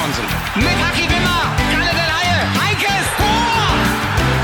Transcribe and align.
Simonsen. 0.00 0.24
Mit 0.56 0.78
Haki 0.80 1.04
Wimmer. 1.12 1.44
Kalle 1.72 1.92
der 1.92 2.08
Laie. 2.12 2.38
Heikes 2.60 3.06
Tor. 3.20 3.68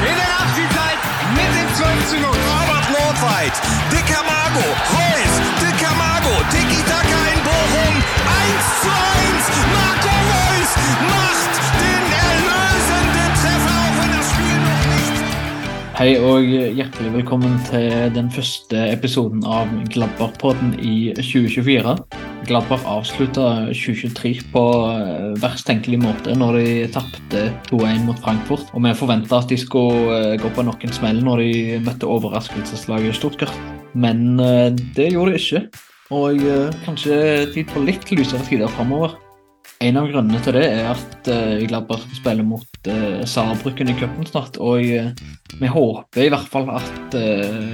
In 0.04 0.16
der 0.20 0.28
Nachspielzeit 0.36 1.00
mit 1.32 1.50
dem 1.56 1.68
12 1.74 2.08
zu 2.10 2.16
0. 2.20 2.28
Robert 2.28 2.88
Nordweit, 2.92 3.56
Dicker 3.90 4.22
Mago, 4.28 4.66
Reus, 4.92 5.32
Dicker 5.62 5.94
Mago, 5.96 6.34
Tiki 6.52 6.80
Taka 6.84 7.20
in 7.32 7.40
Bochum, 7.46 7.94
1 7.96 8.64
zu 8.82 8.90
1, 8.92 9.44
Marco 9.72 10.14
Reus 10.32 10.70
macht 11.14 11.54
den 11.80 12.04
erlösenden 12.26 13.30
Treffer, 13.40 13.76
auch 13.80 13.96
wenn 14.00 14.12
das 14.16 14.26
Spiel 14.32 14.58
noch 14.68 14.84
nicht... 14.92 15.24
Hei 15.98 16.20
og 16.20 16.44
hjertelig 16.76 17.12
velkommen 17.12 17.58
til 17.70 18.12
den 18.12 18.30
første 18.30 18.90
episoden 18.92 19.44
av 19.44 19.72
Gladbach-podden 19.88 20.76
i 20.78 21.14
2024. 21.16 22.25
Gladbach 22.46 22.84
avslutta 22.86 23.66
2023 23.74 24.30
på 24.52 24.62
eh, 24.86 25.32
verst 25.42 25.66
tenkelig 25.66 25.98
måte 26.04 26.34
når 26.38 26.58
de 26.60 26.68
tapte 26.94 27.42
2-1 27.70 28.04
mot 28.06 28.20
Frankfurt. 28.22 28.70
Og 28.70 28.84
vi 28.84 28.94
forventa 28.94 29.40
at 29.42 29.50
de 29.50 29.58
skulle 29.58 30.14
eh, 30.14 30.36
gå 30.38 30.52
på 30.54 30.64
noen 30.66 30.94
smell 30.94 31.18
når 31.26 31.42
de 31.42 31.50
møtte 31.82 32.06
overraskelseslaget 32.06 33.18
Stuttgart. 33.18 33.60
Men 33.98 34.38
eh, 34.38 34.70
det 34.94 35.10
gjorde 35.12 35.34
de 35.34 35.42
ikke. 35.42 35.62
Og 36.14 36.42
kanskje 36.84 37.16
tid 37.50 37.66
på 37.72 37.82
litt 37.82 38.12
lysere 38.14 38.46
tider 38.46 38.70
framover. 38.76 39.16
En 39.82 39.98
av 39.98 40.06
grunnene 40.06 40.38
til 40.44 40.54
det 40.54 40.68
er 40.70 40.92
at 40.92 41.26
Gladbach 41.26 41.66
Gladbach 41.66 42.04
spiller 42.14 42.46
mot 42.46 42.90
Saarbrücken 43.26 43.90
i 43.90 43.96
cupen 43.98 44.28
snart. 44.30 44.54
Og 44.62 44.86
vi 44.86 45.72
håper 45.74 46.22
i 46.22 46.30
hvert 46.30 46.46
fall 46.46 46.70
at 46.78 47.18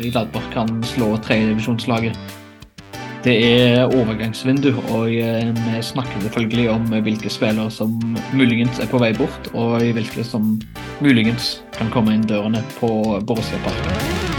Gladbach 0.09 0.49
kan 0.57 0.81
slå 0.95 1.13
tredjedivisjonslaget. 1.29 2.41
Det 3.23 3.35
er 3.63 3.85
overgangsvindu, 3.87 4.73
og 4.91 5.05
uh, 5.07 5.51
vi 5.55 5.83
snakker 5.83 6.25
selvfølgelig 6.25 6.71
om 6.71 6.89
hvilke 7.07 7.31
spillere 7.31 7.71
som 7.71 7.95
muligens 8.35 8.83
er 8.83 8.91
på 8.91 8.99
vei 8.99 9.13
bort, 9.15 9.47
og 9.55 9.79
hvilke 9.95 10.25
som 10.27 10.57
muligens 10.99 11.61
kan 11.77 11.93
komme 11.95 12.17
inn 12.17 12.27
dørene 12.27 12.65
på 12.81 12.91
Borussia 13.23 13.63
Park. 13.63 14.33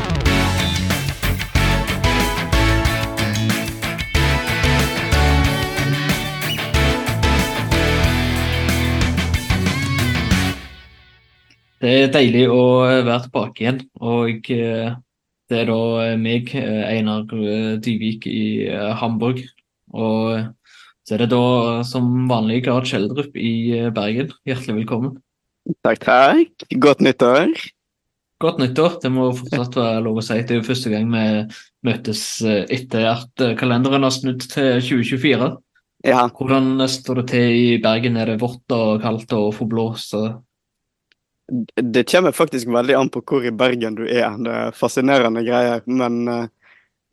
Det 11.80 11.96
er 12.02 12.12
deilig 12.12 12.46
å 12.52 12.62
være 12.84 13.24
tilbake 13.30 13.64
igjen. 13.64 13.82
Og 14.04 14.52
eh, 14.52 14.92
det 15.54 15.62
er 15.64 15.70
da 15.70 15.80
meg, 16.20 16.50
eh, 16.58 16.82
Einar 16.90 17.30
eh, 17.38 17.76
Dyvik 17.84 18.26
i 18.30 18.66
eh, 18.68 18.90
Hamburg. 19.00 19.44
Og 19.94 20.50
så 21.06 21.16
er 21.16 21.24
det 21.24 21.30
da 21.34 21.84
som 21.86 22.10
vanlig 22.32 22.64
Gard 22.66 22.88
Kjeldrup 22.90 23.38
i 23.38 23.54
eh, 23.78 23.92
Bergen. 23.94 24.34
Hjertelig 24.50 24.80
velkommen. 24.82 25.18
Takk, 25.86 26.02
takk. 26.04 26.66
Godt 26.84 27.04
nyttår. 27.06 27.54
Godt 28.44 28.58
nyttår. 28.60 28.98
Det 29.04 29.12
må 29.14 29.30
fortsatt 29.38 29.78
være 29.80 30.02
lov 30.04 30.18
å 30.20 30.24
si. 30.26 30.40
Det 30.44 30.56
er 30.56 30.60
jo 30.60 30.68
første 30.68 30.92
gang 30.92 31.12
vi 31.14 31.26
møtes 31.88 32.24
eh, 32.44 32.64
etter 32.74 33.06
at 33.14 33.44
eh, 33.46 33.54
kalenderen 33.60 34.04
har 34.08 34.16
snudd 34.16 34.44
til 34.52 34.82
2024. 34.84 35.52
Ja, 36.04 36.26
Hvordan 36.36 36.82
står 36.92 37.22
det 37.22 37.28
til 37.32 37.54
i 37.56 37.78
Bergen? 37.84 38.18
Er 38.20 38.34
det 38.34 38.42
vått 38.42 38.74
og 38.76 38.98
kaldt 39.06 39.32
og 39.38 39.54
får 39.60 39.70
blås? 39.72 40.10
og- 40.20 40.42
det 41.76 42.04
kommer 42.12 42.32
faktisk 42.32 42.68
veldig 42.72 42.96
an 42.96 43.10
på 43.12 43.22
hvor 43.28 43.46
i 43.46 43.52
Bergen 43.52 43.98
du 43.98 44.06
er. 44.08 44.38
Det 44.40 44.54
er 44.54 44.78
fascinerende 44.78 45.44
greier. 45.46 45.84
Men 45.86 46.22
eh, 46.32 46.48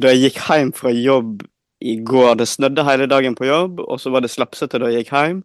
da 0.00 0.12
jeg 0.12 0.30
gikk 0.30 0.38
hjem 0.46 0.70
fra 0.76 0.92
jobb 0.94 1.42
i 1.80 1.96
går, 2.06 2.36
det 2.38 2.48
snødde 2.48 2.84
hele 2.86 3.08
dagen 3.10 3.34
på 3.36 3.48
jobb, 3.48 3.80
og 3.80 4.00
så 4.00 4.12
var 4.12 4.24
det 4.24 4.32
slapsete 4.32 4.80
da 4.80 4.90
jeg 4.92 5.04
gikk 5.04 5.14
hjem. 5.16 5.42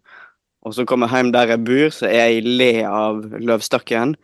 Og 0.65 0.73
så 0.77 0.85
kom 0.89 1.05
jeg 1.05 1.13
hjem 1.13 1.33
der 1.33 1.53
jeg 1.53 1.63
bor, 1.65 1.89
så 1.93 2.07
er 2.09 2.29
jeg 2.29 2.37
i 2.37 2.55
le 2.61 2.71
av 2.89 3.21
løvstakken. 3.37 4.15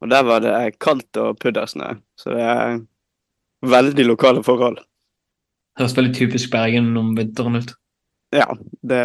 Og 0.00 0.12
der 0.12 0.24
var 0.24 0.44
det 0.44 0.54
kaldt 0.80 1.18
og 1.20 1.40
puddersnø. 1.42 1.92
Så 2.16 2.32
det 2.32 2.44
er 2.44 2.78
veldig 3.68 4.06
lokale 4.08 4.44
forhold. 4.44 4.80
Høres 5.78 5.96
veldig 5.96 6.14
typisk 6.16 6.52
Bergen 6.52 6.94
om 6.96 7.12
vinteren 7.18 7.60
ut. 7.60 7.74
Ja, 8.32 8.46
det, 8.86 9.00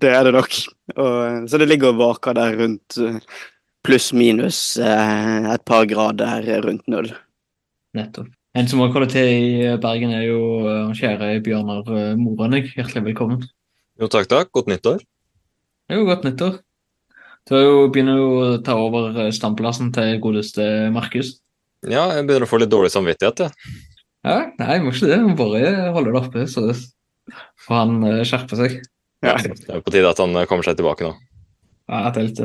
det 0.00 0.10
er 0.10 0.26
det 0.26 0.34
nok. 0.34 0.56
Og, 0.96 1.48
så 1.50 1.60
det 1.60 1.68
ligger 1.68 1.92
og 1.92 2.00
vaker 2.00 2.36
der 2.38 2.56
rundt 2.58 2.96
eh, 2.98 3.20
pluss-minus 3.84 4.78
eh, 4.80 5.50
et 5.52 5.64
par 5.68 5.86
grader 5.90 6.48
rundt 6.64 6.86
null. 6.90 7.12
Nettopp. 7.94 8.30
En 8.54 8.68
som 8.70 8.80
har 8.84 8.92
holder 8.94 9.10
til 9.10 9.28
i 9.28 9.70
Bergen, 9.82 10.12
er 10.14 10.28
jo 10.28 10.40
eh, 10.70 10.92
kjære 10.98 11.32
Bjørnar 11.44 11.88
eh, 11.90 12.12
Morenøy. 12.18 12.62
Hjertelig 12.76 13.04
velkommen. 13.10 13.42
Jo, 14.00 14.10
takk, 14.10 14.30
takk. 14.30 14.52
Godt 14.54 14.70
nyttår. 14.70 15.02
Jo, 15.92 16.04
godt 16.08 16.24
nyttår. 16.26 16.60
Du 17.44 17.56
har 17.56 17.64
jo 17.66 17.88
begynner 17.92 18.16
jo 18.16 18.28
å 18.40 18.44
ta 18.64 18.76
over 18.80 19.18
standplassen 19.34 19.90
til 19.92 20.16
godeste 20.22 20.64
Markus. 20.94 21.34
Ja, 21.84 22.06
jeg 22.16 22.24
begynner 22.24 22.46
å 22.46 22.48
få 22.48 22.62
litt 22.62 22.72
dårlig 22.72 22.92
samvittighet, 22.94 23.44
jeg. 23.44 23.74
Ja, 24.24 24.38
nei, 24.56 24.78
må 24.80 24.94
ikke 24.94 25.10
det. 25.10 25.20
Må 25.20 25.34
bare 25.36 25.90
holde 25.92 26.14
det 26.14 26.20
oppe, 26.22 26.46
så 26.48 26.70
får 27.66 27.76
han 27.76 27.98
eh, 28.08 28.22
skjerpe 28.24 28.58
seg. 28.60 28.78
Ja. 29.24 29.36
Det 29.40 29.68
er 29.68 29.84
på 29.84 29.92
tide 29.92 30.08
at 30.08 30.20
han 30.22 30.32
eh, 30.36 30.46
kommer 30.48 30.64
seg 30.66 30.78
tilbake 30.78 31.04
nå. 31.04 31.12
Ja, 31.90 32.12
litt. 32.16 32.40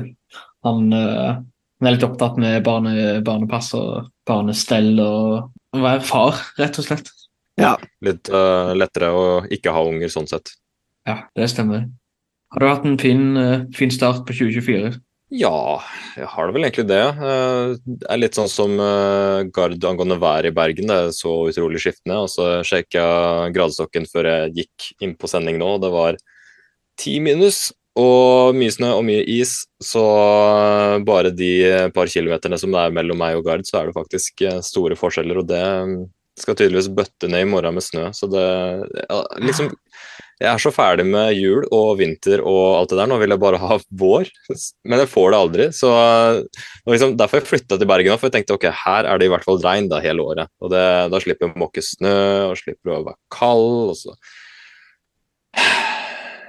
Han, 0.66 0.92
eh, 0.94 1.40
han 1.80 1.88
er 1.88 1.96
litt 1.96 2.04
opptatt 2.04 2.40
med 2.42 2.64
barne, 2.66 2.94
barnepass 3.26 3.72
og 3.78 4.10
barnestell 4.28 5.00
og 5.00 5.76
å 5.76 5.84
være 5.84 6.04
far, 6.06 6.40
rett 6.60 6.80
og 6.82 6.88
slett. 6.88 7.12
Ja. 7.60 7.76
Litt 8.06 8.30
uh, 8.32 8.72
lettere 8.78 9.12
å 9.12 9.24
ikke 9.52 9.74
ha 9.76 9.84
unger 9.88 10.12
sånn 10.12 10.30
sett. 10.32 10.54
Ja, 11.08 11.22
det 11.36 11.50
stemmer. 11.52 11.88
Har 12.54 12.64
du 12.64 12.70
hatt 12.70 12.88
en 12.88 12.98
fin, 13.02 13.24
uh, 13.38 13.68
fin 13.76 13.92
start 13.94 14.26
på 14.28 14.36
2024? 14.38 14.96
Ja, 15.36 15.78
jeg 16.18 16.26
har 16.32 16.48
det 16.48 16.56
vel 16.56 16.66
egentlig 16.66 16.88
det. 16.90 17.04
Eh, 17.06 17.76
Det 17.86 18.08
er 18.10 18.18
litt 18.18 18.34
sånn 18.34 18.48
som 18.50 18.72
Gard 19.54 19.84
angående 19.86 20.16
været 20.18 20.50
i 20.50 20.56
Bergen. 20.58 20.90
Det 20.90 20.96
er 20.98 21.12
så 21.14 21.34
utrolig 21.52 21.84
skiftende. 21.84 22.16
Og 22.24 22.32
så 22.34 22.48
sjekka 22.66 23.04
jeg 23.04 23.54
gradestokken 23.54 24.08
før 24.10 24.26
jeg 24.26 24.56
gikk 24.56 24.88
inn 25.06 25.14
på 25.14 25.30
sending 25.30 25.60
nå. 25.62 25.76
og 25.76 25.84
Det 25.84 25.92
var 25.94 26.18
ti 26.98 27.20
minus 27.22 27.68
og 27.98 28.56
mye 28.58 28.74
snø 28.74 28.94
og 29.00 29.04
mye 29.08 29.24
is. 29.40 29.64
Så 29.82 30.04
bare 31.08 31.34
de 31.34 31.90
par 31.96 32.12
kilometerne 32.12 32.60
som 32.60 32.72
det 32.74 32.86
er 32.86 32.96
mellom 32.96 33.20
meg 33.20 33.40
og 33.40 33.46
Gard, 33.48 33.66
så 33.68 33.82
er 33.82 33.90
det 33.90 33.98
faktisk 33.98 34.46
eh, 34.46 34.62
store 34.66 34.98
forskjeller. 35.00 35.42
Og 35.42 35.50
det 35.50 35.66
skal 36.40 36.56
tydeligvis 36.56 36.92
bøtte 36.96 37.30
ned 37.32 37.44
i 37.44 37.50
morgen 37.50 37.76
med 37.76 37.84
snø. 37.84 38.10
Så 38.16 38.30
det 38.32 38.46
liksom 39.44 39.72
Jeg 40.40 40.54
er 40.54 40.62
så 40.64 40.72
ferdig 40.72 41.04
med 41.04 41.34
jul 41.36 41.66
og 41.76 41.98
vinter 42.00 42.40
og 42.40 42.78
alt 42.78 42.94
det 42.94 43.00
der. 43.02 43.10
Nå 43.12 43.18
vil 43.20 43.34
jeg 43.34 43.42
bare 43.42 43.60
ha 43.60 43.76
vår, 44.00 44.30
men 44.88 45.02
jeg 45.04 45.12
får 45.12 45.34
det 45.34 45.40
aldri. 45.40 45.66
Så 45.76 45.90
liksom, 46.88 47.18
Derfor 47.20 47.42
jeg 47.42 47.50
flytta 47.50 47.76
til 47.76 47.90
Bergen, 47.90 48.16
for 48.16 48.30
jeg 48.30 48.38
tenkte 48.38 48.56
ok, 48.56 48.70
her 48.86 49.10
er 49.10 49.20
det 49.20 49.28
i 49.28 49.34
hvert 49.34 49.44
fall 49.44 49.60
regn 49.66 49.90
da 49.92 50.00
hele 50.04 50.24
året. 50.24 50.52
Og 50.64 50.72
det, 50.72 50.86
Da 51.12 51.20
slipper 51.20 51.50
jeg 51.50 51.58
å 51.58 51.64
måke 51.66 51.84
snø 51.84 52.16
og 52.54 52.56
slipper 52.62 52.96
å 52.96 53.02
være 53.10 53.20
kald. 53.36 53.92
og 53.92 54.00
så... 54.00 54.16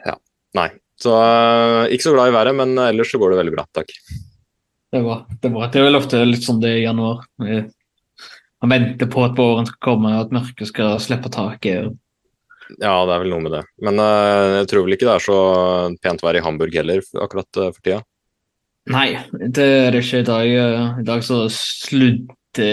Ja. 0.06 0.14
Nei. 0.54 0.70
Så 1.00 1.14
eh, 1.16 1.94
ikke 1.94 2.08
så 2.08 2.14
glad 2.16 2.30
i 2.30 2.36
været, 2.36 2.56
men 2.58 2.76
ellers 2.90 3.10
så 3.12 3.20
går 3.20 3.32
det 3.32 3.40
veldig 3.42 3.54
bra. 3.56 3.64
Takk. 3.76 3.92
Det 4.90 4.98
er 4.98 5.04
bra. 5.06 5.18
Det 5.30 5.48
er 5.48 5.54
bra. 5.54 5.68
Det 5.70 5.80
er 5.80 5.86
vel 5.86 5.98
ofte 6.00 6.20
litt 6.26 6.44
sånn 6.44 6.60
det 6.62 6.72
er 6.74 6.80
i 6.82 6.86
januar. 6.88 7.22
Eh, 7.46 7.68
Man 8.60 8.74
venter 8.74 9.08
på 9.08 9.22
at 9.24 9.38
våren 9.38 9.64
skal 9.64 9.80
komme, 9.86 10.10
at 10.20 10.32
mørket 10.36 10.68
skal 10.68 10.98
slippe 11.00 11.30
taket. 11.32 11.94
Ja, 12.76 12.92
det 13.08 13.14
er 13.14 13.22
vel 13.22 13.32
noe 13.32 13.44
med 13.46 13.54
det. 13.56 13.62
Men 13.80 13.96
eh, 14.02 14.58
jeg 14.60 14.68
tror 14.68 14.84
vel 14.84 14.94
ikke 14.98 15.08
det 15.08 15.14
er 15.16 15.24
så 15.24 15.38
pent 16.04 16.20
vær 16.22 16.36
i 16.36 16.42
Hamburg 16.44 16.76
heller 16.76 17.00
akkurat 17.24 17.60
eh, 17.62 17.70
for 17.72 17.80
tida. 17.86 18.02
Nei, 18.90 19.08
det 19.32 19.64
er 19.64 19.90
det 19.94 20.02
ikke 20.04 20.20
i 20.20 20.28
dag. 20.28 20.52
Eh, 20.66 21.00
I 21.00 21.06
dag 21.08 21.24
så 21.24 21.40
sludde, 21.54 22.68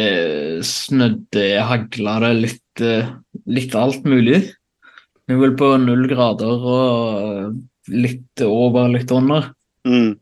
snødde, 0.67 1.47
hagla 1.71 2.17
det 2.25 2.33
litt, 2.41 2.83
eh, 2.83 3.09
litt 3.47 3.75
alt 3.79 4.03
mulig. 4.07 4.43
Vi 5.27 5.35
er 5.35 5.41
vel 5.41 5.55
på 5.59 5.71
null 5.83 6.05
grader 6.11 6.67
og 6.75 7.23
eh, 7.23 7.49
litt 7.91 8.43
over, 8.45 8.89
litt 8.91 9.11
under. 9.15 9.51
Mm. 9.87 10.17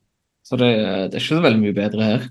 Så 0.45 0.59
det, 0.61 0.71
det 1.09 1.17
er 1.17 1.21
ikke 1.21 1.39
så 1.39 1.45
veldig 1.45 1.61
mye 1.63 1.77
bedre 1.77 2.09
her. 2.09 2.27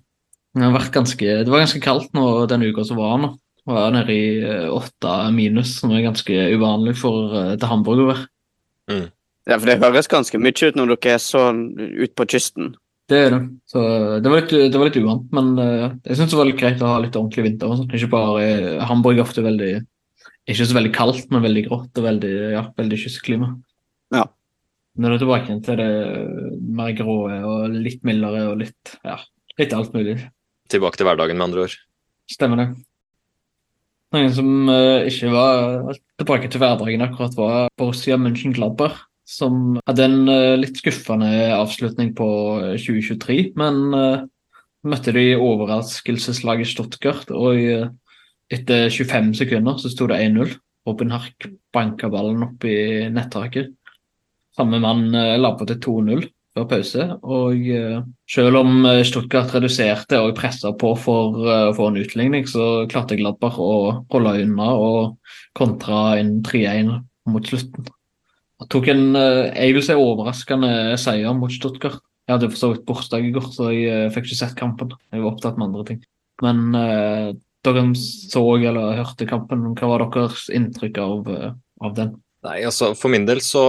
Det, 0.54 0.62
har 0.62 0.76
vært 0.76 0.94
ganske, 0.94 1.30
det 1.42 1.50
var 1.50 1.64
ganske 1.64 1.82
kaldt 1.82 2.12
nå 2.14 2.28
den 2.50 2.66
uka 2.68 2.86
som 2.86 3.00
var 3.00 3.18
nå. 3.22 3.32
Det 3.64 3.72
var 3.72 3.92
nede 3.94 4.12
i 4.14 4.24
eh, 4.44 4.68
åtte 4.70 5.12
minus, 5.34 5.78
som 5.80 5.92
er 5.94 6.04
ganske 6.04 6.46
uvanlig 6.54 6.94
for 7.00 7.32
eh, 7.32 7.52
til 7.56 7.70
Hamburg 7.70 8.04
å 8.04 8.08
være. 8.12 8.26
Ja, 9.48 9.58
for 9.58 9.68
det 9.68 9.80
høres 9.82 10.08
ganske 10.08 10.40
mye 10.40 10.56
ut 10.56 10.76
når 10.78 10.94
dere 10.94 11.16
er 11.16 11.22
sånn 11.22 11.66
ut 11.76 12.14
på 12.16 12.26
kysten. 12.32 12.74
Det 13.10 13.18
er 13.26 13.34
det. 13.34 13.40
Så 13.68 13.80
det 14.24 14.30
var 14.30 14.40
litt, 14.40 14.52
det 14.72 14.80
var 14.80 14.88
litt 14.88 15.00
uvant, 15.00 15.26
men 15.36 15.50
uh, 15.60 15.90
jeg 16.06 16.16
syns 16.16 16.32
det 16.32 16.38
var 16.38 16.48
litt 16.48 16.60
greit 16.60 16.80
å 16.80 16.92
ha 16.94 17.02
litt 17.02 17.16
ordentlig 17.20 17.44
vinter. 17.50 17.68
og 17.68 17.82
sånt. 17.82 17.92
Ikke 17.92 18.12
bare 18.14 18.78
Hamburg 18.88 19.20
er 19.20 19.26
ofte 19.26 19.44
veldig 19.44 19.72
Ikke 20.48 20.64
så 20.64 20.76
veldig 20.76 20.92
kaldt, 20.96 21.28
men 21.32 21.44
veldig 21.44 21.66
grått 21.66 22.00
og 22.00 22.04
veldig, 22.04 22.32
ja, 22.52 22.62
veldig 22.76 23.00
kystklima. 23.00 23.50
Ja. 24.12 24.24
Du 24.94 25.06
er 25.08 25.18
tilbake 25.18 25.48
igjen 25.48 25.62
til 25.66 25.80
det 25.80 25.90
mer 26.78 26.92
grå 26.94 27.16
og 27.26 27.72
litt 27.74 28.04
mildere 28.06 28.44
og 28.52 28.60
litt 28.62 28.94
ja, 29.02 29.18
litt 29.58 29.74
alt 29.74 29.94
mulig. 29.96 30.18
Tilbake 30.70 31.00
til 31.00 31.08
hverdagen, 31.08 31.38
med 31.38 31.48
andre 31.48 31.64
ord. 31.66 31.78
Stemmer 32.30 32.60
det. 32.62 32.68
Noen 34.14 34.30
som 34.36 34.70
uh, 34.70 35.02
ikke 35.08 35.32
var 35.34 35.96
tilbake 36.20 36.48
til 36.52 36.62
hverdagen 36.62 37.02
akkurat, 37.02 37.34
var 37.36 37.72
Borussia 37.80 38.16
München-Glabber. 38.20 38.94
som 39.24 39.80
hadde 39.88 40.04
en 40.04 40.28
uh, 40.28 40.54
litt 40.60 40.76
skuffende 40.78 41.28
avslutning 41.56 42.10
på 42.14 42.26
eh, 42.60 42.74
2023. 42.76 43.54
Men 43.56 43.78
uh, 43.96 44.24
møtte 44.84 45.14
de 45.16 45.32
overraskelseslaget 45.40 46.68
Stuttgart, 46.68 47.30
og 47.32 47.60
eh, 47.60 47.88
etter 48.52 48.90
25 48.92 49.32
sekunder 49.40 49.80
så 49.80 49.90
sto 49.92 50.08
det 50.10 50.20
1-0. 50.26 50.52
Robin 50.84 51.14
Hark 51.14 51.48
banka 51.72 52.10
ballen 52.12 52.44
opp 52.44 52.66
i 52.68 53.08
nettaket. 53.12 53.72
Samme 54.54 54.80
mann 54.82 55.08
eh, 55.14 55.36
la 55.40 55.54
på 55.58 55.66
til 55.68 55.80
2-0 55.82 56.24
før 56.54 56.68
pause. 56.70 57.08
Og 57.26 57.66
eh, 57.74 57.98
selv 58.30 58.60
om 58.60 58.86
eh, 58.86 59.02
Stuttgart 59.06 59.50
reduserte 59.56 60.20
og 60.22 60.36
pressa 60.38 60.70
på 60.78 60.92
for 61.00 61.40
å 61.42 61.58
få 61.76 61.90
en 61.90 62.00
utligning, 62.02 62.46
så 62.50 62.86
klarte 62.90 63.18
Gladbach 63.18 63.58
å 63.58 64.06
holde 64.14 64.38
unna 64.44 64.70
og 64.78 65.34
kontra 65.58 66.20
en 66.20 66.38
3-1 66.46 66.94
mot 67.30 67.50
slutten. 67.50 67.90
Jeg 68.62 68.70
tok 68.70 68.88
en 68.92 69.06
jeg 69.18 69.74
vil 69.74 69.82
si 69.82 69.96
overraskende 69.98 70.94
seier 71.02 71.34
mot 71.36 71.52
Stuttgart. 71.52 71.98
Jeg 72.24 72.38
hadde 72.38 72.48
for 72.54 72.60
så 72.60 72.70
vidt 72.72 72.86
bursdag 72.88 73.26
i 73.26 73.32
går, 73.34 73.48
så 73.52 73.68
jeg 73.74 74.12
fikk 74.14 74.30
ikke 74.30 74.38
sett 74.38 74.54
kampen. 74.56 74.94
Jeg 75.12 75.20
var 75.20 75.34
opptatt 75.34 75.58
med 75.58 75.66
andre 75.68 75.82
ting. 75.90 75.98
Men 76.42 76.62
eh, 76.78 77.34
dere 77.66 77.84
så 77.98 78.44
eller 78.56 78.98
hørte 79.00 79.28
kampen, 79.28 79.66
hva 79.76 79.90
var 79.90 80.06
deres 80.14 80.46
inntrykk 80.54 81.00
av, 81.02 81.30
av 81.84 81.94
den? 81.96 82.14
Nei, 82.44 82.58
altså 82.68 82.92
For 82.98 83.12
min 83.12 83.26
del 83.28 83.40
så 83.44 83.64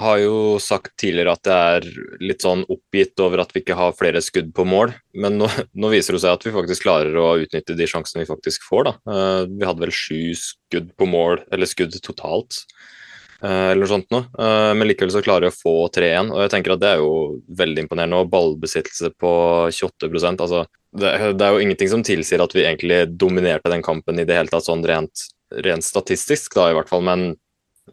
har 0.00 0.18
jo 0.18 0.56
sagt 0.62 0.96
tidligere 0.98 1.34
at 1.36 1.48
jeg 1.48 1.78
er 1.78 1.84
litt 2.22 2.42
sånn 2.42 2.64
oppgitt 2.66 3.20
over 3.22 3.44
at 3.44 3.52
vi 3.54 3.62
ikke 3.62 3.76
har 3.78 3.94
flere 3.94 4.22
skudd 4.24 4.50
på 4.56 4.66
mål. 4.66 4.92
Men 5.14 5.38
nå, 5.38 5.48
nå 5.80 5.92
viser 5.92 6.16
det 6.16 6.24
seg 6.24 6.34
at 6.34 6.46
vi 6.46 6.54
faktisk 6.54 6.86
klarer 6.86 7.14
å 7.20 7.28
utnytte 7.44 7.76
de 7.78 7.88
sjansene 7.90 8.24
vi 8.24 8.30
faktisk 8.30 8.66
får. 8.66 8.88
da. 8.88 8.94
Eh, 9.14 9.40
vi 9.54 9.68
hadde 9.68 9.86
vel 9.86 9.94
sju 9.94 10.34
skudd 10.38 10.90
på 10.98 11.08
mål, 11.10 11.44
eller 11.54 11.70
skudd 11.70 11.94
totalt, 12.02 12.64
eh, 13.38 13.70
eller 13.70 13.84
noe 13.84 13.92
sånt 13.92 14.10
noe. 14.14 14.26
Eh, 14.34 14.72
men 14.74 14.90
likevel 14.90 15.14
så 15.14 15.22
klarer 15.22 15.46
vi 15.46 15.54
å 15.54 15.60
få 15.60 15.76
3-1, 15.94 16.34
og 16.34 16.42
jeg 16.42 16.54
tenker 16.56 16.74
at 16.74 16.82
det 16.82 16.90
er 16.96 17.04
jo 17.04 17.14
veldig 17.62 17.86
imponerende. 17.86 18.24
Og 18.24 18.34
ballbesittelse 18.34 19.14
på 19.14 19.32
28 19.70 20.10
altså 20.34 20.64
det, 20.94 21.14
det 21.38 21.46
er 21.46 21.54
jo 21.54 21.62
ingenting 21.62 21.90
som 21.90 22.02
tilsier 22.06 22.42
at 22.42 22.52
vi 22.54 22.66
egentlig 22.66 23.04
dominerte 23.18 23.70
den 23.70 23.82
kampen 23.82 24.18
i 24.18 24.26
det 24.26 24.36
hele 24.38 24.50
tatt, 24.50 24.66
sånn 24.66 24.82
rent, 24.86 25.26
rent 25.62 25.86
statistisk, 25.86 26.54
da 26.58 26.68
i 26.70 26.76
hvert 26.76 26.90
fall. 26.90 27.06
men 27.06 27.34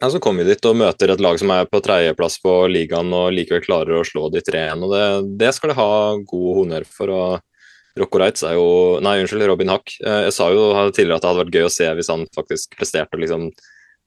ja, 0.00 0.10
Så 0.10 0.20
kommer 0.20 0.44
vi 0.44 0.52
dit 0.54 0.68
og 0.68 0.76
møter 0.78 1.12
et 1.12 1.22
lag 1.22 1.38
som 1.40 1.52
er 1.54 1.68
på 1.70 1.80
tredjeplass 1.84 2.38
på 2.42 2.54
ligaen 2.72 3.12
og 3.16 3.32
likevel 3.36 3.64
klarer 3.64 4.00
å 4.00 4.06
slå 4.06 4.28
de 4.32 4.42
3-1. 4.44 4.84
og 4.86 4.94
det, 4.94 5.06
det, 5.42 5.52
skal 5.56 5.72
de 5.72 5.78
ha 5.78 5.90
god 6.16 6.56
honnør 6.60 6.88
for. 6.88 7.12
og 7.12 7.98
Rocco 8.00 8.22
Reitz 8.22 8.44
er 8.48 8.56
jo 8.56 8.98
Nei, 9.04 9.18
unnskyld, 9.20 9.44
Robin 9.50 9.68
Hack. 9.74 9.98
Eh, 10.00 10.24
Jeg 10.28 10.32
sa 10.38 10.48
jo 10.52 10.64
tidligere 10.96 11.18
at 11.18 11.24
det 11.24 11.30
hadde 11.30 11.44
vært 11.44 11.58
gøy 11.58 11.68
å 11.68 11.74
se 11.74 11.90
hvis 11.98 12.10
han 12.12 12.26
faktisk 12.32 12.76
presterte 12.78 13.18
og 13.18 13.24
liksom 13.24 13.50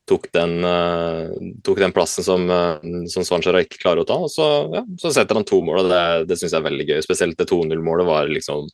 tok 0.06 0.28
den, 0.38 0.60
uh, 0.62 1.34
tok 1.66 1.80
den 1.82 1.94
plassen 1.94 2.22
som, 2.26 2.44
uh, 2.46 2.78
som 3.10 3.26
Svanskjæra 3.26 3.64
ikke 3.66 3.80
klarer 3.82 4.04
å 4.04 4.06
ta. 4.06 4.18
og 4.22 4.30
Så, 4.30 4.46
ja, 4.76 4.84
så 5.02 5.10
setter 5.14 5.40
han 5.40 5.48
to 5.50 5.64
mål, 5.66 5.82
og 5.82 5.90
det, 5.90 6.02
det 6.30 6.38
syns 6.38 6.54
jeg 6.54 6.60
er 6.62 6.68
veldig 6.68 6.86
gøy. 6.92 7.00
Spesielt 7.02 7.40
det 7.40 7.48
2-0-målet 7.50 8.06
var 8.06 8.30
liksom 8.30 8.70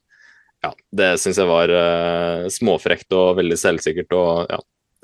Ja, 0.62 0.74
det 0.92 1.14
syns 1.24 1.40
jeg 1.40 1.50
var 1.50 1.72
uh, 1.72 2.50
småfrekt 2.52 3.16
og 3.16 3.38
veldig 3.40 3.58
selvsikkert. 3.58 4.12
og 4.12 4.52
ja, 4.52 4.60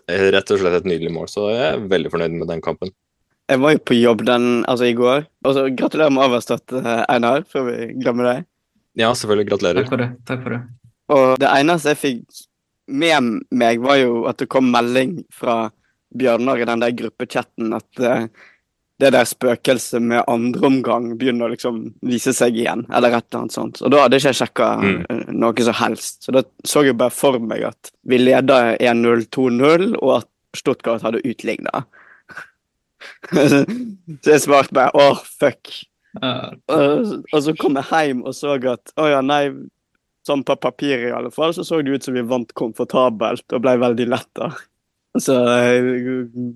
rett 0.08 0.52
og 0.54 0.62
slett 0.62 0.80
et 0.80 0.88
nydelig 0.88 1.12
mål, 1.14 1.28
så 1.32 1.50
jeg 1.52 1.68
er 1.72 1.86
veldig 1.92 2.12
fornøyd 2.14 2.36
med 2.40 2.50
den 2.52 2.64
kampen. 2.64 2.94
Jeg 3.48 3.62
var 3.64 3.74
jo 3.76 3.80
på 3.88 3.96
jobb 3.96 4.26
den, 4.28 4.48
altså 4.68 4.90
i 4.90 4.96
går. 4.96 5.24
Og 5.48 5.56
så 5.56 5.68
Gratulerer 5.72 6.12
med 6.12 6.26
overstått, 6.26 6.74
eh, 6.76 7.04
Einar, 7.08 7.46
før 7.48 7.70
vi 7.70 7.94
glemmer 7.96 8.28
deg. 8.28 8.46
Ja, 9.00 9.14
selvfølgelig. 9.14 9.48
Gratulerer. 9.52 9.84
Takk 9.84 9.94
for 9.94 10.04
det. 10.04 10.10
Takk 10.28 10.44
for 10.44 10.56
det. 10.56 10.62
Og 11.16 11.26
det 11.40 11.52
eneste 11.54 11.94
jeg 11.94 12.02
fikk 12.02 12.42
med 12.88 13.42
meg, 13.52 13.80
var 13.84 14.00
jo 14.02 14.26
at 14.28 14.40
det 14.42 14.50
kom 14.52 14.68
melding 14.72 15.22
fra 15.32 15.70
Bjørnar 16.18 16.60
i 16.60 16.68
den 16.68 16.84
der 16.84 16.96
gruppechatten 16.96 17.76
at 17.76 18.04
eh, 18.04 18.28
det 19.00 19.12
der 19.14 19.28
spøkelset 19.30 20.02
med 20.02 20.24
andre 20.28 20.64
omgang 20.66 21.12
begynner 21.20 21.46
å 21.46 21.54
liksom 21.54 21.82
vise 22.02 22.34
seg 22.34 22.56
igjen, 22.58 22.86
eller 22.90 23.14
et 23.14 23.28
eller 23.28 23.44
annet 23.44 23.54
sånt. 23.54 23.82
Og 23.86 23.92
da 23.94 24.04
hadde 24.04 24.18
ikke 24.18 24.32
jeg 24.32 24.40
sjekka 24.40 24.70
Mm. 24.82 25.04
noe 25.38 25.66
som 25.68 25.78
helst. 25.78 26.24
Så 26.26 26.34
da 26.34 26.42
så 26.66 26.84
jeg 26.86 26.98
bare 26.98 27.14
for 27.14 27.38
meg 27.40 27.62
at 27.70 27.92
vi 28.10 28.18
leda 28.18 28.76
1-0, 28.82 29.28
2-0, 29.30 29.94
og 30.02 30.16
at 30.22 30.30
Stuttgart 30.58 31.04
hadde 31.06 31.22
utligna. 31.28 31.84
så 34.24 34.32
jeg 34.32 34.42
svarte 34.42 34.74
bare 34.74 34.92
åh, 34.98 35.22
fuck. 35.40 35.70
Uh. 36.18 36.50
Og, 36.74 37.12
og 37.34 37.44
så 37.46 37.54
kom 37.60 37.78
jeg 37.78 38.08
hjem 38.10 38.24
og 38.26 38.34
så 38.34 38.56
at 38.72 38.94
å 38.98 39.10
ja, 39.12 39.22
nei, 39.22 39.52
sånn 40.26 40.42
på 40.48 40.56
papiret 40.60 41.12
i 41.12 41.14
alle 41.14 41.30
fall, 41.32 41.54
så 41.54 41.64
så 41.68 41.84
det 41.86 41.94
ut 41.94 42.08
som 42.08 42.18
vi 42.18 42.26
vant 42.26 42.50
komfortabelt 42.58 43.46
og 43.54 43.62
ble 43.64 43.78
veldig 43.84 44.08
letta. 44.10 44.50
Så 45.24 45.36
eh, 45.52 45.88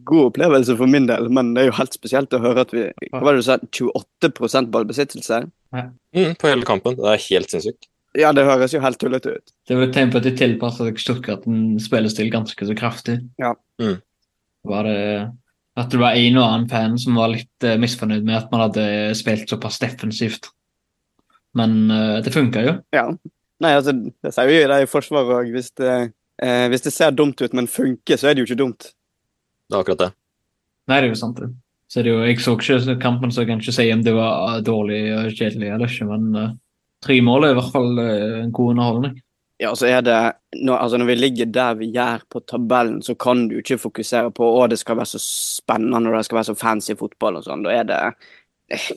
god 0.08 0.32
opplevelse 0.32 0.76
for 0.80 0.90
min 0.92 1.08
del, 1.10 1.30
men 1.34 1.54
det 1.56 1.64
er 1.64 1.72
jo 1.72 1.78
helt 1.80 1.96
spesielt 1.98 2.34
å 2.36 2.42
høre 2.44 2.66
at 2.66 2.74
vi 2.76 2.88
Hva 3.10 3.24
var 3.24 3.34
det 3.38 3.42
du 3.42 3.48
sa? 3.48 3.58
28 3.72 4.68
ballbesittelse? 4.74 5.42
Mm, 5.74 6.36
på 6.38 6.52
hele 6.52 6.68
kampen. 6.68 6.98
Det 7.00 7.10
er 7.10 7.26
helt 7.30 7.54
sinnssykt. 7.54 7.88
Ja, 8.20 8.34
det 8.36 8.44
høres 8.44 8.74
jo 8.76 8.82
helt 8.84 9.00
tullete 9.00 9.38
ut. 9.38 9.54
Det 9.68 9.76
er 9.76 9.86
et 9.86 9.94
tegn 9.96 10.10
på 10.12 10.20
at 10.20 10.26
de 10.28 10.34
tilpasser 10.36 10.90
seg 10.90 11.00
Stuttgart 11.00 11.46
en 11.48 11.78
spillestil 11.80 12.32
ganske 12.34 12.68
så 12.68 12.76
kraftig. 12.76 13.22
Ja. 13.40 13.54
Mm. 13.80 14.02
Var 14.68 14.90
det 14.90 14.98
at 15.80 15.94
det 15.94 16.02
var 16.02 16.18
en 16.20 16.40
og 16.40 16.44
annen 16.44 16.68
fan 16.70 16.98
som 17.00 17.16
var 17.16 17.32
litt 17.32 17.64
eh, 17.66 17.78
misfornøyd 17.80 18.26
med 18.28 18.36
at 18.42 18.50
man 18.52 18.66
hadde 18.66 18.84
spilt 19.16 19.48
såpass 19.50 19.80
defensivt. 19.80 20.50
Men 21.56 21.78
uh, 21.92 22.18
det 22.24 22.34
funka 22.36 22.64
jo. 22.64 22.74
Ja. 22.96 23.06
Nei, 23.62 23.72
altså, 23.78 23.94
det 23.94 24.32
sier 24.36 24.52
jo 24.52 24.68
det 24.72 24.82
i 24.84 24.90
forsvaret 24.90 25.34
òg. 25.40 25.50
Hvis, 25.56 25.72
det- 25.80 26.12
eh, 26.44 26.68
hvis 26.72 26.86
det 26.86 26.94
ser 26.96 27.16
dumt 27.16 27.42
ut, 27.42 27.54
men 27.58 27.70
funker, 27.72 28.20
så 28.20 28.30
er 28.30 28.36
det 28.36 28.44
jo 28.44 28.50
ikke 28.50 28.62
dumt. 28.64 28.92
Det 29.70 29.78
er 29.78 29.84
akkurat 29.84 30.06
det. 30.06 30.12
Nei, 30.90 31.00
det 31.00 31.10
er 31.10 31.14
jo 31.14 31.20
sant, 31.22 31.40
det. 31.40 31.52
Så 31.92 32.04
det 32.04 32.12
er 32.12 32.16
jo, 32.16 32.28
jeg 32.28 32.40
så 32.40 32.56
ikke 32.56 33.00
kampen, 33.04 33.32
så 33.32 33.44
jeg 33.44 33.52
kan 33.52 33.62
ikke 33.64 33.76
si 33.76 33.90
om 33.92 34.04
det 34.06 34.14
var 34.16 34.58
eh, 34.58 34.62
dårlig 34.66 35.02
og 35.16 35.34
kjedelig 35.36 35.74
eller 35.74 35.92
ikke, 35.92 36.08
men 36.08 36.30
uh, 36.38 36.54
tre 37.04 37.18
mål 37.26 37.48
er 37.48 37.54
i 37.54 37.60
hvert 37.60 37.74
fall 37.74 37.92
uh, 38.00 38.40
en 38.46 38.54
god 38.56 38.74
underholdning. 38.76 39.18
Ja, 39.62 39.76
så 39.78 39.86
er 39.86 40.02
det 40.02 40.18
når, 40.58 40.78
altså 40.78 40.98
når 40.98 41.10
vi 41.12 41.16
ligger 41.20 41.50
der 41.54 41.76
vi 41.78 41.92
gjør 41.94 42.24
på 42.34 42.40
tabellen, 42.50 43.02
så 43.06 43.14
kan 43.14 43.44
du 43.52 43.60
ikke 43.60 43.78
fokusere 43.78 44.32
på 44.34 44.48
å 44.58 44.64
det 44.72 44.80
skal 44.82 44.98
være 44.98 45.12
så 45.12 45.22
spennende 45.22 46.10
og 46.10 46.18
det 46.18 46.24
skal 46.26 46.40
være 46.40 46.50
så 46.50 46.56
fancy 46.58 46.96
fotball 46.98 47.38
og 47.38 47.46
sånn. 47.46 47.68
Da 47.68 47.76
er 47.76 47.86
det 47.92 48.00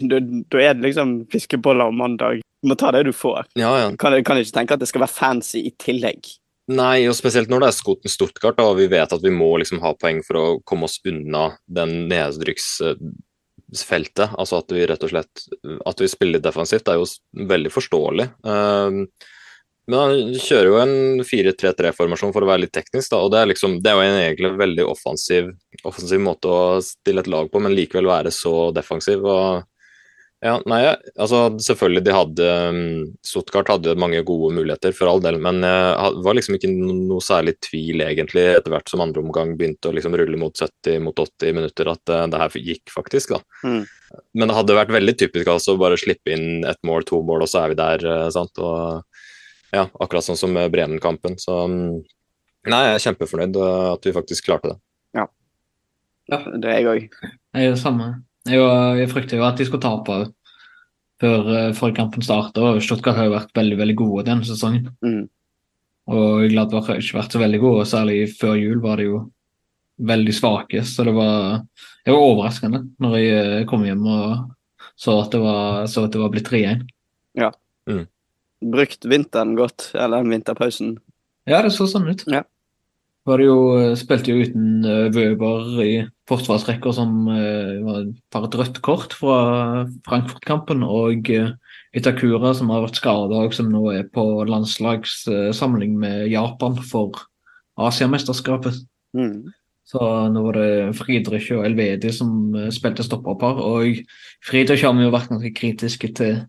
da, 0.00 0.20
da 0.22 0.62
er 0.62 0.78
det 0.78 0.86
liksom 0.86 1.12
fiskeboller 1.32 1.90
om 1.90 1.98
mandag. 1.98 2.40
Du 2.62 2.70
må 2.70 2.78
ta 2.80 2.94
det 2.94 3.04
du 3.08 3.12
får. 3.12 3.50
Ja, 3.60 3.74
ja. 3.82 3.90
Kan, 4.00 4.16
kan 4.24 4.40
ikke 4.40 4.56
tenke 4.56 4.78
at 4.78 4.80
det 4.80 4.88
skal 4.88 5.04
være 5.04 5.12
fancy 5.12 5.66
i 5.68 5.74
tillegg. 5.82 6.30
Nei, 6.72 7.04
og 7.10 7.16
spesielt 7.16 7.50
når 7.52 7.60
det 7.60 7.66
er 7.68 7.74
Skoten 7.76 8.08
Stuttgart, 8.08 8.56
da, 8.56 8.64
og 8.70 8.78
vi 8.78 8.86
vet 8.88 9.12
at 9.12 9.24
vi 9.24 9.30
må 9.34 9.58
liksom 9.60 9.82
ha 9.82 9.94
poeng 10.00 10.22
for 10.24 10.36
å 10.40 10.60
komme 10.64 10.84
oss 10.88 10.96
unna 11.04 11.58
den 11.68 12.08
nedrykksfeltet. 12.08 14.32
Altså 14.32 14.56
at 14.62 14.72
vi 14.72 14.86
rett 14.88 15.04
og 15.04 15.10
slett 15.12 15.44
at 15.84 16.00
vi 16.00 16.08
spiller 16.08 16.40
defensivt, 16.40 16.88
er 16.88 16.96
jo 17.02 17.06
veldig 17.52 17.70
forståelig. 17.74 18.26
Um, 18.48 19.04
men 19.84 19.98
han 20.00 20.32
kjører 20.40 20.68
jo 20.70 20.80
en 20.80 21.20
4-3-3-formasjon 21.28 22.32
for 22.32 22.40
å 22.44 22.48
være 22.48 22.62
litt 22.64 22.72
teknisk, 22.72 23.12
da, 23.12 23.20
og 23.20 23.28
det 23.34 23.40
er, 23.42 23.48
liksom, 23.52 23.84
det 23.84 23.90
er 23.90 23.96
jo 23.98 24.06
en 24.06 24.22
egentlig 24.22 24.50
veldig 24.62 24.84
offensiv, 24.88 25.52
offensiv 25.84 26.18
måte 26.24 26.48
å 26.48 26.80
stille 26.84 27.20
et 27.20 27.28
lag 27.28 27.50
på, 27.52 27.60
men 27.60 27.76
likevel 27.76 28.08
være 28.08 28.30
så 28.32 28.72
defensiv. 28.72 29.20
og 29.28 29.68
ja, 30.44 30.58
nei, 30.68 30.80
altså 31.16 31.38
selvfølgelig 31.56 32.02
de 32.04 32.12
hadde 32.14 32.48
Sotkart 33.24 33.24
Stuttgart 33.24 33.70
hadde 33.72 33.94
mange 34.00 34.20
gode 34.28 34.50
muligheter, 34.52 34.92
for 34.92 35.08
all 35.08 35.22
del, 35.24 35.38
men 35.40 35.62
det 35.64 35.72
var 36.26 36.36
liksom 36.36 36.58
ikke 36.58 36.68
noe 36.74 37.24
særlig 37.24 37.54
tvil 37.64 38.04
egentlig 38.04 38.44
etter 38.52 38.74
hvert 38.74 38.92
som 38.92 39.00
andre 39.00 39.22
omgang 39.24 39.54
begynte 39.56 39.88
å 39.88 39.94
liksom 39.96 40.16
rulle 40.20 40.40
mot 40.40 40.52
70 40.52 41.00
mot 41.06 41.24
80 41.24 41.56
minutter, 41.56 41.88
at 41.94 42.12
eh, 42.12 42.26
det 42.28 42.42
her 42.42 42.58
gikk 42.60 42.92
faktisk, 42.92 43.32
da. 43.32 43.40
Mm. 43.64 43.82
Men 44.36 44.50
det 44.50 44.58
hadde 44.58 44.78
vært 44.78 44.92
veldig 44.94 45.16
typisk 45.24 45.48
altså 45.54 45.74
å 45.74 45.80
bare 45.80 45.98
slippe 46.00 46.36
inn 46.36 46.68
ett 46.68 46.82
mål, 46.84 47.08
to 47.08 47.22
mål, 47.24 47.46
og 47.46 47.50
så 47.50 47.64
er 47.64 47.72
vi 47.72 47.80
der, 47.80 48.04
eh, 48.12 48.28
sant. 48.34 48.60
Og 48.60 49.72
ja, 49.74 49.88
akkurat 49.88 50.28
sånn 50.28 50.38
som 50.38 50.52
med 50.54 50.68
Bremen-kampen. 50.76 51.40
Så 51.40 51.64
um, 51.66 52.04
nei, 52.68 52.84
jeg 52.90 52.98
er 52.98 53.06
kjempefornøyd 53.08 53.56
eh, 53.56 53.88
at 53.96 54.06
vi 54.06 54.18
faktisk 54.20 54.52
klarte 54.52 54.74
det. 54.74 54.78
Ja, 56.30 56.40
det 56.56 56.70
er 56.70 56.78
jeg 56.78 56.88
òg. 56.88 57.18
Jeg 57.54 57.66
gjør 57.66 57.74
det 57.74 57.82
samme. 57.82 58.06
Jeg, 58.44 58.60
jeg 59.00 59.10
frykter 59.12 59.40
jo 59.40 59.46
at 59.46 59.60
de 59.60 59.66
skulle 59.68 59.84
tape 59.84 60.18
før, 61.22 61.46
eh, 61.56 61.70
før 61.76 61.94
kampen 61.96 62.24
starter. 62.24 62.62
og 62.62 62.82
Stuttgart 62.82 63.16
har 63.16 63.28
jo 63.28 63.36
vært 63.36 63.54
veldig 63.56 63.78
veldig 63.80 63.96
gode 63.96 64.26
denne 64.28 64.46
sesongen. 64.48 64.90
Mm. 65.04 65.24
Og 66.14 66.44
Gladbach 66.52 66.90
har 66.90 67.00
ikke 67.00 67.18
vært 67.22 67.32
så 67.32 67.40
veldig 67.40 67.60
gode, 67.62 67.84
og 67.84 67.88
særlig 67.88 68.18
før 68.36 68.58
jul 68.60 68.82
var 68.82 69.00
de 69.00 69.08
jo 69.08 69.20
veldig 70.04 70.34
svake. 70.36 70.82
Så 70.84 71.06
det 71.06 71.14
var, 71.16 71.62
det 72.04 72.12
var 72.12 72.26
overraskende 72.26 72.82
når 73.00 73.16
jeg 73.20 73.44
eh, 73.60 73.68
kom 73.70 73.86
hjem 73.86 74.04
og 74.04 74.50
så 75.00 75.16
at 75.24 75.32
det 75.34 75.40
var, 75.42 75.86
så 75.90 76.04
at 76.06 76.12
det 76.14 76.20
var 76.20 76.30
blitt 76.30 76.50
3-1. 76.50 76.84
Ja. 77.40 77.50
Brukt 78.64 79.06
vinteren 79.10 79.56
godt, 79.58 79.88
eller 79.98 80.22
vinterpausen. 80.28 80.98
Ja, 81.50 81.64
det 81.64 81.72
så 81.74 81.88
sånn 81.90 82.06
ut. 82.06 82.22
Ja. 82.30 82.44
Var 83.26 83.40
det 83.40 83.48
jo, 83.48 83.58
eh, 83.80 83.96
spilte 83.98 84.30
jo 84.30 84.44
uten 84.44 84.84
Wøber 85.16 85.80
i 85.82 85.94
forsvarsrekka, 86.30 86.92
som 86.96 87.26
eh, 87.32 87.80
var 87.84 88.46
et 88.46 88.58
rødt 88.60 88.80
kort 88.84 89.16
fra 89.16 89.38
Frankfurt-kampen. 90.06 90.84
Og 90.86 91.28
uh, 91.34 91.50
Itakura, 91.94 92.54
som 92.56 92.72
har 92.74 92.86
vært 92.86 92.98
skada, 92.98 93.42
og 93.44 93.54
som 93.56 93.68
nå 93.72 93.84
er 93.92 94.08
på 94.12 94.24
landslagssamling 94.48 95.98
med 96.00 96.30
Japan 96.32 96.80
for 96.82 97.26
Asiamesterskapet. 97.78 98.80
Mm. 99.14 99.52
Så 99.84 100.00
nå 100.32 100.42
var 100.46 100.56
det 100.56 100.96
Friedrich 100.96 101.50
og 101.54 101.66
Elvedi 101.68 102.10
som 102.14 102.54
eh, 102.56 102.72
spilte 102.74 103.04
stopperpar. 103.04 103.60
Og 103.60 104.00
Friedrich 104.44 104.84
har 104.86 104.96
vi 104.96 105.04
jo 105.04 105.12
vært 105.14 105.30
ganske 105.32 105.52
kritiske 105.54 106.10
til 106.16 106.40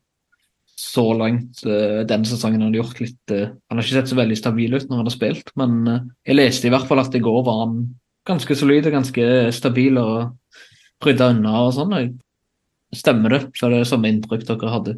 så 0.75 1.05
langt 1.15 1.63
eh, 1.67 2.01
denne 2.07 2.27
sesongen. 2.27 2.63
Han 2.63 2.71
har 2.71 2.81
gjort 2.81 3.03
litt 3.03 3.35
eh, 3.35 3.51
Han 3.51 3.79
har 3.79 3.85
ikke 3.85 3.97
sett 3.99 4.11
så 4.11 4.19
veldig 4.19 4.39
stabil 4.39 4.75
ut 4.75 4.87
når 4.87 5.01
han 5.01 5.09
har 5.09 5.15
spilt, 5.15 5.51
men 5.59 5.77
eh, 5.91 6.01
jeg 6.31 6.39
leste 6.39 6.69
i 6.69 6.73
hvert 6.73 6.87
fall 6.89 7.03
at 7.03 7.15
i 7.15 7.23
går 7.23 7.43
var 7.47 7.61
han 7.65 7.77
ganske 8.25 8.57
solid 8.57 8.87
og 8.89 8.95
ganske 8.99 9.25
stabil 9.55 9.99
og 10.01 11.05
rydda 11.05 11.31
unna 11.35 11.57
og 11.65 11.73
sånn. 11.75 11.97
Stemmer 12.95 13.35
det? 13.35 13.41
Så 13.57 13.67
er 13.67 13.77
det 13.77 13.89
samme 13.89 14.09
inntrykk 14.11 14.45
dere 14.47 14.73
hadde? 14.73 14.95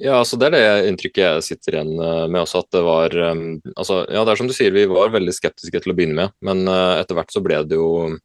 Ja, 0.00 0.16
altså 0.18 0.38
Det 0.40 0.48
er 0.48 0.54
det 0.56 0.88
inntrykket 0.88 1.22
jeg 1.22 1.46
sitter 1.46 1.76
igjen 1.76 1.92
eh, 2.00 2.26
med 2.26 2.42
også. 2.42 2.62
at 2.64 2.74
det 2.74 2.82
var, 2.86 3.16
um, 3.32 3.60
altså, 3.76 4.02
ja, 4.08 4.24
det 4.24 4.32
er 4.32 4.40
som 4.40 4.48
du 4.48 4.54
sier, 4.56 4.74
Vi 4.74 4.88
var 4.90 5.12
veldig 5.12 5.34
skeptiske 5.36 5.82
til 5.82 5.92
å 5.92 5.96
begynne 5.96 6.16
med, 6.18 6.36
men 6.40 6.64
uh, 6.66 6.98
etter 6.98 7.18
hvert 7.18 7.34
så 7.34 7.42
ble 7.44 7.60
det 7.68 7.78
jo 7.78 8.16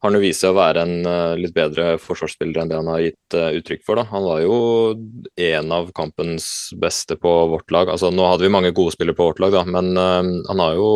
har 0.00 0.08
han 0.14 0.22
vist 0.22 0.40
seg 0.40 0.54
å 0.54 0.56
være 0.56 0.80
en 0.80 1.08
litt 1.36 1.52
bedre 1.52 1.98
forsvarsspiller 2.00 2.62
enn 2.62 2.70
det 2.70 2.76
han 2.78 2.86
har 2.88 3.02
gitt 3.04 3.34
uttrykk 3.36 3.82
for. 3.84 3.98
Da. 4.00 4.06
Han 4.08 4.24
var 4.24 4.38
jo 4.40 4.54
en 5.44 5.74
av 5.76 5.90
kampens 5.92 6.46
beste 6.80 7.18
på 7.20 7.32
vårt 7.52 7.68
lag. 7.68 7.90
Altså, 7.92 8.08
nå 8.08 8.24
hadde 8.24 8.46
vi 8.46 8.52
mange 8.54 8.70
gode 8.72 8.94
spillere 8.94 9.18
på 9.18 9.26
vårt 9.28 9.42
lag, 9.44 9.52
da, 9.52 9.66
men 9.68 9.92
han 10.00 10.62
har 10.64 10.78
jo 10.78 10.88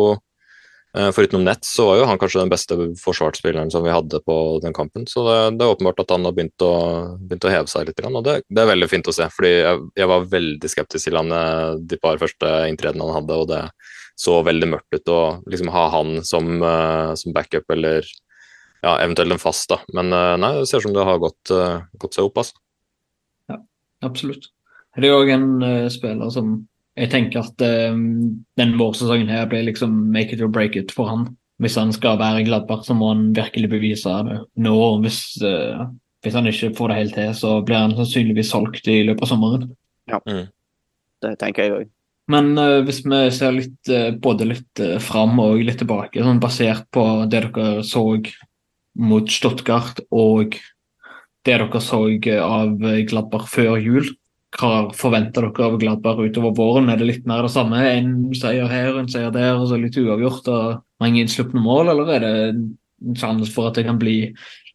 Foruten 1.15 1.43
nett 1.43 1.65
så 1.67 1.89
var 1.89 1.97
jo 1.99 2.05
han 2.07 2.19
kanskje 2.21 2.39
den 2.39 2.51
beste 2.53 2.75
forsvarsspilleren 3.01 3.71
som 3.73 3.83
vi 3.83 3.91
hadde 3.91 4.21
på 4.23 4.35
den 4.63 4.75
kampen. 4.75 5.03
Så 5.11 5.25
det, 5.27 5.37
det 5.59 5.65
er 5.65 5.73
åpenbart 5.73 5.99
at 6.05 6.13
han 6.13 6.23
har 6.23 6.35
begynt 6.37 6.63
å, 6.63 6.71
begynt 7.19 7.47
å 7.47 7.51
heve 7.51 7.71
seg 7.71 7.89
litt. 7.89 7.99
Og 8.07 8.21
det, 8.23 8.37
det, 8.47 8.61
er 8.61 8.69
veldig 8.69 8.87
fint 8.91 9.09
å 9.11 9.15
se. 9.15 9.27
fordi 9.35 9.51
jeg, 9.51 9.81
jeg 9.99 10.09
var 10.13 10.29
veldig 10.31 10.71
skeptisk 10.71 11.09
til 11.09 11.19
han 11.19 11.33
de 11.83 11.99
par 11.99 12.21
første 12.21 12.53
inntredene 12.71 13.09
han 13.09 13.17
hadde, 13.19 13.39
og 13.43 13.49
det 13.51 13.61
så 14.15 14.37
veldig 14.47 14.69
mørkt 14.71 14.95
ut 14.95 15.11
å 15.11 15.21
liksom 15.51 15.73
ha 15.75 15.89
han 15.97 16.21
som, 16.23 16.63
som 17.19 17.35
backup 17.35 17.75
eller 17.75 18.07
ja, 18.85 18.99
eventuelt 19.01 19.33
en 19.33 19.41
fast, 19.41 19.67
da. 19.71 19.79
Men 19.97 20.13
eh, 20.13 20.35
nei, 20.41 20.51
det 20.59 20.69
ser 20.69 20.83
ut 20.83 20.87
som 20.87 20.95
det 20.95 21.07
har 21.07 21.21
gått, 21.21 21.53
gått 22.01 22.17
seg 22.17 22.29
opp, 22.29 22.43
altså. 22.43 22.61
Ja, 23.51 23.59
absolutt. 24.05 24.51
Det 24.95 25.09
er 25.09 25.17
òg 25.17 25.31
en 25.33 25.49
uh, 25.59 25.87
spiller 25.91 26.31
som 26.31 26.55
jeg 26.95 27.11
tenker 27.11 27.43
at 27.43 27.63
uh, 27.65 27.95
den 28.59 28.77
vårsesongen 28.79 29.31
her 29.31 29.49
blir 29.51 29.65
liksom 29.67 29.95
make 30.13 30.35
it 30.35 30.43
or 30.43 30.51
break 30.51 30.77
it 30.79 30.93
for 30.95 31.11
han. 31.11 31.27
Hvis 31.63 31.77
han 31.79 31.91
skal 31.95 32.19
være 32.19 32.43
Gladbach, 32.47 32.83
så 32.87 32.95
må 32.95 33.13
han 33.13 33.29
virkelig 33.35 33.69
bevise 33.71 34.11
det 34.27 34.41
nå. 34.63 34.75
Hvis, 35.03 35.19
uh, 35.43 35.87
hvis 36.23 36.35
han 36.35 36.47
ikke 36.51 36.73
får 36.77 36.91
det 36.91 37.01
helt 37.01 37.19
til, 37.19 37.33
så 37.35 37.57
blir 37.67 37.83
han 37.83 37.97
sannsynligvis 37.97 38.51
solgt 38.55 38.87
i 38.91 39.01
løpet 39.07 39.27
av 39.27 39.31
sommeren. 39.33 39.69
Ja, 40.11 40.21
mm. 40.27 40.47
det 41.25 41.35
tenker 41.41 41.65
jeg 41.65 41.75
òg. 41.75 41.91
Men 42.31 42.55
uh, 42.57 42.81
hvis 42.85 43.03
vi 43.05 43.21
ser 43.33 43.53
litt, 43.53 43.77
uh, 43.91 44.09
både 44.17 44.47
litt 44.49 44.81
uh, 44.81 44.97
fram 45.03 45.37
og 45.43 45.61
litt 45.61 45.79
tilbake, 45.81 46.23
sånn 46.23 46.41
basert 46.41 46.87
på 46.95 47.03
det 47.29 47.43
dere 47.45 47.83
så 47.85 48.05
mot 48.95 49.29
Stuttgart 49.29 49.99
og 50.15 50.55
det 51.45 51.59
dere 51.59 51.81
så 51.83 51.99
av 52.41 52.79
Gladbach 53.05 53.49
før 53.51 53.75
jul. 53.77 54.07
Hva 54.55 54.87
forventer 54.95 55.43
dere 55.49 55.67
av 55.67 55.77
Gladberg 55.81 56.29
utover 56.29 56.53
våren? 56.55 56.89
Er 56.91 56.99
det 56.99 57.09
litt 57.09 57.25
mer 57.27 57.43
det 57.43 57.51
samme? 57.51 57.81
En 57.89 58.11
seier 58.37 58.69
her, 58.71 58.95
en 58.99 59.09
seier 59.11 59.33
der, 59.35 59.57
og 59.57 59.67
så 59.69 59.79
litt 59.79 59.97
uavgjort 59.99 60.47
og 60.53 60.83
mange 61.03 61.23
innslupne 61.23 61.63
mål, 61.63 61.91
eller 61.91 62.13
er 62.15 62.23
det 62.23 62.33
en 62.53 63.17
sjanse 63.19 63.51
for 63.51 63.69
at 63.69 63.79
det 63.79 63.85
kan 63.89 63.99
bli 63.99 64.17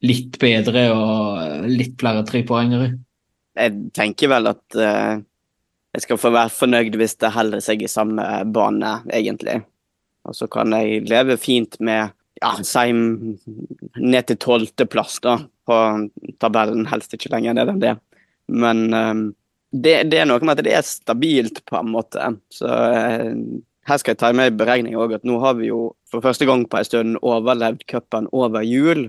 litt 0.04 0.36
bedre 0.40 0.84
og 0.92 1.66
litt 1.70 1.96
flere 2.00 2.26
trepoengere? 2.28 2.92
Jeg 3.56 3.90
tenker 3.96 4.30
vel 4.32 4.52
at 4.52 4.78
uh, 4.78 5.16
jeg 5.96 6.04
skal 6.04 6.20
få 6.20 6.32
være 6.34 6.54
fornøyd 6.54 6.96
hvis 7.00 7.16
det 7.20 7.32
holder 7.34 7.64
seg 7.64 7.82
i 7.82 7.90
samme 7.90 8.24
bane, 8.52 8.94
egentlig. 9.16 9.58
Og 10.28 10.36
så 10.36 10.48
kan 10.52 10.76
jeg 10.76 11.06
leve 11.08 11.38
fint 11.40 11.80
med 11.80 12.12
ja, 12.40 12.52
si 12.64 12.92
ned 12.92 14.28
til 14.28 14.38
tolvteplass 14.40 15.18
på 15.24 15.80
tabellen. 16.40 16.86
Helst 16.92 17.16
ikke 17.16 17.32
lenger 17.32 17.56
ned 17.56 17.72
enn 17.72 17.82
det. 17.82 17.96
Men 18.50 18.86
um, 18.94 19.24
det, 19.70 20.10
det, 20.10 20.18
er 20.18 20.28
noe 20.28 20.42
med 20.42 20.58
at 20.58 20.66
det 20.66 20.74
er 20.74 20.86
stabilt, 20.86 21.62
på 21.68 21.78
en 21.78 21.92
måte. 21.94 22.32
Så 22.52 22.66
uh, 22.66 23.30
her 23.88 24.00
skal 24.00 24.14
jeg 24.14 24.20
ta 24.22 24.32
med 24.36 24.52
i 24.52 24.58
beregning 24.58 24.98
òg 24.98 25.16
at 25.18 25.26
nå 25.26 25.38
har 25.42 25.56
vi 25.60 25.70
jo 25.70 25.92
for 26.10 26.24
første 26.24 26.46
gang 26.48 26.66
på 26.66 26.80
en 26.80 26.86
stund 26.86 27.20
overlevd 27.22 27.86
cupen 27.90 28.28
over 28.34 28.66
jul. 28.66 29.08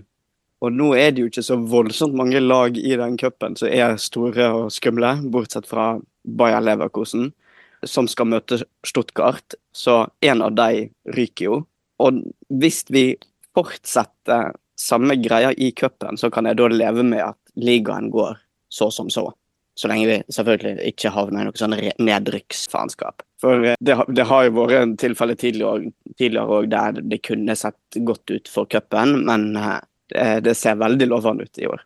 Og 0.61 0.73
nå 0.77 0.91
er 0.93 1.13
det 1.13 1.23
jo 1.23 1.31
ikke 1.31 1.45
så 1.45 1.57
voldsomt 1.57 2.17
mange 2.17 2.39
lag 2.41 2.77
i 2.77 2.93
den 2.97 3.17
cupen 3.17 3.57
som 3.57 3.71
er 3.73 3.97
store 4.01 4.51
og 4.53 4.73
skumle, 4.73 5.15
bortsett 5.33 5.65
fra 5.69 5.95
Bayer 6.21 6.61
Leverkosen, 6.61 7.31
som 7.81 8.05
skal 8.09 8.29
møte 8.29 8.61
Stuttgart. 8.85 9.57
Så 9.73 10.03
en 10.21 10.45
av 10.45 10.53
de 10.57 10.85
ryker 11.17 11.47
jo. 11.47 11.59
Og 12.01 12.21
hvis 12.61 12.83
vi 12.93 13.05
fortsetter 13.57 14.53
samme 14.77 15.17
greia 15.21 15.51
i 15.57 15.71
cupen, 15.77 16.17
så 16.17 16.29
kan 16.33 16.45
jeg 16.49 16.61
da 16.61 16.69
leve 16.69 17.05
med 17.05 17.25
at 17.31 17.39
ligaen 17.57 18.09
går 18.13 18.37
så 18.71 18.89
som 18.93 19.09
så. 19.13 19.27
Så 19.77 19.87
lenge 19.87 20.07
vi 20.09 20.17
selvfølgelig 20.35 20.91
ikke 20.91 21.13
havner 21.15 21.45
i 21.45 21.47
noe 21.47 21.59
sånn 21.59 21.77
nedrykksfaenskap. 22.03 23.23
For 23.41 23.63
eh, 23.65 23.77
det, 23.79 23.95
det, 24.11 24.25
har 24.29 24.47
jo 24.47 24.57
vært 24.59 24.77
en 24.79 24.97
tilfelle 24.99 25.37
tidligere 25.39 26.43
òg 26.43 26.67
der 26.71 26.99
det 26.99 27.21
kunne 27.25 27.55
sett 27.57 28.01
godt 28.07 28.33
ut 28.33 28.51
for 28.51 28.69
cupen, 28.71 29.21
men 29.29 29.55
eh, 29.55 29.79
det, 30.11 30.27
det, 30.49 30.57
ser 30.59 30.81
veldig 30.81 31.07
lovende 31.09 31.47
ut 31.47 31.61
i 31.61 31.69
år. 31.71 31.85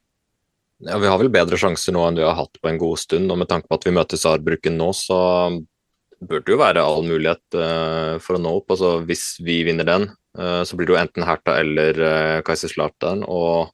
Ja, 0.83 0.97
Vi 0.99 1.07
har 1.07 1.21
vel 1.21 1.31
bedre 1.31 1.59
sjanser 1.59 1.95
nå 1.95 2.03
enn 2.07 2.19
vi 2.19 2.25
har 2.25 2.35
hatt 2.35 2.59
på 2.59 2.69
en 2.71 2.81
god 2.81 2.99
stund. 2.99 3.31
og 3.31 3.39
Med 3.39 3.49
tanke 3.51 3.69
på 3.69 3.77
at 3.77 3.87
vi 3.87 3.95
møter 3.95 4.19
Saarbruken 4.19 4.75
nå, 4.81 4.89
så 4.97 5.19
burde 6.19 6.45
det 6.47 6.55
jo 6.55 6.59
være 6.59 6.83
all 6.83 7.05
mulighet 7.07 7.57
uh, 7.59 8.17
for 8.23 8.35
å 8.35 8.41
nå 8.41 8.51
opp. 8.59 8.73
altså 8.75 8.97
Hvis 9.07 9.37
vi 9.45 9.61
vinner 9.67 9.87
den, 9.87 10.09
uh, 10.39 10.63
så 10.67 10.75
blir 10.75 10.89
det 10.89 10.95
jo 10.95 10.99
enten 10.99 11.27
Herta 11.27 11.55
eller 11.61 12.01
uh, 12.01 12.43
Kaiserslautern. 12.45 13.23
Og 13.23 13.71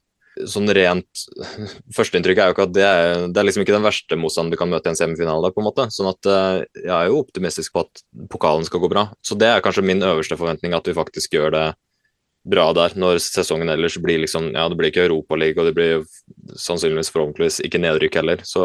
sånn 0.50 0.70
rent 0.74 1.24
Førsteinntrykket 1.96 2.42
er 2.42 2.50
jo 2.50 2.56
ikke 2.56 2.66
at 2.68 2.74
det 2.76 2.84
er, 2.86 3.26
det 3.28 3.40
er 3.40 3.46
liksom 3.46 3.64
ikke 3.64 3.76
den 3.76 3.86
verste 3.86 4.18
motstanden 4.18 4.54
du 4.54 4.58
kan 4.60 4.70
møte 4.70 4.90
i 4.90 4.92
en 4.94 4.98
semifinale. 4.98 5.52
på 5.52 5.62
en 5.62 5.68
måte, 5.68 5.88
sånn 5.94 6.10
at 6.10 6.28
uh, 6.28 6.64
Jeg 6.78 6.92
er 6.96 7.10
jo 7.10 7.22
optimistisk 7.22 7.74
på 7.74 7.84
at 7.86 8.04
pokalen 8.32 8.66
skal 8.68 8.82
gå 8.82 8.90
bra. 8.92 9.06
Så 9.24 9.38
det 9.38 9.50
er 9.50 9.64
kanskje 9.64 9.86
min 9.86 10.02
øverste 10.02 10.38
forventning, 10.40 10.76
at 10.76 10.88
vi 10.88 10.96
faktisk 10.96 11.36
gjør 11.38 11.54
det 11.56 11.66
bra 12.48 12.70
der. 12.76 12.96
Når 12.98 13.20
sesongen 13.22 13.70
ellers 13.72 13.98
blir 14.02 14.22
liksom 14.24 14.50
Ja, 14.54 14.68
det 14.68 14.78
blir 14.78 14.92
ikke 14.92 15.06
Europaliga, 15.06 15.62
og 15.62 15.70
det 15.70 15.76
blir 15.78 16.04
sannsynligvis 16.58 17.12
forhåpentligvis 17.14 17.62
ikke 17.66 17.82
nedrykk 17.82 18.20
heller. 18.22 18.42
Så 18.46 18.64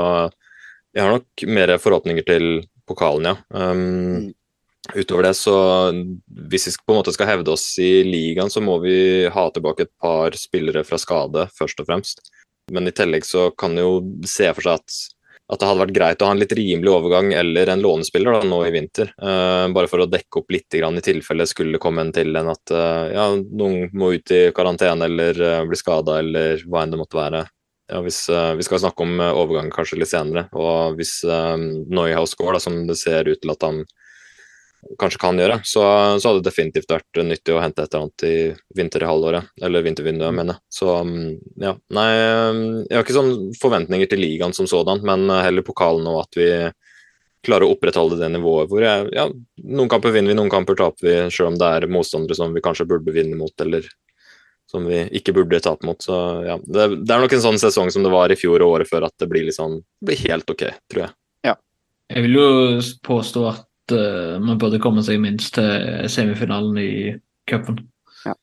jeg 0.95 1.03
har 1.03 1.13
nok 1.13 1.47
mer 1.51 1.75
forhåpninger 1.81 2.25
til 2.25 2.47
pokalen, 2.87 3.27
ja. 3.27 3.35
Um, 3.51 3.81
mm. 3.81 4.27
Utover 4.95 5.27
det, 5.27 5.33
så 5.35 5.55
hvis 6.49 6.67
vi 6.69 6.73
på 6.85 6.93
en 6.93 6.99
måte 7.01 7.13
skal 7.15 7.29
hevde 7.31 7.53
oss 7.53 7.65
i 7.81 8.03
ligaen, 8.07 8.51
så 8.53 8.63
må 8.63 8.77
vi 8.83 9.27
ha 9.33 9.45
tilbake 9.51 9.87
et 9.87 9.93
par 10.01 10.35
spillere 10.39 10.85
fra 10.87 10.99
skade, 11.01 11.47
først 11.57 11.83
og 11.83 11.89
fremst. 11.89 12.23
Men 12.71 12.87
i 12.87 12.95
tillegg 12.95 13.25
så 13.25 13.49
kan 13.51 13.77
jo 13.79 14.01
se 14.27 14.49
for 14.55 14.65
seg 14.65 14.81
at, 14.81 14.95
at 15.53 15.61
det 15.61 15.69
hadde 15.69 15.83
vært 15.85 15.95
greit 15.95 16.23
å 16.23 16.27
ha 16.27 16.35
en 16.35 16.41
litt 16.41 16.55
rimelig 16.57 16.91
overgang 16.91 17.31
eller 17.35 17.71
en 17.71 17.83
lånespiller 17.83 18.35
da, 18.35 18.41
nå 18.47 18.61
i 18.67 18.71
vinter. 18.75 19.13
Uh, 19.21 19.67
bare 19.75 19.91
for 19.91 20.03
å 20.03 20.09
dekke 20.11 20.41
opp 20.41 20.51
litt 20.51 20.79
grann, 20.79 20.99
i 20.99 21.05
tilfelle 21.05 21.47
skulle 21.47 21.81
komme 21.83 22.03
en 22.03 22.15
til 22.15 22.35
en 22.35 22.51
at 22.51 22.75
uh, 22.75 23.05
ja, 23.13 23.29
noen 23.37 23.93
må 23.95 24.11
ut 24.17 24.35
i 24.35 24.47
karantene 24.55 25.07
eller 25.07 25.39
uh, 25.43 25.61
bli 25.67 25.79
skada 25.79 26.19
eller 26.23 26.65
hva 26.67 26.83
enn 26.83 26.95
det 26.95 26.99
måtte 26.99 27.19
være 27.19 27.45
ja, 27.87 28.01
hvis, 28.03 28.25
Vi 28.27 28.65
skal 28.67 28.81
snakke 28.83 29.05
om 29.05 29.21
uh, 29.23 29.31
overgang 29.31 29.71
kanskje 29.71 30.01
litt 30.01 30.11
senere. 30.11 30.49
og 30.51 30.97
Hvis 30.99 31.21
uh, 31.23 31.55
Neuhaus 31.55 32.35
går, 32.35 32.57
da, 32.57 32.63
som 32.63 32.81
det 32.89 32.99
ser 32.99 33.31
ut 33.31 33.39
til 33.39 33.53
at 33.53 33.63
han 33.63 33.85
kanskje 34.99 35.19
kan 35.21 35.39
gjøre, 35.39 35.59
så, 35.65 35.83
så 36.21 36.29
hadde 36.29 36.41
det 36.41 36.49
definitivt 36.49 36.91
vært 36.91 37.19
nyttig 37.25 37.55
å 37.55 37.61
hente 37.61 37.83
et 37.83 37.93
eller 37.93 38.07
annet 38.07 38.25
i 38.27 38.35
vinter 38.77 39.03
i 39.03 39.09
halvåret. 39.09 39.51
Eller 39.61 39.85
vintervinduet, 39.85 40.35
mener 40.35 40.57
jeg. 40.57 40.63
Så 40.79 40.91
um, 41.01 41.15
ja. 41.59 41.73
Nei, 41.97 42.09
jeg 42.85 42.97
har 42.97 43.05
ikke 43.05 43.17
sånn 43.17 43.33
forventninger 43.61 44.11
til 44.11 44.21
ligaen 44.23 44.55
som 44.55 44.69
sådan, 44.69 45.03
men 45.07 45.27
heller 45.33 45.65
pokalen 45.65 46.07
og 46.11 46.23
at 46.25 46.39
vi 46.39 46.49
klarer 47.45 47.67
å 47.67 47.75
opprettholde 47.75 48.17
det 48.19 48.27
nivået 48.33 48.67
hvor 48.71 48.83
jeg, 48.83 49.07
ja, 49.15 49.27
noen 49.63 49.91
kamper 49.91 50.11
vinner 50.11 50.33
vi, 50.33 50.37
noen 50.39 50.51
kamper 50.51 50.77
taper 50.79 51.05
vi, 51.05 51.15
selv 51.31 51.53
om 51.53 51.59
det 51.59 51.69
er 51.69 51.87
motstandere 51.91 52.35
som 52.37 52.55
vi 52.55 52.63
kanskje 52.65 52.87
burde 52.89 53.13
vinne 53.15 53.37
mot, 53.39 53.53
eller 53.63 53.87
som 54.67 54.87
vi 54.89 55.05
ikke 55.15 55.35
burde 55.37 55.61
tape 55.63 55.87
mot. 55.87 56.01
Så 56.03 56.15
ja, 56.43 56.57
det, 56.59 56.89
det, 57.05 57.13
er 57.13 57.23
nok 57.23 57.37
en 57.37 57.45
sånn 57.45 57.61
sesong 57.61 57.91
som 57.93 58.03
det 58.03 58.11
var 58.11 58.33
i 58.33 58.39
fjor 58.39 58.63
og 58.65 58.79
året 58.79 58.89
før, 58.89 59.07
at 59.07 59.15
det 59.21 59.29
blir, 59.31 59.47
liksom, 59.47 59.79
det 59.79 60.09
blir 60.09 60.23
helt 60.25 60.51
ok, 60.51 60.65
tror 60.91 61.05
jeg. 61.05 61.15
Ja. 61.47 61.55
Jeg 62.11 62.25
vil 62.27 62.37
jo 62.39 62.49
påstå 63.07 63.45
at 63.53 63.66
uh, 63.93 64.37
man 64.43 64.59
burde 64.61 64.81
komme 64.83 65.03
seg 65.05 65.21
minst 65.23 65.55
til 65.57 66.07
semifinalen 66.11 66.79
i 66.81 66.89
cupen. 67.49 67.79
Ja. 68.25 68.33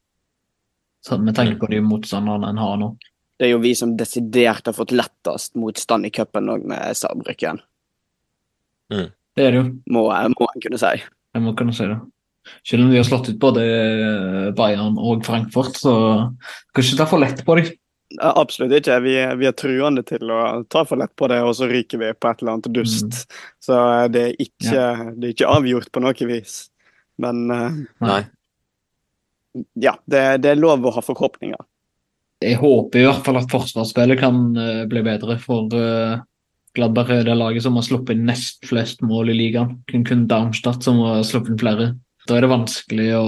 med 1.18 1.36
tanke 1.36 1.58
på 1.60 1.68
de 1.72 1.82
motstanderne 1.84 2.48
en 2.48 2.62
har 2.62 2.78
nå. 2.80 2.94
Det 3.38 3.48
er 3.48 3.52
jo 3.52 3.60
vi 3.64 3.74
som 3.76 3.96
desidert 3.98 4.66
har 4.70 4.76
fått 4.76 4.94
lettest 4.94 5.56
motstand 5.58 6.06
i 6.06 6.12
cupen 6.14 6.48
òg, 6.52 6.64
med 6.70 6.96
Saarbrücken. 6.96 7.60
Mm. 8.92 9.10
Det 9.34 9.44
er 9.44 9.50
det 9.50 9.60
jo. 9.60 9.64
Må, 9.90 10.04
må 10.08 10.48
en 10.48 10.62
kunne 10.62 10.78
si. 10.78 10.92
Jeg 11.34 11.42
må 11.42 11.54
kunne 11.58 11.74
si 11.74 11.88
det. 11.90 11.98
Selv 12.64 12.84
om 12.84 12.92
vi 12.92 13.00
har 13.00 13.06
slått 13.08 13.30
ut 13.32 13.40
både 13.40 13.64
Bayern 14.56 14.98
og 15.00 15.24
Frankfurt, 15.26 15.78
så 15.80 15.94
kan 16.74 16.84
ikke 16.84 17.00
ta 17.00 17.08
for 17.10 17.22
lett 17.22 17.42
på 17.46 17.56
dem. 17.58 17.72
Absolutt 18.22 18.74
ikke. 18.78 18.98
Vi, 19.04 19.14
vi, 19.40 19.48
er 19.48 19.56
truende 19.58 20.04
til 20.06 20.30
å 20.30 20.40
ta 20.70 20.84
for 20.86 21.00
lett 21.00 21.14
på 21.18 21.28
det, 21.30 21.40
og 21.42 21.54
så 21.58 21.68
ryker 21.70 22.00
vi 22.00 22.12
på 22.14 22.30
et 22.30 22.42
eller 22.42 22.56
annet 22.56 22.70
dust. 22.74 23.24
Mm. 23.24 23.42
Så 23.66 23.80
eh, 23.80 24.06
det 24.14 24.22
er, 24.22 24.34
ikke, 24.46 24.70
ja. 24.70 24.88
det 25.10 25.28
er, 25.28 25.34
ikke, 25.34 25.52
avgjort 25.56 25.90
på 25.94 26.02
noe 26.04 26.28
vis. 26.30 26.56
Men 27.22 27.44
uh, 27.46 27.78
Nei. 28.02 28.20
ja, 29.78 29.94
det, 30.10 30.22
det 30.42 30.50
er 30.50 30.58
lov 30.58 30.82
å 30.82 30.94
ha 30.96 31.02
forhåpninger. 31.04 31.60
Jeg 32.44 32.58
håper 32.60 33.00
i 33.00 33.04
hvert 33.06 33.26
fall 33.26 33.38
at 33.38 33.52
forsvarsspillet 33.52 34.20
kan 34.20 34.40
eh, 34.58 34.84
bli 34.90 35.02
bedre, 35.06 35.38
for 35.42 35.70
uh, 35.70 36.18
Gladberg. 36.74 37.12
er 37.14 37.28
det 37.28 37.38
laget 37.38 37.64
som 37.64 37.78
har 37.78 37.86
sluppet 37.86 38.18
inn 38.18 38.26
nest 38.28 38.66
flest 38.66 39.04
mål 39.06 39.30
i 39.30 39.38
ligaen. 39.38 39.78
Kun, 39.90 40.02
kun 40.06 40.26
Darmstadt 40.30 40.86
som 40.86 40.98
har 41.06 41.22
sluppet 41.26 41.54
inn 41.54 41.62
flere. 41.62 41.92
Da 42.28 42.36
er 42.36 42.46
det 42.46 42.52
vanskelig 42.52 43.10
å 43.18 43.26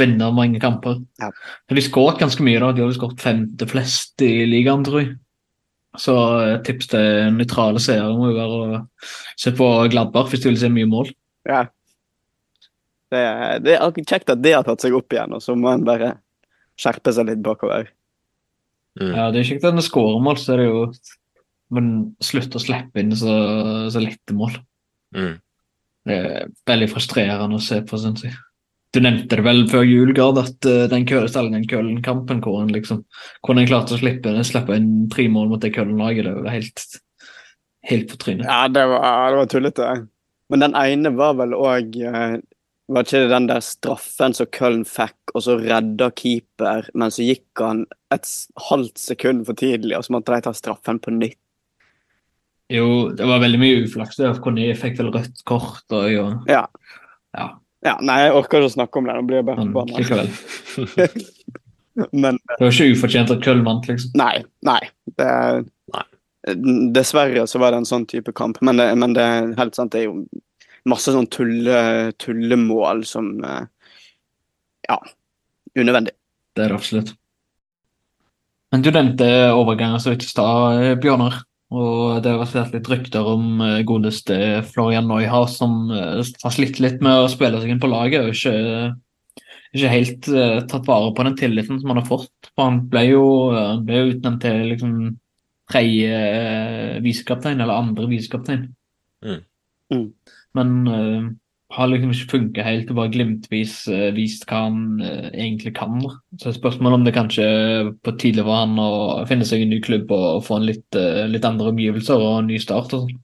vinne 0.00 0.30
mange 0.34 0.60
kamper. 0.62 0.98
Ja. 1.20 1.28
De 1.70 1.82
skåret 1.84 2.20
ganske 2.22 2.44
mye, 2.46 2.60
da. 2.62 2.72
De 2.76 2.82
har 2.86 2.94
skåret 2.96 3.20
femte 3.22 3.66
flest 3.70 4.22
i 4.26 4.32
ligaen, 4.48 4.82
tror 4.86 5.02
jeg. 5.04 5.12
Så 5.98 6.14
tips 6.66 6.86
til 6.92 7.32
nøytrale 7.34 7.80
seere 7.82 8.12
må 8.14 8.28
jo 8.30 8.36
være 8.38 8.58
å 8.62 8.80
se 9.40 9.50
på 9.58 9.68
Gladbach 9.90 10.28
hvis 10.30 10.44
de 10.44 10.52
vil 10.52 10.60
se 10.60 10.70
mye 10.70 10.86
mål. 10.90 11.08
Ja. 11.48 11.64
Det, 13.10 13.18
er- 13.18 13.62
det 13.64 13.74
er 13.74 13.96
kjekt 14.06 14.30
at 14.30 14.42
det 14.42 14.52
har 14.54 14.62
tatt 14.66 14.84
seg 14.84 14.94
opp 14.94 15.10
igjen, 15.12 15.32
og 15.34 15.42
så 15.42 15.56
må 15.58 15.72
en 15.72 15.82
bare 15.86 16.12
skjerpe 16.78 17.10
seg 17.12 17.26
litt 17.26 17.42
bakover. 17.42 17.88
Mm. 19.00 19.10
Ja, 19.16 19.24
Det 19.34 19.40
er 19.42 19.48
kjekt 19.50 19.64
at 19.66 19.74
en 19.74 19.82
skårer 19.82 20.22
mål, 20.22 20.38
så 20.38 20.54
er 20.54 20.62
det 20.62 20.68
jo 20.70 20.84
Men 21.70 21.90
slutt 22.18 22.56
å 22.58 22.62
slippe 22.62 22.98
inn 22.98 23.12
så, 23.14 23.30
så 23.94 24.00
lette 24.02 24.34
mål. 24.34 24.56
Mm. 25.14 25.36
Det 26.08 26.16
er 26.16 26.48
veldig 26.66 26.88
frustrerende 26.90 27.60
å 27.60 27.62
se 27.62 27.78
på, 27.86 27.98
syns 28.02 28.24
jeg. 28.26 28.32
Du 28.90 28.98
nevnte 28.98 29.38
det 29.38 29.44
vel 29.46 29.60
før 29.70 29.84
jul, 29.86 30.10
Gard, 30.16 30.40
at 30.40 30.66
uh, 30.66 30.86
den 30.90 31.06
Køllen-Køllen-kampen 31.06 32.40
hvor 32.42 32.58
en 32.62 32.72
liksom, 32.74 33.04
klarte 33.46 33.94
å 33.94 34.00
slippe, 34.00 34.32
slippe 34.46 34.78
inn 34.78 35.06
tre 35.12 35.28
mål 35.30 35.52
mot 35.52 35.62
det 35.62 35.70
Køllen-laget, 35.76 36.26
det 36.26 36.32
var 36.40 36.56
helt, 36.56 36.86
helt 37.86 38.08
på 38.10 38.18
trynet. 38.24 38.48
Ja, 38.50 38.64
det 38.66 38.86
var, 38.90 39.30
det 39.30 39.38
var 39.42 39.52
tullete. 39.52 39.90
Men 40.50 40.64
den 40.66 40.74
ene 40.74 41.14
var 41.14 41.36
vel 41.38 41.54
òg 41.54 41.94
Var 42.90 43.06
ikke 43.06 43.20
det 43.22 43.30
den 43.30 43.46
der 43.46 43.60
straffen 43.62 44.34
som 44.34 44.48
Köln 44.50 44.80
fikk, 44.82 45.36
og 45.36 45.44
så 45.46 45.54
redda 45.60 46.08
keeper, 46.18 46.88
men 46.98 47.14
så 47.14 47.22
gikk 47.22 47.62
han 47.62 47.84
et 48.10 48.26
halvt 48.66 48.98
sekund 48.98 49.44
for 49.46 49.54
tidlig, 49.54 49.94
og 49.94 50.02
så 50.02 50.16
måtte 50.16 50.34
de 50.34 50.42
ta 50.42 50.50
straffen 50.56 50.98
på 50.98 51.14
nytt. 51.14 51.38
Jo, 52.70 53.10
det 53.14 53.26
var 53.26 53.42
veldig 53.42 53.58
mye 53.58 53.78
uflaks. 53.84 54.18
Kone 54.42 54.68
fikk 54.78 54.98
vel 55.00 55.10
rødt 55.14 55.42
kort 55.46 55.86
og 55.94 56.18
og, 56.22 56.50
Ja. 56.50 56.64
ja, 57.38 57.46
Ja, 57.86 57.96
nei, 58.04 58.18
jeg 58.26 58.34
orker 58.36 58.60
ikke 58.60 58.68
å 58.68 58.74
snakke 58.74 59.00
om 59.00 59.08
det. 59.08 59.16
Nå 59.16 59.26
blir 59.28 59.40
jeg 59.40 59.46
bare 59.48 59.64
men 59.64 59.72
forbanna. 59.72 61.08
Men 62.12 62.38
Det 62.46 62.60
var 62.60 62.72
ikke 62.72 62.94
ufortjent 62.94 63.32
at 63.34 63.42
Køll 63.44 63.62
vant, 63.66 63.88
liksom. 63.88 64.12
nei. 64.20 64.44
Nei. 64.66 64.80
Det, 65.18 65.30
Nei. 65.94 66.04
Dessverre 66.96 67.46
så 67.50 67.60
var 67.60 67.74
det 67.74 67.82
en 67.82 67.88
sånn 67.88 68.06
type 68.08 68.32
kamp, 68.36 68.60
men 68.64 68.78
det, 68.80 68.86
men 68.96 69.16
det 69.16 69.26
helt 69.58 69.76
sant, 69.76 69.92
det 69.92 70.04
er 70.04 70.06
jo 70.08 70.22
masse 70.88 71.12
sånn 71.12 71.28
tulle, 71.28 71.80
tullemål 72.22 73.02
som 73.08 73.32
eh, 73.44 73.64
Ja, 74.88 74.96
unødvendig. 75.76 76.14
Det 76.56 76.64
er 76.64 76.72
det 76.72 76.78
absolutt. 76.78 77.12
Men 78.72 78.82
du 78.86 78.90
nevnte 78.94 79.28
overganger 79.52 80.00
så 80.02 80.14
vidt 80.14 80.24
i 80.24 80.30
stad, 80.30 80.80
eh, 80.80 80.96
Bjørnar. 81.00 81.42
Og 81.70 82.18
det 82.24 82.32
har 82.32 82.40
vært 82.42 82.74
litt 82.74 82.88
rykter 82.90 83.28
om 83.30 83.60
eh, 83.62 83.82
godeste 83.86 84.36
Florian 84.72 85.06
Neuhaus 85.10 85.54
som 85.60 85.84
eh, 85.94 86.18
har 86.18 86.54
slitt 86.54 86.80
litt 86.82 86.98
med 87.04 87.22
å 87.24 87.30
spille 87.30 87.60
seg 87.62 87.70
inn 87.70 87.82
på 87.82 87.90
laget. 87.92 88.26
og 88.26 88.34
ikke, 88.34 89.44
ikke 89.70 89.92
helt 89.92 90.30
uh, 90.34 90.56
tatt 90.66 90.88
vare 90.90 91.12
på 91.14 91.26
den 91.28 91.36
tilliten 91.38 91.78
som 91.78 91.92
han 91.92 92.00
har 92.02 92.08
fått. 92.08 92.50
For 92.56 92.66
han 92.66 92.80
ble 92.90 93.04
jo, 93.12 93.24
han 93.54 93.84
ble 93.86 94.02
utnevnt 94.08 94.42
til 94.42 94.64
liksom 94.72 94.96
tredje 95.70 97.00
visekaptein, 97.04 97.62
eller 97.62 97.78
andre 97.78 98.08
visekaptein. 98.10 98.66
Mm. 99.22 99.40
Mm. 99.94 100.06
Men 100.58 100.74
eh, 100.88 101.28
har 101.70 101.90
liksom 101.90 102.12
ikke 102.14 102.30
funka 102.32 102.64
helt, 102.66 102.90
og 102.90 102.98
bare 102.98 103.12
glimtvis 103.14 103.74
uh, 103.92 104.08
vist 104.16 104.46
hva 104.50 104.64
han 104.66 105.00
uh, 105.02 105.28
egentlig 105.30 105.74
kan. 105.78 106.00
Så 106.42 106.54
spørsmålet 106.56 106.98
om 106.98 107.06
det 107.06 107.14
kanskje 107.14 107.48
på 108.02 108.14
tide 108.18 108.44
for 108.46 108.58
han 108.58 108.78
å 108.82 108.90
finne 109.30 109.46
seg 109.46 109.64
en 109.64 109.70
ny 109.74 109.80
klubb 109.84 110.10
og 110.14 110.42
få 110.46 110.58
en 110.58 110.66
litt, 110.66 110.88
uh, 110.98 111.26
litt 111.30 111.46
andre 111.46 111.70
omgivelser 111.70 112.18
og 112.18 112.40
en 112.40 112.50
ny 112.50 112.58
start. 112.62 112.96
og 112.96 113.06
sånn. 113.06 113.20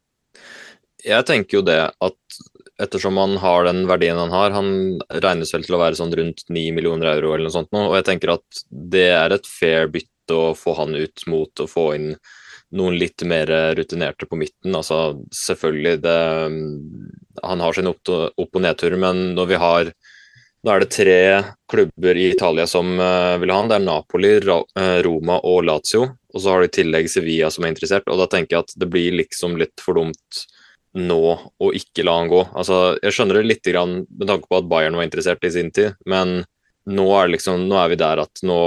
Jeg 1.06 1.26
tenker 1.26 1.58
jo 1.58 1.66
det 1.66 1.80
at 1.90 2.38
ettersom 2.82 3.18
han 3.18 3.36
har 3.40 3.64
den 3.64 3.84
verdien 3.88 4.18
han 4.20 4.32
har, 4.34 4.52
han 4.52 4.70
regnes 5.22 5.52
vel 5.54 5.64
til 5.64 5.76
å 5.78 5.80
være 5.80 5.98
sånn 5.98 6.12
rundt 6.14 6.44
9 6.52 6.74
millioner 6.76 7.14
euro 7.14 7.32
eller 7.32 7.48
noe 7.48 7.54
sånt 7.54 7.72
nå, 7.72 7.86
og 7.88 7.96
jeg 7.98 8.08
tenker 8.10 8.34
at 8.36 8.64
det 8.68 9.08
er 9.16 9.32
et 9.32 9.48
fair 9.48 9.88
bytte 9.92 10.36
å 10.36 10.50
få 10.58 10.74
han 10.80 10.92
ut 10.98 11.24
mot 11.30 11.62
å 11.62 11.68
få 11.70 11.86
inn 11.96 12.10
noen 12.74 12.96
litt 12.98 13.22
mer 13.28 13.50
rutinerte 13.78 14.26
på 14.26 14.38
midten. 14.40 14.74
Altså 14.74 15.20
selvfølgelig 15.34 16.00
det 16.02 16.18
Han 17.44 17.60
har 17.62 17.72
sin 17.76 17.86
opp, 17.86 18.08
opp- 18.08 18.58
og 18.58 18.62
nedtur, 18.62 18.96
men 18.98 19.34
når 19.38 19.46
vi 19.52 19.62
har 19.62 19.92
Nå 20.66 20.72
er 20.72 20.82
det 20.82 20.90
tre 20.90 21.18
klubber 21.70 22.18
i 22.18 22.30
Italia 22.32 22.64
som 22.66 22.88
eh, 22.98 23.36
vil 23.38 23.52
ha 23.52 23.60
han. 23.60 23.68
Det 23.70 23.76
er 23.76 23.84
Napoli, 23.84 24.32
eh, 24.34 24.96
Roma 25.06 25.36
og 25.46 25.60
Lazio. 25.62 26.08
Og 26.34 26.42
så 26.42 26.50
har 26.50 26.58
du 26.58 26.66
i 26.66 26.72
tillegg 26.74 27.06
Sevilla 27.12 27.52
som 27.54 27.62
er 27.62 27.70
interessert. 27.70 28.08
Og 28.10 28.18
da 28.18 28.26
tenker 28.32 28.56
jeg 28.56 28.64
at 28.64 28.74
det 28.82 28.88
blir 28.90 29.14
liksom 29.14 29.54
litt 29.60 29.78
for 29.84 30.00
dumt 30.00 30.40
nå 30.96 31.20
å 31.60 31.70
ikke 31.76 32.04
la 32.08 32.16
han 32.18 32.32
gå. 32.32 32.42
Altså, 32.56 32.96
jeg 33.04 33.14
skjønner 33.14 33.38
det 33.38 33.50
litt 33.50 33.68
grann, 33.68 34.00
med 34.08 34.30
tanke 34.30 34.48
på 34.50 34.58
at 34.58 34.68
Bayern 34.70 34.96
var 34.98 35.06
interessert 35.06 35.44
i 35.44 35.52
sin 35.52 35.70
tid, 35.74 35.94
men 36.08 36.40
nå 36.86 37.06
er, 37.18 37.30
liksom, 37.32 37.64
nå 37.66 37.78
er 37.80 37.90
vi 37.90 37.98
der 37.98 38.20
at 38.22 38.42
nå 38.46 38.58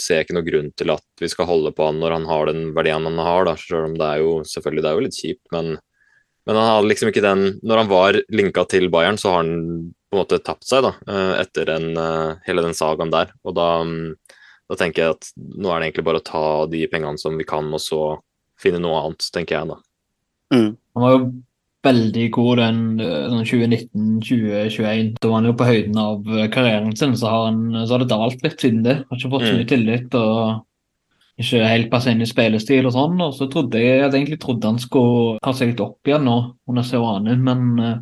ser 0.00 0.20
jeg 0.20 0.26
ikke 0.26 0.36
noen 0.38 0.46
grunn 0.46 0.70
til 0.80 0.92
at 0.94 1.20
vi 1.20 1.28
skal 1.28 1.48
holde 1.50 1.74
på 1.76 1.84
han 1.84 1.98
når 2.00 2.14
han 2.14 2.28
har 2.30 2.48
den 2.48 2.62
verdien 2.76 3.04
han 3.04 3.20
har. 3.20 3.44
Da. 3.48 3.56
Selv 3.60 3.90
om 3.90 3.98
det 3.98 4.06
er 4.06 4.22
jo 4.22 4.38
selvfølgelig 4.48 4.84
det 4.84 4.90
er 4.90 4.96
jo 4.96 5.04
litt 5.04 5.18
kjipt, 5.18 5.44
men, 5.52 5.74
men 6.48 6.58
han 6.60 6.70
hadde 6.70 6.90
liksom 6.90 7.10
ikke 7.12 7.24
den 7.24 7.44
Når 7.60 7.82
han 7.82 7.90
var 7.92 8.20
linka 8.32 8.64
til 8.72 8.88
Bayern, 8.92 9.20
så 9.20 9.34
har 9.34 9.44
han 9.44 9.54
på 10.06 10.16
en 10.16 10.22
måte 10.22 10.40
tapt 10.46 10.64
seg 10.68 10.86
da, 10.86 10.94
eh, 11.10 11.34
etter 11.42 11.68
den, 11.68 11.90
eh, 12.00 12.36
hele 12.46 12.64
den 12.64 12.76
sagaen 12.78 13.12
der. 13.12 13.34
Og 13.44 13.56
da, 13.58 13.68
mm, 13.84 14.14
da 14.70 14.78
tenker 14.80 15.02
jeg 15.02 15.16
at 15.18 15.32
nå 15.36 15.68
er 15.68 15.82
det 15.82 15.90
egentlig 15.90 16.06
bare 16.08 16.22
å 16.22 16.28
ta 16.30 16.46
de 16.70 16.86
pengene 16.92 17.20
som 17.20 17.36
vi 17.36 17.44
kan, 17.48 17.68
og 17.74 17.82
så 17.82 18.00
finne 18.60 18.80
noe 18.80 19.02
annet, 19.02 19.28
tenker 19.34 19.58
jeg 19.58 19.72
da. 19.74 19.76
Mm. 20.54 20.70
Han 20.96 21.04
har 21.04 21.16
jo 21.16 21.26
veldig 21.86 22.26
god 22.34 22.60
den 22.60 22.78
eh, 23.00 23.26
sånn 23.30 23.46
2019-2021. 23.48 25.12
Da 25.22 25.30
var 25.30 25.40
han 25.40 25.48
jo 25.50 25.56
på 25.58 25.68
høyden 25.68 25.98
av 26.02 26.30
eh, 26.34 26.48
karrieren 26.52 26.94
sin, 26.98 27.14
så 27.18 27.30
har, 27.32 27.44
han, 27.50 27.60
så 27.86 27.96
har 27.96 28.04
det 28.04 28.10
dalt 28.12 28.42
litt 28.44 28.62
siden 28.62 28.82
det. 28.86 28.96
Har 29.06 29.20
ikke 29.20 29.32
fått 29.32 29.46
så 29.46 29.52
Mm. 29.54 29.60
mye 29.60 29.70
tillit 29.70 30.16
og 30.18 30.64
ikke 31.36 31.68
helt 31.68 31.90
passet 31.92 32.14
inn 32.14 32.24
i 32.24 32.28
spillestil 32.28 32.86
og 32.88 32.94
sånn. 32.96 33.16
Og 33.20 33.32
så 33.36 33.48
trodde 33.52 33.80
jeg, 33.80 34.00
jeg 34.00 34.12
egentlig 34.12 34.40
trodde 34.42 34.70
han 34.70 34.80
skulle 34.82 35.38
ta 35.44 35.52
seg 35.56 35.72
litt 35.72 35.82
opp 35.84 36.08
igjen 36.08 36.24
nå 36.24 36.36
under 36.68 36.86
Seoane, 36.86 37.34
men 37.36 37.66
uh, 37.80 37.96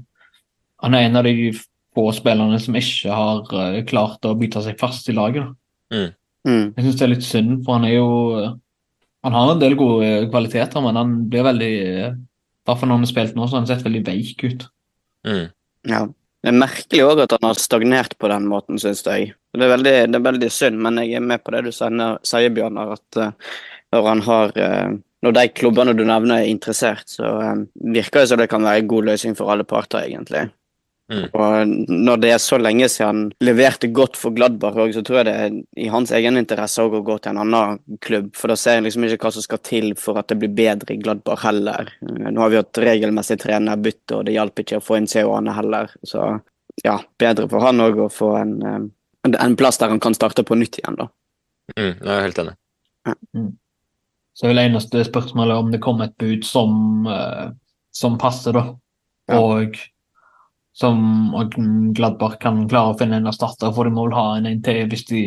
han 0.84 0.94
er 0.94 1.08
en 1.08 1.18
av 1.18 1.26
de 1.26 1.50
få 1.94 2.04
spillerne 2.14 2.60
som 2.62 2.76
ikke 2.78 3.10
har 3.10 3.42
uh, 3.50 3.80
klart 3.90 4.26
å 4.26 4.36
bite 4.38 4.62
seg 4.62 4.78
fast 4.78 5.10
i 5.10 5.16
laget. 5.16 5.50
da. 5.90 6.04
Mm. 6.46 6.70
Jeg 6.76 6.84
syns 6.84 7.00
det 7.00 7.04
er 7.06 7.12
litt 7.14 7.26
synd, 7.26 7.56
for 7.64 7.78
han 7.78 7.88
er 7.88 7.96
jo 7.96 8.08
Han 9.24 9.32
har 9.32 9.52
en 9.54 9.60
del 9.62 9.74
gode 9.80 10.28
kvaliteter, 10.28 10.82
men 10.84 10.98
han 11.00 11.12
blir 11.32 11.46
veldig 11.46 11.74
hvert 12.66 12.80
fall 12.80 12.90
når 12.90 13.00
han 13.00 13.06
har 13.06 13.12
spilt 13.12 13.38
nå, 13.38 13.46
så 13.46 13.56
har 13.56 13.64
han 13.64 13.70
sett 13.70 13.86
veldig 13.86 14.04
veik 14.06 14.44
ut. 14.44 14.68
Mm. 15.28 15.46
Ja. 15.90 16.04
Det 16.44 16.50
er 16.52 16.60
merkelig 16.60 17.04
òg 17.06 17.22
at 17.24 17.32
han 17.32 17.46
har 17.48 17.56
stagnert 17.56 18.18
på 18.20 18.28
den 18.28 18.44
måten, 18.50 18.76
syns 18.80 19.00
jeg. 19.06 19.30
Det 19.54 19.64
er, 19.64 19.70
veldig, 19.70 19.94
det 20.12 20.18
er 20.18 20.26
veldig 20.26 20.50
synd, 20.52 20.76
men 20.84 21.00
jeg 21.00 21.16
er 21.16 21.24
med 21.24 21.40
på 21.40 21.54
det 21.54 21.62
du 21.64 21.70
sier, 21.72 22.18
sier 22.26 22.52
Bjørnar, 22.52 22.98
at 22.98 23.20
uh, 23.20 23.54
når 23.94 24.08
han 24.10 24.22
har 24.26 24.56
uh, 24.58 25.00
Når 25.24 25.32
de 25.32 25.44
klubbene 25.56 25.94
du 25.96 26.02
nevner 26.04 26.42
er 26.42 26.50
interessert, 26.52 27.08
så 27.08 27.28
eh, 27.40 27.60
virker 27.94 28.20
det 28.20 28.28
som 28.28 28.40
det 28.42 28.46
kan 28.52 28.60
være 28.60 28.82
en 28.82 28.88
god 28.90 29.06
løsning 29.06 29.32
for 29.38 29.48
alle 29.48 29.64
parter, 29.64 30.02
egentlig. 30.04 30.42
Mm. 31.12 31.24
Og 31.36 31.72
når 31.92 32.20
det 32.22 32.30
er 32.32 32.38
så 32.40 32.56
lenge 32.56 32.86
siden 32.88 33.08
han 33.08 33.24
leverte 33.44 33.90
godt 33.92 34.16
for 34.16 34.32
Gladbach 34.32 34.78
så 34.94 35.02
tror 35.04 35.18
jeg 35.18 35.26
det 35.28 35.34
er 35.36 35.58
i 35.84 35.88
hans 35.92 36.08
egen 36.16 36.40
interesse 36.40 36.80
å 36.80 37.02
gå 37.04 37.18
til 37.18 37.34
en 37.34 37.42
annen 37.42 37.98
klubb, 38.00 38.30
for 38.38 38.48
da 38.48 38.56
ser 38.56 38.78
jeg 38.78 38.86
liksom 38.86 39.04
ikke 39.04 39.26
hva 39.26 39.34
som 39.36 39.44
skal 39.44 39.60
til 39.68 39.90
for 40.00 40.16
at 40.16 40.32
det 40.32 40.38
blir 40.40 40.54
bedre 40.56 40.96
i 40.96 41.02
Gladbach 41.02 41.44
heller. 41.44 41.92
Eh, 42.00 42.30
Nå 42.30 42.40
har 42.40 42.54
vi 42.54 42.60
hatt 42.62 42.82
regelmessig 42.86 43.36
trenerbytte, 43.44 44.16
og 44.16 44.24
det 44.24 44.38
hjalp 44.38 44.64
ikke 44.64 44.80
å 44.80 44.84
få 44.84 44.96
inn 45.00 45.10
CO-ene 45.10 45.56
heller, 45.58 45.92
så 46.08 46.38
ja, 46.82 46.96
bedre 47.20 47.50
for 47.52 47.68
han 47.68 47.84
òg 47.84 48.00
å 48.06 48.10
få 48.12 48.32
en, 48.40 48.56
eh, 48.64 48.80
en, 49.28 49.38
en 49.44 49.60
plass 49.60 49.82
der 49.82 49.92
han 49.92 50.00
kan 50.02 50.16
starte 50.16 50.46
på 50.46 50.56
nytt 50.56 50.80
igjen, 50.80 50.96
da. 51.04 51.10
Mm. 51.76 51.92
Jeg 51.92 52.12
er 52.16 52.24
helt 52.30 52.40
enig. 52.40 52.56
Så 54.34 54.46
er 54.46 54.54
vel 54.54 54.64
eneste 54.64 55.04
spørsmålet 55.06 55.60
om 55.60 55.68
det 55.70 55.84
kommer 55.84 56.08
et 56.08 56.16
bud 56.18 56.48
som, 56.48 57.04
eh, 57.12 57.50
som 57.92 58.16
passer, 58.18 58.56
da. 58.56 58.70
Ja. 59.28 59.40
Og 59.40 59.76
som 60.74 60.98
Gladbach 61.94 62.40
kan 62.42 62.64
klare 62.68 62.92
å 62.92 62.98
finne 62.98 63.20
en 63.20 63.30
erstatter, 63.30 63.70
for 63.74 63.86
de 63.86 63.94
må 63.94 64.08
vel 64.08 64.18
ha 64.18 64.28
en 64.38 64.50
en 64.50 64.62
til 64.64 64.84
hvis 64.90 65.06
de 65.10 65.24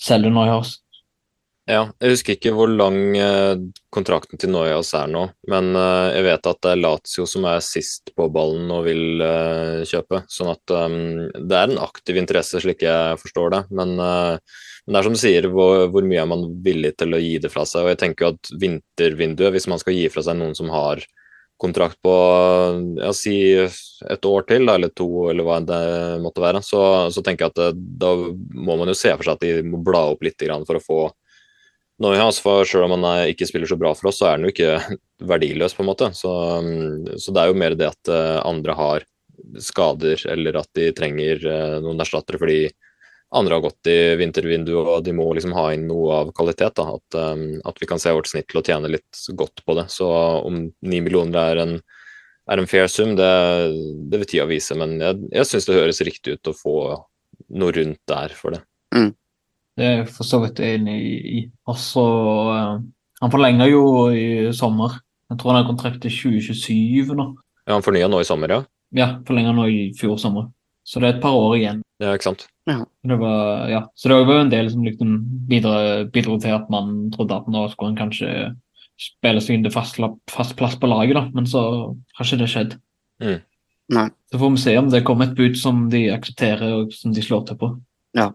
selger 0.00 0.32
Neuhaus. 0.32 0.78
Ja, 1.70 1.84
jeg 2.02 2.16
husker 2.16 2.34
ikke 2.34 2.50
hvor 2.56 2.70
lang 2.72 3.14
eh, 3.14 3.60
kontrakten 3.94 4.40
til 4.40 4.50
Neuhaus 4.50 4.90
er 4.96 5.10
nå, 5.12 5.26
men 5.52 5.68
eh, 5.78 6.06
jeg 6.16 6.24
vet 6.26 6.48
at 6.50 6.58
det 6.64 6.72
er 6.72 6.80
Lazio 6.80 7.26
som 7.30 7.46
er 7.46 7.60
sist 7.62 8.10
på 8.16 8.26
ballen 8.32 8.72
og 8.74 8.88
vil 8.88 9.22
eh, 9.22 9.84
kjøpe. 9.86 10.24
Sånn 10.32 10.50
at 10.50 10.64
det 10.66 11.60
er 11.60 11.68
en 11.68 11.78
aktiv 11.84 12.18
interesse, 12.18 12.62
slik 12.64 12.82
jeg 12.86 13.20
forstår 13.22 13.54
det. 13.54 13.62
Men, 13.70 13.94
men 14.00 14.96
det 14.96 14.98
er 14.98 15.06
som 15.06 15.14
du 15.14 15.20
sier, 15.22 15.46
hvor, 15.52 15.86
hvor 15.94 16.08
mye 16.08 16.24
er 16.24 16.28
man 16.32 16.48
villig 16.64 16.96
til 16.98 17.14
å 17.14 17.22
gi 17.22 17.36
det 17.44 17.52
fra 17.52 17.66
seg? 17.68 17.86
Og 17.86 17.94
jeg 17.94 18.02
tenker 18.02 18.26
jo 18.26 18.34
at 18.34 18.52
vintervinduet, 18.64 19.54
hvis 19.54 19.70
man 19.70 19.82
skal 19.82 19.96
gi 19.96 20.08
fra 20.10 20.26
seg 20.26 20.40
noen 20.40 20.56
som 20.58 20.72
har 20.74 21.04
kontrakt 21.60 21.98
på 22.02 22.12
ja, 23.00 23.12
si 23.16 23.36
et 23.60 24.26
år 24.26 24.46
til, 24.48 24.66
da, 24.66 24.76
eller 24.78 24.92
to, 24.96 25.08
eller 25.30 25.46
hva 25.46 25.58
det 25.64 25.80
måtte 26.24 26.42
være, 26.42 26.62
så, 26.64 26.82
så 27.12 27.24
tenker 27.24 27.46
jeg 27.46 27.54
at 27.54 27.60
det, 27.60 27.88
da 28.00 28.14
må 28.56 28.78
man 28.80 28.90
jo 28.90 28.96
se 28.96 29.12
for 29.14 29.26
seg 29.26 29.36
at 29.36 29.44
de 29.44 29.68
må 29.68 29.82
bla 29.84 30.06
opp 30.14 30.24
litt 30.24 30.40
for 30.40 30.78
å 30.78 30.84
få 30.84 31.00
noe. 32.00 32.16
Ja, 32.16 32.28
For 32.32 32.64
selv 32.68 32.88
om 32.88 32.96
han 32.96 33.06
er, 33.12 33.30
ikke 33.32 33.48
spiller 33.48 33.70
så 33.70 33.78
bra 33.80 33.92
for 33.96 34.10
oss, 34.10 34.20
så 34.20 34.30
er 34.30 34.38
han 34.38 34.48
jo 34.48 34.54
ikke 34.54 34.98
verdiløs, 35.32 35.76
på 35.76 35.84
en 35.84 35.90
måte. 35.92 36.10
Så, 36.16 36.32
så 37.20 37.34
det 37.36 37.42
er 37.42 37.52
jo 37.52 37.60
mer 37.62 37.76
det 37.78 37.90
at 37.92 38.12
eh, 38.12 38.38
andre 38.44 38.76
har 38.78 39.08
skader, 39.60 40.20
eller 40.32 40.60
at 40.60 40.70
de 40.76 40.90
trenger 40.96 41.44
eh, 41.48 41.76
noen 41.84 42.00
erstattere 42.02 42.40
fordi 42.40 42.62
andre 43.30 43.54
har 43.54 43.62
gått 43.62 43.86
i 43.86 44.16
vintervinduet, 44.18 44.88
og 44.90 45.04
de 45.06 45.14
må 45.14 45.28
liksom 45.36 45.54
ha 45.54 45.68
inn 45.74 45.86
noe 45.86 46.16
av 46.22 46.32
kvalitet. 46.34 46.74
Da. 46.80 46.96
At, 46.98 47.18
um, 47.18 47.44
at, 47.66 47.78
vi 47.78 47.86
kan 47.86 48.02
se 48.02 48.12
vårt 48.14 48.30
snitt 48.30 48.48
til 48.50 48.58
å 48.60 48.64
tjene 48.66 48.90
litt 48.90 49.22
godt 49.38 49.62
på 49.66 49.76
det. 49.78 49.86
Så 49.92 50.08
om 50.40 50.64
ni 50.66 51.02
millioner 51.04 51.52
er 51.52 51.62
en, 51.62 51.76
er 52.50 52.62
en 52.62 52.70
fair 52.70 52.90
sum, 52.90 53.14
det, 53.18 53.30
det, 54.10 54.22
vil 54.22 54.30
tida 54.32 54.48
vise. 54.50 54.74
Men 54.78 54.96
jeg, 54.98 55.20
jeg 55.30 55.50
syns 55.50 55.68
det 55.68 55.78
høres 55.78 56.02
riktig 56.06 56.34
ut 56.34 56.50
å 56.50 56.56
få 56.56 56.76
noe 57.54 57.76
rundt 57.76 58.02
der 58.10 58.34
for 58.34 58.56
det. 58.56 58.64
Mm. 58.96 59.12
Det 59.78 59.86
er 59.86 59.94
jeg 60.00 60.08
for 60.10 60.26
så 60.26 60.40
vidt 60.42 60.58
enig 60.66 60.98
i. 61.30 61.44
Også, 61.70 62.02
uh, 62.50 62.80
han 63.22 63.32
forlenger 63.32 63.70
jo 63.70 63.84
i 64.10 64.26
sommer. 64.56 64.98
Jeg 65.30 65.38
tror 65.38 65.52
han 65.52 65.60
har 65.60 65.70
kontrakt 65.70 66.02
til 66.02 66.10
2027 66.34 67.14
nå. 67.14 67.30
Ja, 67.68 67.76
Han 67.76 67.86
fornya 67.86 68.08
nå 68.10 68.18
i 68.18 68.26
sommer, 68.26 68.50
ja? 68.50 68.64
Ja, 68.96 69.12
forlenger 69.22 69.54
nå 69.54 69.68
i 69.70 69.82
fjor 69.94 70.18
sommer. 70.18 70.48
Så 70.82 70.98
det 70.98 71.06
er 71.06 71.14
et 71.14 71.22
par 71.22 71.36
år 71.38 71.54
igjen. 71.60 71.84
Ja, 72.00 72.14
ikke 72.16 72.30
sant. 72.30 72.46
Ja. 72.68 72.78
Det 73.04 73.16
var, 73.20 73.68
ja. 73.68 73.80
Så 73.94 74.08
det 74.08 74.16
var 74.16 74.38
jo 74.38 74.44
en 74.46 74.52
del 74.52 74.70
som 74.72 74.84
liksom 74.86 75.16
bidro, 75.50 75.74
bidro 76.12 76.38
til 76.40 76.56
at 76.56 76.70
man 76.72 77.10
trodde 77.12 77.36
at 77.36 77.48
nå 77.52 77.66
skulle 77.68 77.92
han 77.92 78.00
kanskje 78.00 78.30
spille 79.00 79.40
seg 79.44 79.56
inn 79.56 79.66
til 79.66 79.74
fast, 79.74 80.00
fast, 80.30 80.56
plass 80.56 80.76
på 80.80 80.88
laget, 80.88 81.16
da. 81.16 81.26
men 81.36 81.48
så 81.48 81.62
har 82.16 82.26
ikke 82.26 82.40
det 82.40 82.50
skjedd. 82.52 82.76
Mm. 83.20 83.38
Nei. 83.96 84.06
Så 84.30 84.40
får 84.40 84.52
vi 84.54 84.62
se 84.62 84.76
om 84.78 84.90
det 84.92 85.02
kommer 85.06 85.28
et 85.28 85.36
bud 85.36 85.56
som 85.58 85.86
de 85.92 86.04
aksepterer 86.14 86.76
og 86.78 86.92
som 86.94 87.14
de 87.16 87.24
slår 87.24 87.46
til 87.48 87.60
på. 87.60 87.72
Ja. 88.16 88.30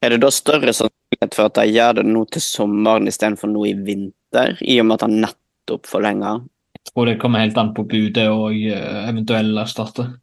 Er 0.00 0.14
det 0.14 0.22
da 0.22 0.30
større 0.32 0.72
sannsynlighet 0.76 1.36
for 1.36 1.50
at 1.50 1.58
de 1.58 1.74
gjør 1.74 1.98
det 2.00 2.06
nå 2.08 2.24
til 2.32 2.44
sommeren 2.44 3.10
istedenfor 3.10 3.50
nå 3.52 3.66
i 3.68 3.74
vinter, 3.76 4.56
i 4.60 4.78
og 4.80 4.88
med 4.88 4.98
at 4.98 5.06
han 5.06 5.18
nettopp 5.26 5.90
forlenger? 5.90 6.44
Jeg 6.78 6.92
tror 6.92 7.10
det 7.10 7.18
kommer 7.20 7.44
helt 7.44 7.58
an 7.60 7.74
på 7.76 7.84
budet 7.88 8.26
og 8.32 8.54
uh, 8.54 9.02
eventuelle 9.10 9.66
erstatter. 9.66 10.14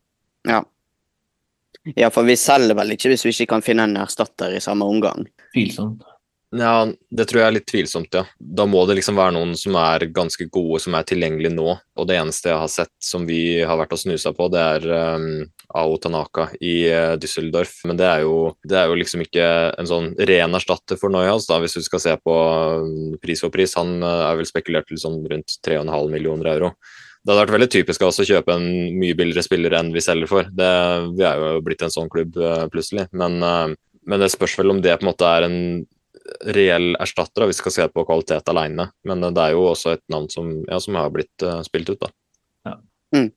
Ja. 0.50 0.64
Ja, 1.96 2.12
for 2.12 2.28
vi 2.28 2.36
selger 2.40 2.76
vel 2.78 2.96
ikke 2.98 3.14
hvis 3.14 3.26
vi 3.28 3.34
ikke 3.36 3.54
kan 3.56 3.66
finne 3.66 3.88
en 3.88 3.98
erstatter 4.02 4.56
i 4.58 4.64
samme 4.64 4.88
omgang. 4.90 5.28
Tvilsomt. 5.54 6.04
Ja, 6.56 6.88
det 7.12 7.26
tror 7.28 7.42
jeg 7.42 7.50
er 7.50 7.56
litt 7.58 7.68
tvilsomt, 7.68 8.14
ja. 8.16 8.22
Da 8.40 8.64
må 8.70 8.86
det 8.88 8.96
liksom 9.02 9.18
være 9.20 9.34
noen 9.36 9.52
som 9.60 9.76
er 9.82 10.06
ganske 10.16 10.46
gode, 10.48 10.80
som 10.80 10.96
er 10.96 11.04
tilgjengelige 11.08 11.52
nå. 11.52 11.74
Og 11.76 12.08
det 12.08 12.16
eneste 12.22 12.54
jeg 12.54 12.62
har 12.62 12.72
sett 12.72 12.94
som 13.04 13.26
vi 13.28 13.60
har 13.68 13.76
vært 13.80 13.92
og 13.98 14.00
snusa 14.00 14.32
på, 14.36 14.48
det 14.54 14.62
er 14.64 14.88
um, 15.20 15.26
Ao 15.76 15.98
Tanaka 16.00 16.48
i 16.64 16.78
uh, 16.88 17.18
Düsseldorf. 17.20 17.82
Men 17.90 18.00
det 18.00 18.08
er, 18.08 18.24
jo, 18.24 18.54
det 18.64 18.80
er, 18.80 18.88
jo, 18.88 18.96
liksom 19.02 19.26
ikke 19.26 19.50
en 19.76 19.92
sånn 19.92 20.14
ren 20.30 20.56
erstatter 20.56 21.00
for 21.02 21.12
Neuhaus, 21.12 21.50
da, 21.52 21.60
hvis 21.60 21.76
du 21.76 21.84
skal 21.84 22.04
se 22.06 22.16
på 22.24 22.38
um, 22.80 23.18
pris 23.20 23.44
for 23.44 23.52
pris. 23.52 23.76
Han 23.76 23.98
uh, 24.00 24.30
er 24.30 24.40
vel 24.40 24.48
spekulert 24.48 24.88
til 24.88 25.04
sånn 25.04 25.20
rundt 25.28 25.60
3,5 25.68 26.16
millioner 26.16 26.54
euro. 26.56 26.72
Det 27.28 27.34
hadde 27.34 27.42
vært 27.42 27.56
veldig 27.58 27.68
typisk 27.74 28.04
av 28.06 28.10
oss 28.14 28.22
å 28.24 28.26
kjøpe 28.28 28.54
en 28.56 28.68
mye 28.96 29.16
billigere 29.20 29.44
spiller 29.44 29.74
enn 29.76 29.90
vi 29.92 30.00
selger 30.00 30.30
for. 30.32 30.48
Det, 30.48 30.68
vi 31.18 31.26
er 31.28 31.42
jo 31.42 31.58
blitt 31.66 31.82
en 31.84 31.92
sånn 31.92 32.08
klubb 32.08 32.38
uh, 32.40 32.70
plutselig. 32.72 33.04
Men, 33.12 33.36
uh, 33.44 33.74
men, 34.08 34.22
det 34.24 34.30
spørs 34.32 34.54
vel 34.62 34.72
om 34.72 34.80
det 34.80 34.94
på 34.96 35.04
en 35.04 35.10
måte 35.10 35.28
er 35.28 35.44
en 35.44 35.58
reell 36.56 36.94
erstatter, 37.04 37.44
hvis 37.50 37.60
vi 37.60 37.66
skal 37.66 37.76
se 37.76 37.88
på 37.92 38.06
kvalitet 38.08 38.48
alene. 38.54 38.86
Men 39.04 39.28
uh, 39.28 39.34
det 39.36 39.44
er 39.44 39.58
jo 39.58 39.66
også 39.74 39.98
et 39.98 40.06
navn 40.14 40.30
som, 40.32 40.54
ja, 40.72 40.80
som 40.80 40.96
har 40.96 41.12
blitt 41.12 41.48
spilt 41.68 41.92
ut, 41.92 42.00
da. 42.06 42.14
Ja. 42.70 42.78
Mm. 43.18 43.28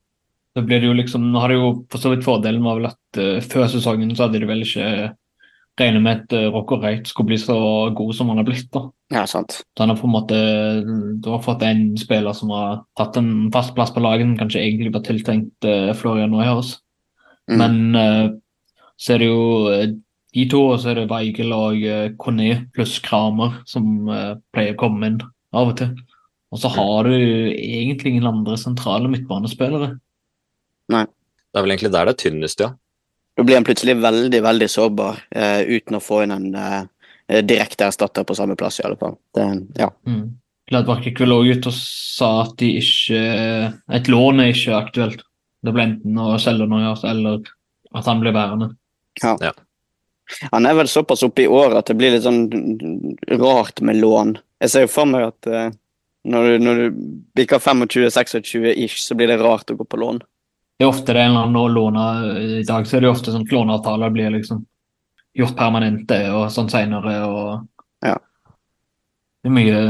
Da 0.54 0.64
blir 0.68 0.84
det 0.84 0.86
jo 0.86 0.94
liksom, 0.94 1.26
Nå 1.34 1.42
har 1.42 1.50
det 1.50 1.58
jo 1.58 1.74
for 1.90 2.02
så 2.04 2.14
vidt 2.14 2.22
fordelen 2.28 2.62
var 2.62 2.78
vel 2.78 2.92
at 2.92 3.46
før 3.50 3.66
sesongen 3.74 4.14
så 4.14 4.28
hadde 4.28 4.38
de 4.38 4.52
vel 4.52 4.62
ikke 4.62 4.86
regnet 5.78 6.02
med 6.02 6.24
at 6.24 6.52
Rocco 6.54 6.80
Reit 6.80 7.08
skulle 7.08 7.30
bli 7.30 7.38
så 7.40 7.56
god 7.96 8.14
som 8.16 8.32
han 8.32 8.40
har 8.40 8.48
blitt. 8.48 8.68
da. 8.74 8.88
Ja, 9.10 9.24
sant. 9.26 9.62
Så 9.74 9.82
han 9.82 9.90
har 9.90 9.98
på 9.98 10.06
en 10.06 10.14
måte 10.14 10.36
Du 11.22 11.30
har 11.32 11.42
fått 11.42 11.62
en 11.66 11.96
spiller 11.98 12.32
som 12.36 12.52
har 12.54 12.84
tatt 12.98 13.16
en 13.18 13.50
fast 13.52 13.74
plass 13.74 13.90
på 13.90 14.02
laget, 14.02 14.38
kanskje 14.38 14.62
egentlig 14.62 14.92
var 14.94 15.02
tiltenkt 15.06 15.66
uh, 15.66 15.90
Florian 15.98 16.30
Neuhaus. 16.30 16.76
Mm. 17.50 17.58
Men 17.58 17.96
uh, 17.96 18.28
så 18.96 19.14
er 19.14 19.22
det 19.22 19.30
jo 19.30 19.42
uh, 19.66 19.88
de 20.30 20.46
to, 20.46 20.60
og 20.70 20.78
så 20.78 20.92
er 20.92 21.00
det 21.00 21.10
Weigel 21.10 21.50
og 21.56 21.82
uh, 21.82 22.12
Kone 22.22 22.52
pluss 22.74 23.00
Kramer 23.02 23.58
som 23.66 24.06
pleier 24.54 24.76
å 24.76 24.80
komme 24.80 25.10
inn 25.10 25.18
av 25.50 25.72
og 25.72 25.80
til. 25.80 25.96
Og 26.54 26.62
så 26.62 26.70
har 26.74 27.06
du 27.06 27.14
egentlig 27.14 28.14
ingen 28.14 28.30
andre 28.30 28.58
sentrale 28.58 29.10
midtbanespillere. 29.10 29.96
Nei. 30.90 31.06
Det 31.50 31.58
er 31.58 31.64
vel 31.66 31.74
egentlig 31.74 31.90
der 31.94 32.06
det 32.06 32.14
er 32.14 32.22
tynnest, 32.22 32.62
ja. 32.62 32.70
Da 33.40 33.44
blir 33.48 33.56
han 33.56 33.64
plutselig 33.64 33.94
veldig, 33.96 34.42
veldig 34.44 34.66
sårbar 34.68 35.22
uten 35.32 35.96
å 35.96 36.02
få 36.04 36.18
inn 36.26 36.34
en 36.34 36.48
Eh, 37.30 37.44
direkte 37.44 37.86
erstatter 37.86 38.24
på 38.24 38.34
samme 38.34 38.56
plass, 38.56 38.80
i 38.80 38.82
alle 38.82 38.96
fall. 38.96 39.14
Det, 39.34 39.46
ja. 39.78 39.90
Mm. 40.06 40.24
Gladbach 40.70 41.04
gikk 41.06 41.20
vel 41.22 41.34
òg 41.36 41.50
ut 41.54 41.66
og 41.70 41.74
sa 41.76 42.30
at 42.42 42.56
de 42.58 42.72
ikke, 42.80 43.20
et 43.94 44.10
lån 44.10 44.42
er 44.42 44.50
ikke 44.50 44.78
aktuelt. 44.78 45.22
Det 45.62 45.74
ble 45.74 45.84
enten 45.86 46.18
å 46.18 46.32
selge 46.42 46.66
noe 46.70 46.94
eller 47.06 47.44
at 47.94 48.08
han 48.10 48.22
blir 48.22 48.34
værende. 48.34 48.72
Ja. 49.22 49.36
ja. 49.42 49.52
Han 50.50 50.66
er 50.66 50.78
vel 50.78 50.90
såpass 50.90 51.22
oppe 51.26 51.44
i 51.44 51.50
året 51.50 51.78
at 51.78 51.90
det 51.90 51.98
blir 52.00 52.14
litt 52.14 52.26
sånn 52.26 52.44
rart 53.38 53.82
med 53.86 54.00
lån. 54.02 54.36
Jeg 54.62 54.72
ser 54.72 54.86
jo 54.86 54.92
for 54.94 55.10
meg 55.10 55.28
at 55.28 55.50
uh, 55.50 55.70
når, 56.30 56.46
du, 56.46 56.66
når 56.66 56.80
du 56.80 57.00
bikker 57.38 57.62
25-26 57.62 58.70
ish, 58.72 59.02
så 59.04 59.18
blir 59.18 59.30
det 59.30 59.40
rart 59.42 59.70
å 59.70 59.78
gå 59.78 59.86
på 59.86 60.02
lån. 60.02 60.22
Det 60.80 60.86
er 60.86 60.94
ofte 60.94 61.12
det 61.12 61.20
en 61.20 61.34
eller 61.34 61.42
annen 61.44 61.74
låne 61.76 62.02
I 62.56 62.62
dag 62.64 62.86
så 62.88 62.96
er 62.96 63.02
det 63.04 63.10
ofte 63.10 63.34
sånn 63.34 63.42
at 63.44 63.50
låneavtaler 63.52 64.12
blir 64.14 64.30
liksom 64.32 64.62
gjort 65.36 65.52
permanente 65.58 66.16
og 66.32 66.46
sånn 66.54 66.70
seinere. 66.72 67.18
Ja. 68.00 68.14
Det 69.44 69.50
er 69.50 69.54
mye, 69.58 69.82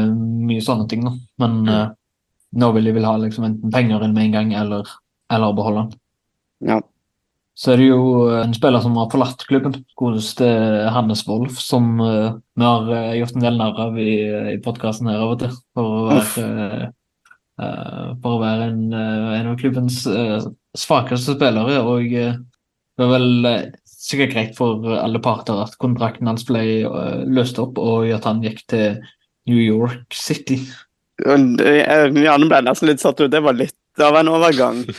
mye 0.50 0.64
sånne 0.66 0.88
ting, 0.90 1.06
da. 1.06 1.14
Men 1.38 1.54
mm. 1.62 1.70
uh, 1.70 1.94
nå 2.58 2.72
vil 2.74 2.90
de 2.90 2.96
vel 2.98 3.06
ha 3.06 3.14
liksom 3.22 3.46
enten 3.46 3.70
penger 3.70 4.02
inn 4.02 4.18
med 4.18 4.26
en 4.26 4.34
gang, 4.34 4.52
eller, 4.64 4.90
eller 5.30 5.54
beholde 5.54 5.86
den. 5.86 6.02
Ja. 6.72 6.82
Så 7.54 7.72
er 7.72 7.80
det 7.80 7.88
jo 7.92 8.02
en 8.34 8.58
spiller 8.58 8.82
som 8.82 8.98
har 8.98 9.10
forlatt 9.14 9.46
klubben, 9.46 9.78
godeste 9.98 10.46
Hannes 10.90 11.22
Wolff, 11.30 11.62
som 11.62 12.00
uh, 12.02 12.34
vi 12.58 12.66
har 12.66 12.90
uh, 12.90 13.16
gjort 13.22 13.38
en 13.38 13.46
del 13.46 13.62
narr 13.62 13.84
av 13.86 14.02
i, 14.02 14.14
i 14.56 14.60
podkasten 14.66 15.14
her 15.14 15.22
av 15.22 15.36
og 15.36 15.44
til. 15.46 15.54
For 15.78 15.86
å 15.86 16.06
være, 16.10 16.92
for 17.60 18.36
å 18.36 18.40
være 18.40 18.70
en, 18.70 18.82
en 18.94 19.48
av 19.50 19.58
klubbens 19.60 20.02
svakeste 20.78 21.34
spillere. 21.36 21.80
Og 21.84 22.08
det 22.10 23.06
var 23.06 23.12
vel 23.18 23.72
sikkert 24.00 24.34
greit 24.34 24.58
for 24.58 24.86
alle 24.96 25.20
parter 25.22 25.60
at 25.64 25.76
kontrakten 25.82 26.28
hans 26.30 26.46
ble 26.48 26.62
uh, 26.88 27.22
løst 27.28 27.60
opp, 27.62 27.78
og 27.80 28.08
at 28.14 28.26
han 28.28 28.42
gikk 28.44 28.64
til 28.72 29.00
New 29.50 29.60
York 29.60 30.16
City. 30.16 30.60
Ja, 31.20 31.36
nå 31.36 32.48
ble 32.48 32.62
nesten 32.64 32.88
litt 32.88 33.02
satt 33.02 33.20
ut. 33.20 33.30
Det 33.32 33.42
var 33.44 33.58
litt 33.58 33.76
av 34.00 34.16
en 34.20 34.32
overgang. 34.32 34.84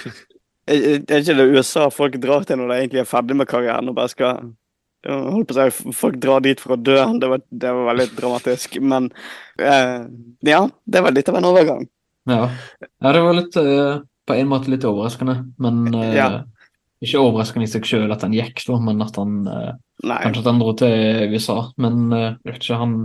Er 0.71 1.01
ikke 1.01 1.33
det 1.35 1.47
USA 1.57 1.87
folk 1.91 2.13
drar 2.21 2.45
til 2.47 2.59
når 2.59 2.69
de 2.69 2.75
egentlig 2.77 2.99
er 3.01 3.07
ferdig 3.09 3.35
med 3.35 3.47
karrieren 3.49 3.89
og 3.89 3.95
bare 3.97 4.11
skal 4.11 4.51
holdt 5.09 5.49
på 5.49 5.55
å 5.57 5.65
si, 5.65 5.93
Folk 5.97 6.19
drar 6.21 6.43
dit 6.45 6.61
for 6.61 6.75
å 6.75 6.79
dø. 6.79 6.99
Det 7.19 7.27
var, 7.31 7.41
det 7.49 7.71
var 7.75 7.89
veldig 7.89 8.05
dramatisk. 8.13 8.77
Men 8.85 9.09
eh, 9.57 10.05
ja, 10.47 10.61
det 10.85 11.01
var 11.03 11.17
litt 11.17 11.31
av 11.33 11.39
en 11.41 11.49
overgang. 11.49 11.89
Ja, 12.29 12.47
ja 13.01 13.13
det 13.15 13.21
var 13.25 13.37
litt 13.37 13.55
uh, 13.57 14.01
på 14.29 14.37
en 14.37 14.49
måte 14.51 14.69
litt 14.73 14.85
overraskende, 14.87 15.39
men 15.61 15.85
uh, 15.95 16.09
ja. 16.15 16.31
Ikke 17.01 17.17
overraskende 17.17 17.65
i 17.65 17.69
seg 17.71 17.87
selv 17.89 18.13
at 18.13 18.21
han 18.21 18.35
gikk, 18.35 18.59
da, 18.67 18.75
men 18.77 18.99
at 19.01 19.15
han 19.17 19.39
uh, 19.49 19.71
kanskje 20.01 20.41
at 20.41 20.49
han 20.49 20.61
dro 20.61 20.73
til 20.77 21.33
USA. 21.33 21.57
Men 21.81 22.13
eh, 22.15 22.35
ikke, 22.53 22.77
han, 22.79 22.97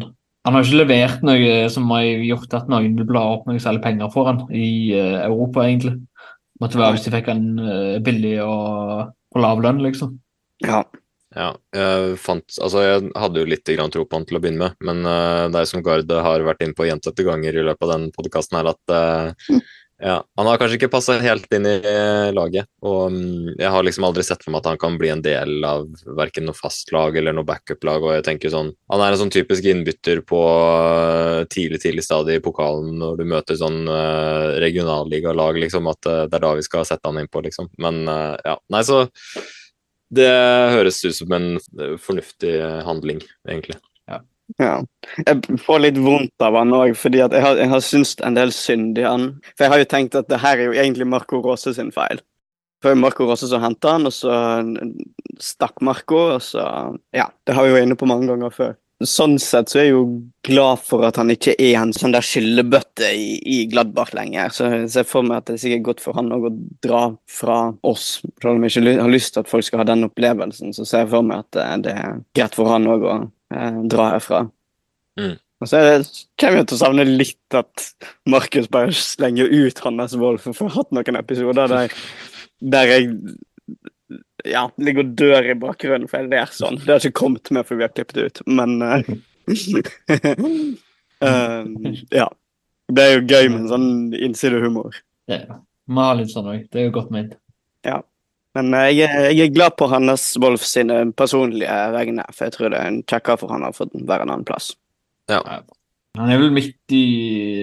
han 0.47 0.57
har 0.57 0.65
ikke 0.65 0.83
levert 0.83 1.25
noe 1.27 1.57
som 1.73 1.89
har 1.93 2.05
gjort 2.05 2.57
at 2.57 2.71
noen 2.73 2.97
vil 2.99 3.09
bla 3.09 3.25
opp 3.37 3.49
noe 3.49 3.63
særlig 3.63 3.85
penger 3.85 4.13
for 4.15 4.31
han 4.31 4.45
i 4.51 4.93
eh, 4.97 5.19
Europa, 5.25 5.67
egentlig. 5.67 5.99
Måtte 6.63 6.81
være 6.81 6.97
hvis 6.97 7.07
de 7.07 7.13
fikk 7.13 7.33
eh, 7.33 7.99
billig 8.05 8.39
og 8.45 9.13
på 9.33 9.43
lav 9.43 9.61
lønn, 9.65 9.83
liksom. 9.85 10.17
Ja. 10.65 10.85
Ja, 11.37 11.51
jeg, 11.77 12.17
fant, 12.23 12.47
altså 12.65 12.81
jeg 12.81 13.11
hadde 13.13 13.43
jo 13.43 13.49
litt 13.51 13.69
tro 13.69 14.05
på 14.09 14.17
han 14.17 14.25
til 14.25 14.39
å 14.39 14.41
begynne 14.41 14.71
med, 14.71 14.77
men 14.89 15.05
uh, 15.05 15.47
det 15.53 15.61
er 15.61 15.69
som 15.69 15.83
Gard 15.85 16.09
har 16.09 16.45
vært 16.47 16.63
inne 16.65 16.77
på 16.77 16.87
gjentatte 16.89 17.27
ganger 17.27 17.59
i 17.59 17.65
løpet 17.67 17.85
av 17.85 17.93
den 17.93 18.07
podkasten 18.15 18.57
her, 18.57 18.71
at 18.73 18.95
uh, 18.97 19.59
ja, 20.01 20.17
Han 20.37 20.49
har 20.49 20.59
kanskje 20.61 20.79
ikke 20.79 20.91
passa 20.93 21.17
helt 21.21 21.53
inn 21.57 21.69
i 21.69 21.75
eh, 21.81 22.31
laget. 22.37 22.69
og 22.85 23.13
um, 23.13 23.49
Jeg 23.53 23.71
har 23.73 23.85
liksom 23.85 24.05
aldri 24.09 24.25
sett 24.27 24.43
for 24.45 24.53
meg 24.53 24.61
at 24.61 24.71
han 24.73 24.81
kan 24.81 24.99
bli 25.01 25.09
en 25.13 25.23
del 25.25 25.65
av 25.65 25.87
verken 26.19 26.49
noe 26.49 26.57
fast 26.57 26.93
lag 26.93 27.17
eller 27.17 27.37
noe 27.37 27.49
backup-lag. 27.49 28.05
og 28.05 28.13
jeg 28.17 28.27
tenker 28.27 28.53
sånn, 28.53 28.75
Han 28.93 29.05
er 29.05 29.13
en 29.17 29.23
sånn 29.25 29.33
typisk 29.33 29.65
innbytter 29.65 30.21
på 30.29 30.41
tidlig 31.53 31.81
tidlig 31.85 32.05
stadie 32.05 32.41
i 32.41 32.45
pokalen 32.45 32.97
når 33.01 33.23
du 33.23 33.25
møter 33.33 33.61
sånn 33.61 33.85
uh, 33.89 34.57
regionalligalag. 34.61 35.61
liksom, 35.65 35.89
At 35.93 36.09
uh, 36.13 36.25
det 36.29 36.41
er 36.41 36.45
da 36.45 36.55
vi 36.61 36.67
skal 36.69 36.89
sette 36.89 37.09
han 37.09 37.23
inn 37.23 37.33
på, 37.33 37.45
liksom. 37.49 37.73
Men 37.81 38.05
ja, 38.07 38.59
nei, 38.73 38.85
så 38.85 39.07
Det 40.15 40.31
høres 40.75 41.01
ut 41.05 41.17
som 41.17 41.33
en 41.35 41.57
fornuftig 41.99 42.55
handling, 42.87 43.21
egentlig. 43.49 43.79
Ja. 44.07 44.21
Ja. 44.63 44.77
Jeg 45.27 45.59
får 45.65 45.83
litt 45.83 45.99
vondt 45.99 46.47
av 46.47 46.55
han 46.59 46.75
òg, 46.77 46.95
fordi 46.99 47.25
at 47.25 47.35
jeg 47.35 47.43
har, 47.43 47.59
jeg 47.59 47.73
har 47.73 47.83
syntes 47.83 48.15
en 48.23 48.39
del 48.39 48.55
synd 48.55 49.01
i 49.01 49.07
han. 49.07 49.29
For 49.57 49.67
jeg 49.67 49.75
har 49.75 49.83
jo 49.83 49.91
tenkt 49.91 50.19
at 50.19 50.31
det 50.31 50.41
her 50.45 50.61
er 50.61 50.71
jo 50.71 50.79
egentlig 50.79 51.09
Marco 51.11 51.43
Rose 51.43 51.75
sin 51.75 51.91
feil. 51.95 52.23
For 52.85 52.95
Marco 52.99 53.27
Rose 53.27 53.49
som 53.51 53.63
henta 53.65 53.97
han, 53.97 54.07
og 54.07 54.15
så 54.15 54.37
stakk 55.43 55.81
Marco, 55.85 56.21
og 56.37 56.43
så 56.45 56.67
Ja, 57.17 57.31
det 57.47 57.57
har 57.57 57.67
vi 57.67 57.75
jo 57.75 57.83
inne 57.83 57.99
på 57.99 58.09
mange 58.09 58.29
ganger 58.31 58.55
før. 58.55 58.77
Sånn 59.05 59.35
sett 59.43 59.69
så 59.69 59.81
er 59.81 59.85
jeg 59.85 59.93
jo 59.93 60.05
glad 60.47 60.81
for 60.81 61.05
at 61.05 61.19
han 61.21 61.29
ikke 61.29 61.53
er 61.61 61.75
en 61.83 61.91
sånn 61.93 62.15
der 62.15 62.25
skyllebøtte 62.25 63.11
i, 63.13 63.35
i 63.45 63.57
Gladbach 63.69 64.15
lenger. 64.17 64.55
Så 64.57 64.71
jeg 64.73 64.87
ser 64.95 65.09
for 65.09 65.27
meg 65.27 65.43
at 65.43 65.51
det 65.51 65.59
er 65.59 65.63
sikkert 65.67 65.85
godt 65.91 66.05
for 66.05 66.17
han 66.17 66.33
å 66.33 66.39
dra 66.85 67.03
fra 67.29 67.59
oss. 67.85 68.07
Selv 68.41 68.55
om 68.55 68.65
jeg 68.65 68.73
ikke 68.79 68.95
har 69.03 69.13
lyst 69.13 69.35
til 69.35 69.45
at 69.45 69.51
folk 69.53 69.67
skal 69.69 69.83
ha 69.83 69.89
den 69.91 70.07
opplevelsen, 70.09 70.73
så 70.73 70.87
ser 70.89 71.05
jeg 71.05 71.13
for 71.13 71.29
meg 71.29 71.45
at 71.45 71.61
eh, 71.61 71.75
det 71.85 71.97
er 72.07 72.23
greit 72.39 72.57
for 72.57 72.73
han 72.73 72.89
òg 72.95 73.05
å 73.05 73.19
eh, 73.53 73.83
dra 73.93 74.09
herfra. 74.15 74.47
Mm. 75.21 75.35
Og 75.61 75.69
så 75.69 75.81
er 75.81 75.87
det, 75.91 76.25
kommer 76.41 76.63
jeg 76.63 76.71
til 76.71 76.77
å 76.79 76.83
savne 76.87 77.07
litt 77.09 77.57
at 77.57 77.87
Markus 78.29 78.73
bare 78.73 78.97
slenger 78.97 79.53
ut 79.53 79.85
Hannes 79.85 80.17
Wolff. 80.21 80.49
For 80.49 80.57
jeg 80.57 80.73
har 80.73 80.81
hatt 80.81 80.97
noen 80.97 81.21
episoder 81.21 81.73
der, 81.73 82.01
der 82.77 82.93
jeg 82.95 83.13
ja, 84.47 84.69
ligger 84.79 85.03
og 85.05 85.15
dør 85.19 85.49
i 85.51 85.55
bakgrunnen, 85.59 86.09
for 86.11 86.19
jeg 86.23 86.31
ler 86.31 86.47
sånn. 86.55 86.79
Det 86.83 86.91
har 86.93 87.01
ikke 87.03 87.19
kommet 87.23 87.51
med, 87.55 87.67
for 87.67 87.75
vi 87.81 87.85
har 87.87 87.93
klippet 87.95 88.17
det 88.21 88.27
ut, 88.31 88.39
men 88.47 88.71
uh, 88.83 89.03
Ja. 92.15 92.29
Det 92.93 93.03
er 93.03 93.13
jo 93.17 93.25
gøy 93.27 93.49
med 93.51 93.61
en 93.65 93.69
sånn 93.73 93.89
innsidehumor. 94.15 94.95
Ja. 95.31 95.41
må 95.91 96.01
har 96.07 96.15
litt 96.21 96.31
sånn 96.31 96.47
òg. 96.53 96.61
Det 96.71 96.79
er 96.81 96.85
jo 96.89 96.93
godt 97.01 97.11
ment. 97.15 97.33
Men 98.57 98.73
eh, 98.73 98.87
jeg, 98.97 99.09
er- 99.13 99.35
jeg 99.37 99.51
er 99.51 99.53
glad 99.53 99.75
på 99.77 99.85
Hannes 99.93 100.23
Wolff 100.41 100.63
sine 100.65 101.03
personlige 101.13 101.75
vegne, 101.93 102.23
for 102.33 102.47
jeg 102.47 102.55
tror 102.55 102.71
det 102.73 102.79
er 102.81 102.87
en 102.89 103.03
kjekkere 103.05 103.37
for 103.43 103.49
han 103.53 103.67
å 103.69 103.73
få 103.77 103.85
være 103.93 104.25
en 104.25 104.31
annen 104.33 104.47
plass. 104.49 104.71
Han 106.17 106.31
er 106.33 106.41
vel 106.41 106.55
midt 106.57 106.95
i 106.97 107.03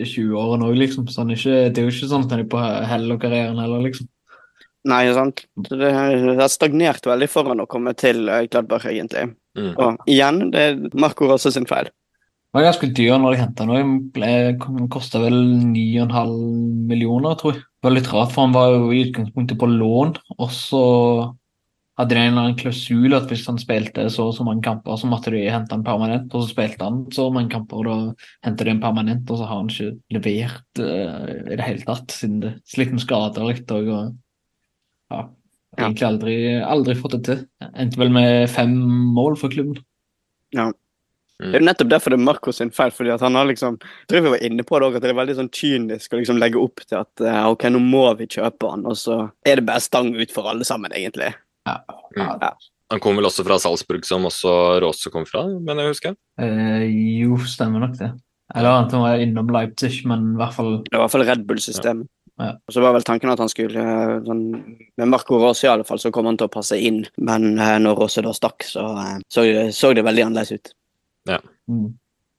20-årene 0.05 0.67
òg, 0.69 0.75
liksom. 0.77 1.07
Så 1.09 1.23
han 1.23 1.31
er 1.33 1.39
ikke, 1.39 1.55
det 1.73 1.81
er 1.81 1.87
jo 1.87 1.93
ikke 1.95 2.09
sånn 2.11 2.27
at 2.27 2.35
han 2.35 2.43
er 2.43 2.51
på 2.51 2.61
hell 2.91 3.07
og 3.15 3.19
karrieren 3.23 3.57
heller, 3.63 3.81
liksom. 3.87 4.05
Nei, 4.89 5.03
sant. 5.15 5.45
Det 5.69 5.91
har 5.95 6.51
stagnert 6.51 7.05
veldig 7.07 7.29
foran 7.31 7.63
å 7.63 7.69
komme 7.71 7.93
til 7.95 8.27
eh, 8.27 8.47
Gladbach, 8.51 8.87
egentlig. 8.91 9.29
Mm. 9.55 9.73
Og 9.79 10.09
igjen, 10.11 10.47
det 10.51 10.63
er 10.63 10.81
Marco 10.99 11.29
Rosse 11.29 11.53
sin 11.55 11.67
feil. 11.69 11.87
Det 12.53 12.59
var 12.59 12.67
ganske 12.67 12.89
dyr 12.93 13.15
når 13.17 13.33
de 13.33 13.37
henta 13.41 13.65
ham. 13.65 13.93
Han 14.61 14.89
kosta 14.93 15.23
vel 15.23 15.37
9,5 15.71 16.33
millioner, 16.89 17.37
tror 17.39 17.55
jeg. 17.55 17.63
Det 17.63 17.87
var 17.87 17.95
litt 17.95 18.11
rart, 18.11 18.33
for 18.33 18.45
han 18.45 18.53
var 18.53 18.75
jo 18.75 18.91
i 18.91 19.05
utgangspunktet 19.07 19.57
på 19.59 19.71
lån, 19.71 20.13
og 20.37 20.51
så 20.53 20.83
hadde 21.97 22.15
de 22.15 22.21
en 22.21 22.31
eller 22.31 22.43
annen 22.43 22.57
klausul 22.57 23.13
at 23.13 23.27
hvis 23.29 23.45
han 23.49 23.59
spilte 23.61 24.05
så 24.13 24.27
og 24.29 24.35
så 24.37 24.45
mange 24.45 24.63
kamper, 24.65 24.97
så 24.97 25.09
måtte 25.09 25.33
de 25.33 25.43
hente 25.45 25.75
han 25.75 25.85
permanent. 25.85 26.29
Og 26.33 26.43
så 26.43 26.53
spilte 26.53 26.87
han 26.87 27.03
så 27.13 27.27
mange 27.33 27.51
kamper, 27.53 27.81
og 27.81 27.89
da 27.89 28.27
hentet 28.47 28.67
de 28.67 28.73
en 28.73 28.83
permanent, 28.83 29.29
og 29.29 29.39
så 29.39 29.49
har 29.49 29.61
han 29.61 29.71
ikke 29.71 30.17
levert 30.17 30.81
uh, 30.81 31.25
i 31.53 31.57
det 31.57 31.67
hele 31.67 31.87
tatt, 31.87 32.13
siden 32.13 32.41
det 32.43 32.53
slitt 32.69 32.93
med 32.93 33.05
skader 33.05 33.49
litt 33.49 33.73
og 33.73 33.91
og 33.93 34.13
ja, 35.11 35.25
egentlig 35.79 36.07
aldri, 36.07 36.37
aldri 36.61 36.95
fått 36.99 37.17
det 37.17 37.23
til. 37.27 37.43
Endte 37.73 37.99
vel 37.99 38.13
med 38.13 38.47
fem 38.53 38.73
mål 39.15 39.37
for 39.39 39.53
klubben. 39.53 39.81
Ja. 40.55 40.69
Det 41.43 41.57
er 41.57 41.63
jo 41.63 41.65
nettopp 41.65 41.89
derfor 41.91 42.13
det 42.13 42.19
er 42.19 42.23
Marcos 42.23 42.59
sin 42.61 42.71
feil, 42.71 42.91
fordi 42.93 43.11
at 43.11 43.23
han 43.25 43.35
har 43.35 43.47
liksom 43.49 43.79
Jeg 43.81 44.09
tror 44.09 44.21
vi 44.21 44.31
var 44.35 44.43
inne 44.45 44.63
på 44.63 44.77
det 44.79 44.87
også, 44.87 44.99
at 44.99 45.03
det 45.03 45.09
er 45.09 45.17
veldig 45.17 45.35
sånn 45.39 45.49
kynisk 45.57 46.13
å 46.13 46.19
liksom 46.19 46.37
legge 46.39 46.61
opp 46.61 46.83
til 46.85 46.99
at 46.99 47.23
eh, 47.25 47.39
ok, 47.49 47.65
nå 47.73 47.81
må 47.83 48.03
vi 48.19 48.29
kjøpe 48.31 48.69
han, 48.69 48.85
og 48.87 48.95
så 48.99 49.17
er 49.43 49.59
det 49.59 49.65
bare 49.67 49.83
stang 49.83 50.13
ut 50.15 50.31
for 50.31 50.47
alle 50.51 50.67
sammen, 50.67 50.93
egentlig. 50.95 51.33
Ja. 51.67 51.79
ja. 52.19 52.53
Han 52.93 53.01
kom 53.01 53.17
vel 53.17 53.27
også 53.27 53.45
fra 53.47 53.57
Salzburg, 53.59 54.05
som 54.05 54.27
også 54.29 54.53
Rose 54.83 55.11
kom 55.11 55.25
fra, 55.27 55.47
mener 55.57 55.87
jeg 55.87 55.95
husker. 55.95 56.17
Eh, 56.39 56.85
jo, 57.23 57.39
stemmer 57.49 57.87
nok 57.87 57.97
det. 57.99 58.13
Eller 58.53 58.69
annet 58.69 58.93
han 58.93 59.03
var 59.03 59.23
innom 59.23 59.49
Leipzig, 59.55 60.03
men 60.09 60.35
i 60.35 60.37
hvert 60.37 60.53
fall 60.53 60.75
Det 60.83 60.93
var 60.93 60.99
i 60.99 61.03
hvert 61.07 61.15
fall 61.15 61.25
Red 61.31 61.47
Bull-systemet. 61.49 62.05
Ja. 62.05 62.22
Og 62.41 62.73
så 62.73 62.81
var 62.81 62.95
vel 62.95 63.05
tanken 63.05 63.29
at 63.29 63.41
han 63.43 63.51
skulle 63.51 63.77
eh, 63.77 64.13
sånn, 64.25 64.45
Med 64.97 65.09
Marco 65.11 65.37
Rose 65.37 65.67
i 65.67 65.69
alle 65.69 65.85
fall, 65.85 65.99
så 66.01 66.09
kom 66.13 66.25
han 66.25 66.39
til 66.39 66.49
å 66.49 66.53
passe 66.53 66.79
inn, 66.81 67.03
men 67.21 67.51
eh, 67.61 67.75
når 67.81 67.99
Rose 67.99 68.23
da 68.25 68.33
stakk, 68.33 68.65
så 68.65 68.87
eh, 69.03 69.19
så, 69.29 69.43
så 69.69 69.91
det 69.93 70.05
veldig 70.07 70.25
annerledes 70.25 70.55
ut. 70.57 70.73
mm. 71.69 71.91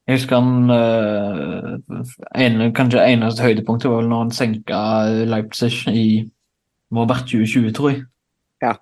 Jeg 0.05 0.19
husker 0.19 0.43
han 0.43 0.73
eh, 0.75 1.69
en, 2.45 2.59
Kanskje 2.77 3.07
eneste 3.07 3.47
høydepunktet 3.47 3.89
var 3.89 4.03
vel 4.03 4.11
når 4.11 4.25
han 4.27 4.35
senka 4.37 4.81
Leipzig 5.31 5.73
i 5.95 6.07
må 6.95 7.05
ha 7.05 7.11
vært 7.11 7.31
2020, 7.31 7.73
tror 7.75 7.91
jeg. 7.91 8.03
Ja. 8.63 8.75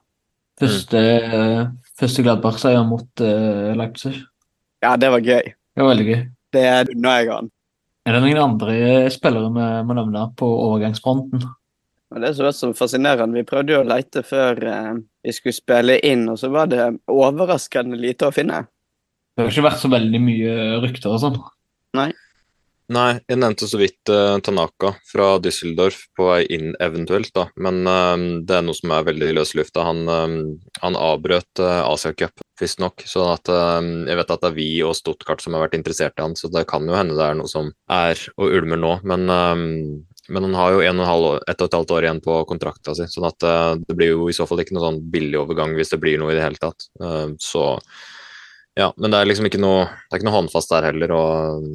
Første, 0.60 1.00
eh, 1.00 1.62
første 1.98 2.24
Gladbach-seier 2.26 2.84
mot 2.88 3.24
eh, 3.24 3.72
Leipzig. 3.78 4.18
Ja, 4.82 4.96
det 5.00 5.12
var 5.14 5.24
gøy. 5.24 5.52
Det 5.52 5.84
var 5.84 5.92
veldig 5.94 6.08
gøy. 6.08 6.22
Det 6.52 6.64
unner 6.96 7.20
jeg 7.20 7.30
han. 7.30 7.52
Er 8.02 8.16
det 8.16 8.22
noen 8.24 8.40
andre 8.42 8.76
spillere 9.14 9.50
vi 9.54 9.66
må 9.86 9.96
nevne 9.98 10.24
på 10.38 10.46
overgangsfronten? 10.46 11.44
Og 12.12 12.20
det 12.20 12.32
som 12.36 12.48
var 12.48 12.56
så 12.56 12.72
fascinerende, 12.76 13.38
vi 13.38 13.48
prøvde 13.48 13.76
jo 13.76 13.84
å 13.84 13.88
lete 13.88 14.24
før 14.26 14.58
eh, 14.68 14.96
vi 15.24 15.32
skulle 15.32 15.56
spille 15.56 15.96
inn, 16.04 16.26
og 16.28 16.36
så 16.40 16.50
var 16.52 16.68
det 16.68 16.90
overraskende 17.08 17.96
lite 17.96 18.28
å 18.28 18.34
finne. 18.34 18.66
Det 19.32 19.46
har 19.46 19.54
ikke 19.54 19.64
vært 19.64 19.80
så 19.80 19.88
veldig 19.92 20.20
mye 20.20 20.56
rykter 20.82 21.14
og 21.14 21.22
sånn. 21.22 21.38
Nei, 21.96 22.10
Nei, 22.92 23.20
jeg 23.30 23.38
nevnte 23.38 23.68
så 23.70 23.78
vidt 23.80 24.10
eh, 24.12 24.38
Tanaka 24.44 24.92
fra 25.08 25.36
Düsseldorf 25.42 26.00
på 26.16 26.26
vei 26.28 26.42
inn 26.52 26.74
eventuelt, 26.82 27.30
da. 27.36 27.46
Men 27.62 27.86
eh, 27.88 28.24
det 28.48 28.58
er 28.58 28.64
noe 28.66 28.76
som 28.76 28.92
er 28.92 29.06
veldig 29.06 29.30
i 29.30 29.36
løs 29.38 29.54
lufta. 29.56 29.86
Han, 29.86 30.02
eh, 30.10 30.34
han 30.82 30.98
avbrøt 30.98 31.62
uh, 31.62 31.86
Asia 31.86 32.12
Cup, 32.16 32.41
visstnok. 32.62 33.04
Så 33.08 33.24
at, 33.32 33.50
eh, 33.50 33.90
jeg 34.08 34.18
vet 34.20 34.32
at 34.34 34.44
det 34.44 34.50
er 34.50 34.56
vi 34.56 34.70
og 34.86 34.96
Stuttgart 34.98 35.42
som 35.42 35.56
har 35.56 35.66
vært 35.66 35.76
interessert 35.78 36.16
i 36.18 36.24
han, 36.24 36.38
så 36.38 36.50
det 36.52 36.64
kan 36.70 36.86
jo 36.88 36.96
hende 36.96 37.18
det 37.18 37.28
er 37.28 37.38
noe 37.38 37.50
som 37.50 37.72
er 37.90 38.18
og 38.36 38.56
ulmer 38.60 38.80
nå. 38.80 38.94
Men, 39.08 39.28
eh, 39.28 39.66
men 40.32 40.48
han 40.48 40.56
har 40.56 40.72
jo 40.72 40.82
en 40.86 41.00
og 41.00 41.04
en 41.04 41.12
halv 41.12 41.28
ett 41.50 41.60
og 41.60 41.68
et 41.68 41.78
halvt 41.78 41.94
år 41.98 42.06
igjen 42.06 42.24
på 42.24 42.40
kontrakta 42.48 42.94
si, 42.96 43.08
sånn 43.10 43.28
eh, 43.28 43.76
det 43.82 43.98
blir 43.98 44.14
jo 44.14 44.28
i 44.30 44.36
så 44.36 44.46
fall 44.48 44.62
ikke 44.62 44.76
noe 44.78 44.86
sånn 44.86 45.02
billig 45.12 45.40
overgang 45.42 45.74
hvis 45.76 45.92
det 45.94 46.00
blir 46.02 46.20
noe 46.22 46.32
i 46.32 46.38
det 46.38 46.44
hele 46.46 46.62
tatt. 46.62 46.86
Uh, 47.02 47.34
så 47.42 47.76
ja, 48.78 48.92
men 48.96 49.12
det 49.12 49.18
er 49.18 49.26
liksom 49.28 49.48
ikke 49.48 49.60
noe, 49.60 49.84
det 49.84 50.14
er 50.14 50.20
ikke 50.20 50.30
noe 50.30 50.38
håndfast 50.38 50.70
der 50.72 50.86
heller. 50.88 51.12
og 51.12 51.66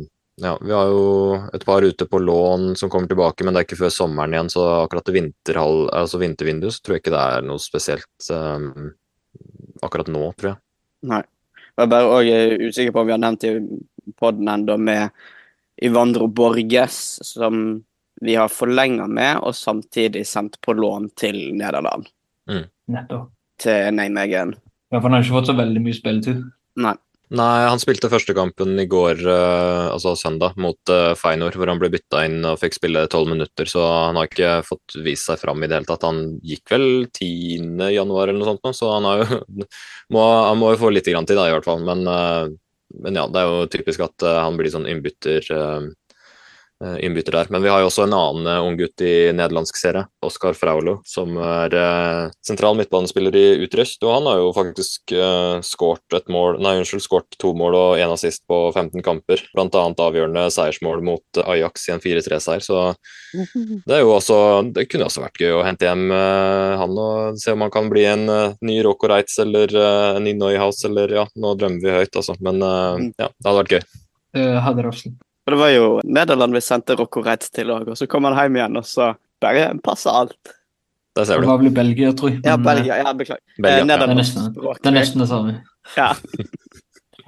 ja, 0.42 0.58
Vi 0.62 0.74
har 0.74 0.90
jo 0.90 1.04
et 1.54 1.66
par 1.66 1.86
ute 1.86 2.06
på 2.06 2.22
lån 2.22 2.76
som 2.78 2.90
kommer 2.90 3.10
tilbake, 3.10 3.44
men 3.44 3.54
det 3.54 3.62
er 3.62 3.68
ikke 3.68 3.80
før 3.84 3.94
sommeren 3.94 4.34
igjen. 4.34 4.52
Så 4.54 4.66
akkurat 4.84 5.10
vinterhall, 5.14 5.88
altså 5.94 6.22
vintervinduet 6.22 6.76
så 6.76 6.84
tror 6.84 6.98
jeg 6.98 7.06
ikke 7.06 7.14
det 7.16 7.26
er 7.38 7.46
noe 7.46 7.62
spesielt 7.62 8.32
um, 8.34 8.92
akkurat 9.86 10.10
nå, 10.14 10.24
tror 10.38 10.52
jeg. 10.54 10.60
Nei. 11.06 11.24
Jeg 11.78 11.86
er 11.86 11.92
bare 11.92 12.10
også 12.10 12.70
usikker 12.70 12.94
på 12.96 13.04
om 13.04 13.10
vi 13.10 13.14
har 13.14 13.22
nevnt 13.22 13.46
i 13.46 13.52
podden 14.18 14.50
enda 14.50 14.78
med 14.82 15.14
Ivandro 15.86 16.28
Borges, 16.28 17.20
som 17.22 17.84
vi 18.22 18.34
har 18.36 18.50
forlenga 18.50 19.06
med, 19.08 19.44
og 19.46 19.54
samtidig 19.54 20.24
sendt 20.26 20.58
på 20.66 20.74
lån 20.74 21.12
til 21.20 21.38
Nederland. 21.58 22.08
Nettopp. 22.90 23.30
Til 23.62 23.94
Nijmegen. 23.94 24.56
Ja, 24.90 24.98
for 24.98 25.10
han 25.10 25.18
har 25.18 25.26
ikke 25.26 25.38
fått 25.38 25.52
så 25.52 25.58
veldig 25.58 25.84
mye 25.86 25.98
spilletid. 25.98 26.42
Nei. 26.82 26.96
Nei, 27.28 27.66
han 27.68 27.80
spilte 27.82 28.08
første 28.08 28.32
kampen 28.32 28.78
i 28.80 28.86
går, 28.88 29.20
eh, 29.28 29.88
altså 29.92 30.14
søndag, 30.16 30.54
mot 30.64 30.80
uh, 30.94 31.12
Feinor, 31.20 31.52
hvor 31.60 31.68
han 31.68 31.82
ble 31.82 31.90
bytta 31.92 32.22
inn 32.24 32.46
og 32.48 32.62
fikk 32.62 32.78
spille 32.78 33.02
tolv 33.12 33.28
minutter, 33.34 33.68
så 33.68 33.84
han 33.84 34.16
har 34.16 34.30
ikke 34.30 34.52
fått 34.64 34.96
vist 35.04 35.28
seg 35.28 35.42
fram 35.42 35.60
i 35.60 35.68
det 35.68 35.76
hele 35.76 35.90
tatt. 35.90 36.06
Han 36.08 36.38
gikk 36.40 36.72
vel 36.72 36.88
10. 37.10 37.84
januar 37.92 38.32
eller 38.32 38.40
noe 38.40 38.54
sånt, 38.54 38.72
så 38.80 38.94
han, 38.96 39.10
jo, 39.20 39.42
må, 40.16 40.24
han 40.24 40.62
må 40.62 40.72
jo 40.72 40.80
få 40.86 40.94
litt 40.96 41.04
tid, 41.10 41.20
da, 41.20 41.50
i 41.50 41.56
hvert 41.58 41.68
fall. 41.68 41.84
Men, 41.84 42.08
eh, 42.08 42.56
men 43.04 43.20
ja, 43.20 43.28
det 43.28 43.44
er 43.44 43.52
jo 43.52 43.70
typisk 43.76 44.08
at 44.08 44.24
eh, 44.24 44.40
han 44.46 44.56
blir 44.56 44.72
sånn 44.72 44.88
innbytter, 44.88 45.52
eh, 45.52 45.76
eh, 45.84 45.90
innbytter 46.78 47.34
der. 47.34 47.48
Men 47.50 47.64
vi 47.64 47.72
har 47.72 47.82
jo 47.82 47.90
også 47.90 48.06
en 48.06 48.14
annen 48.14 48.48
ung 48.62 48.76
gutt 48.78 49.02
i 49.02 49.32
nederlandsk 49.34 49.80
serie, 49.80 50.06
Oskar 50.26 50.54
Fraulo, 50.58 51.00
som 51.08 51.38
er 51.42 51.74
uh, 51.74 52.34
sentral 52.46 52.78
midtbanespiller 52.78 53.36
i 53.38 53.46
Utrecht. 53.66 53.98
Og 54.06 54.14
han 54.14 54.30
har 54.30 54.42
jo 54.42 54.52
faktisk 54.54 55.14
uh, 55.18 55.58
skåret 55.66 56.18
et 56.20 56.30
mål, 56.34 56.60
nei 56.64 56.76
unnskyld, 56.78 57.02
skåret 57.04 57.40
to 57.42 57.54
mål 57.58 57.78
og 57.80 58.02
én 58.02 58.14
assist 58.14 58.46
på 58.50 58.60
15 58.76 59.06
kamper. 59.06 59.42
Blant 59.58 59.78
annet 59.80 60.04
avgjørende 60.06 60.48
seiersmål 60.54 61.02
mot 61.08 61.42
uh, 61.42 61.50
Ajax 61.56 61.88
i 61.90 61.96
en 61.96 62.04
4-3-seier. 62.04 62.66
Så 62.66 62.84
det 63.88 63.98
er 63.98 64.04
jo 64.04 64.14
også 64.16 64.38
Det 64.74 64.88
kunne 64.90 65.08
også 65.10 65.22
vært 65.26 65.42
gøy 65.42 65.58
å 65.58 65.64
hente 65.66 65.88
hjem 65.88 66.08
uh, 66.14 66.78
han 66.80 66.98
og 66.98 67.40
se 67.42 67.54
om 67.54 67.64
han 67.66 67.74
kan 67.74 67.90
bli 67.92 68.06
en 68.10 68.26
uh, 68.30 68.58
ny 68.66 68.80
Rocco 68.86 69.10
Reitz 69.12 69.38
eller 69.44 69.72
uh, 69.76 70.18
en 70.18 70.26
ny 70.28 70.36
Neuhaus, 70.38 70.84
eller 70.88 71.14
ja, 71.22 71.28
nå 71.36 71.54
drømmer 71.60 71.84
vi 71.84 71.96
høyt, 72.02 72.20
altså. 72.20 72.38
Men 72.44 72.62
uh, 72.64 73.00
ja, 73.18 73.30
det 73.30 73.50
hadde 73.50 73.62
vært 73.64 73.78
gøy. 73.78 73.88
Det 74.38 74.52
hadde 74.62 74.84
det 74.84 74.92
også. 74.92 75.18
Og 75.48 75.54
det 75.54 75.60
var 75.62 75.70
jo 75.72 75.84
Nederland 76.04 76.54
vi 76.58 76.60
sendte 76.62 76.98
Rocco 77.00 77.22
Reitz 77.24 77.48
til 77.56 77.72
òg, 77.72 77.88
og 77.88 77.96
så 77.96 78.04
kom 78.12 78.28
han 78.28 78.36
hjem 78.36 78.58
igjen, 78.60 78.80
og 78.82 78.88
så 78.88 79.14
bare 79.40 79.70
passer 79.84 80.12
alt. 80.12 80.52
Der 81.16 81.24
ser 81.26 81.40
Det 81.40 81.48
var 81.48 81.62
vel 81.62 81.72
i 81.72 81.74
Belgia, 81.74 82.12
tror 82.12 82.34
jeg. 82.34 82.42
Ja, 82.44 82.58
eh, 82.58 82.64
Belgia. 82.66 82.98
Ja, 83.00 83.14
beklager. 83.14 83.42
Belgia, 83.56 83.80
Eh, 83.80 83.88
ja. 83.88 83.98
Det 83.98 84.10
er 84.10 84.20
nesten 84.20 84.52
det, 84.54 84.76
er 84.92 84.92
nesten 84.92 85.24
det 85.24 85.30
samme. 85.32 85.56
Ja. 85.96 86.12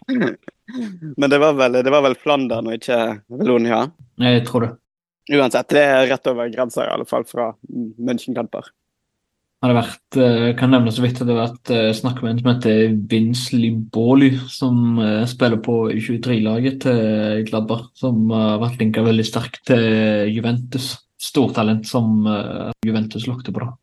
Men 1.17 1.29
det 1.29 1.39
var 1.39 1.55
vel, 1.57 1.79
det 1.79 1.91
var 1.91 2.03
vel 2.05 2.15
Flandern 2.19 2.67
og 2.67 2.75
ikke 2.75 2.99
Velonia. 3.31 3.85
Jeg 4.19 4.43
tror 4.45 4.65
det. 4.67 4.71
Uansett, 5.31 5.69
det 5.71 5.81
er 5.85 6.07
rett 6.09 6.27
over 6.27 6.49
grensa, 6.51 6.83
i 6.85 6.91
alle 6.91 7.05
fall 7.05 7.23
fra 7.25 7.53
München-Kamper. 7.71 8.67
Har 9.59 9.73
det 9.73 9.75
vært, 9.75 10.17
eh, 10.23 10.53
kan 10.55 10.71
nevne 10.71 10.91
så 10.95 11.03
vidt 11.03 11.17
at 11.19 11.27
det 11.27 11.35
har 11.35 11.49
vært 11.49 11.71
eh, 11.75 11.89
snakk 11.91 12.21
om 12.21 12.29
en 12.29 12.37
som 12.39 12.47
heter 12.47 12.93
Vince 13.11 13.57
Liboli, 13.59 14.29
som 14.47 14.99
eh, 15.03 15.25
spiller 15.27 15.59
på 15.59 15.89
U23-laget 15.91 16.77
til 16.85 17.41
Gladbar, 17.49 17.89
som 17.99 18.31
har 18.31 18.61
vært 18.61 18.79
linka 18.79 19.03
veldig 19.03 19.25
sterkt 19.27 19.59
til 19.67 20.31
Juventus. 20.31 20.93
Stortalent 21.19 21.83
som 21.83 22.23
Juventus 22.87 23.25
lukter 23.27 23.51
på, 23.51 23.65
da. 23.65 23.73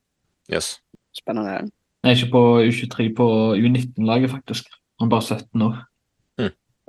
Yes. 0.57 0.79
Spennende. 1.13 1.67
Nei, 2.01 2.15
ikke 2.17 2.31
på 2.33 2.43
U23, 2.65 3.11
på 3.19 3.27
U19-laget, 3.61 4.33
faktisk. 4.33 4.71
Han 4.97 5.11
er 5.11 5.13
bare 5.13 5.37
17 5.37 5.67
år. 5.67 5.77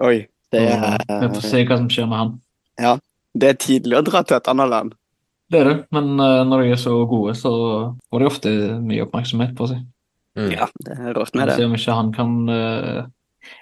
Oi. 0.07 0.15
Det 0.55 0.61
er 0.63 0.95
Vi 1.03 1.27
får 1.33 1.43
se 1.43 1.65
hva 1.67 1.81
som 1.81 1.89
skjer 1.91 2.07
med 2.07 2.21
han. 2.21 2.31
Ja, 2.79 2.93
det 3.35 3.49
er 3.51 3.59
tidlig 3.59 3.99
å 3.99 4.03
dra 4.07 4.23
til 4.23 4.39
et 4.39 4.47
annet 4.47 4.71
land. 4.71 4.95
Det 5.47 5.59
er 5.61 5.69
det, 5.69 5.75
men 5.95 6.17
eh, 6.19 6.41
når 6.47 6.63
de 6.63 6.71
er 6.75 6.79
så 6.81 6.93
gode, 7.07 7.35
så 7.39 7.51
får 8.11 8.23
de 8.23 8.27
ofte 8.27 8.55
mye 8.83 9.05
oppmerksomhet 9.05 9.53
på 9.55 9.69
seg. 9.71 9.85
Mm. 10.37 10.49
Ja, 10.53 10.67
det 10.85 10.97
er 10.97 11.15
rått 11.15 11.37
med 11.37 11.49
det. 11.49 11.55
Se 11.57 11.67
om 11.67 11.77
ikke 11.77 11.95
han 11.97 12.09
kan 12.13 12.33
eh, 12.51 12.99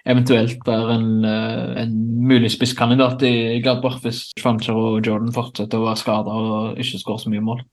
eventuelt 0.09 0.65
være 0.65 0.97
en, 0.97 1.11
eh, 1.29 1.83
en 1.83 1.93
mulig 2.25 2.49
spisskandidat 2.55 3.21
i 3.27 3.35
Gladbach 3.63 4.01
hvis 4.03 4.25
Schwancher 4.39 4.75
og 4.79 5.05
Jordan 5.05 5.31
fortsetter 5.35 5.79
å 5.79 5.85
være 5.85 6.01
skada 6.01 6.33
og 6.33 6.81
ikke 6.81 7.03
skårer 7.03 7.23
så 7.23 7.33
mye 7.33 7.45
mål. 7.45 7.63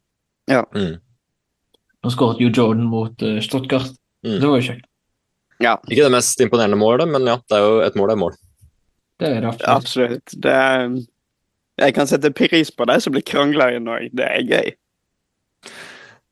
Mm. 0.53 0.95
Nå 2.03 2.13
skåret 2.13 2.43
jo 2.43 2.53
Jordan 2.53 2.85
mot 2.93 3.29
Stuttgart. 3.43 3.95
Mm. 4.27 4.39
Det 4.39 4.49
var 4.49 4.61
jo 4.61 4.69
kjekt. 4.69 4.89
Ja, 5.63 5.77
Ikke 5.87 6.05
det 6.05 6.13
mest 6.13 6.41
imponerende 6.43 6.79
målet, 6.79 7.09
men 7.09 7.27
ja, 7.29 7.37
det 7.49 7.57
er 7.57 7.65
jo 7.65 7.75
et 7.87 7.97
mål 7.99 8.13
er 8.13 8.19
mål. 8.19 8.37
Det 9.23 9.29
er 9.29 9.45
det 9.45 9.51
absolutt. 9.53 9.69
absolutt. 9.71 10.35
Det 10.43 10.53
er, 10.53 10.97
jeg 11.81 11.95
kan 11.97 12.09
sette 12.09 12.33
pris 12.35 12.71
på 12.71 12.87
de 12.89 12.99
som 13.01 13.15
blir 13.15 13.25
krangler 13.27 13.79
inn 13.79 13.91
òg. 13.91 14.11
Det 14.17 14.29
er 14.29 14.45
gøy. 14.45 14.71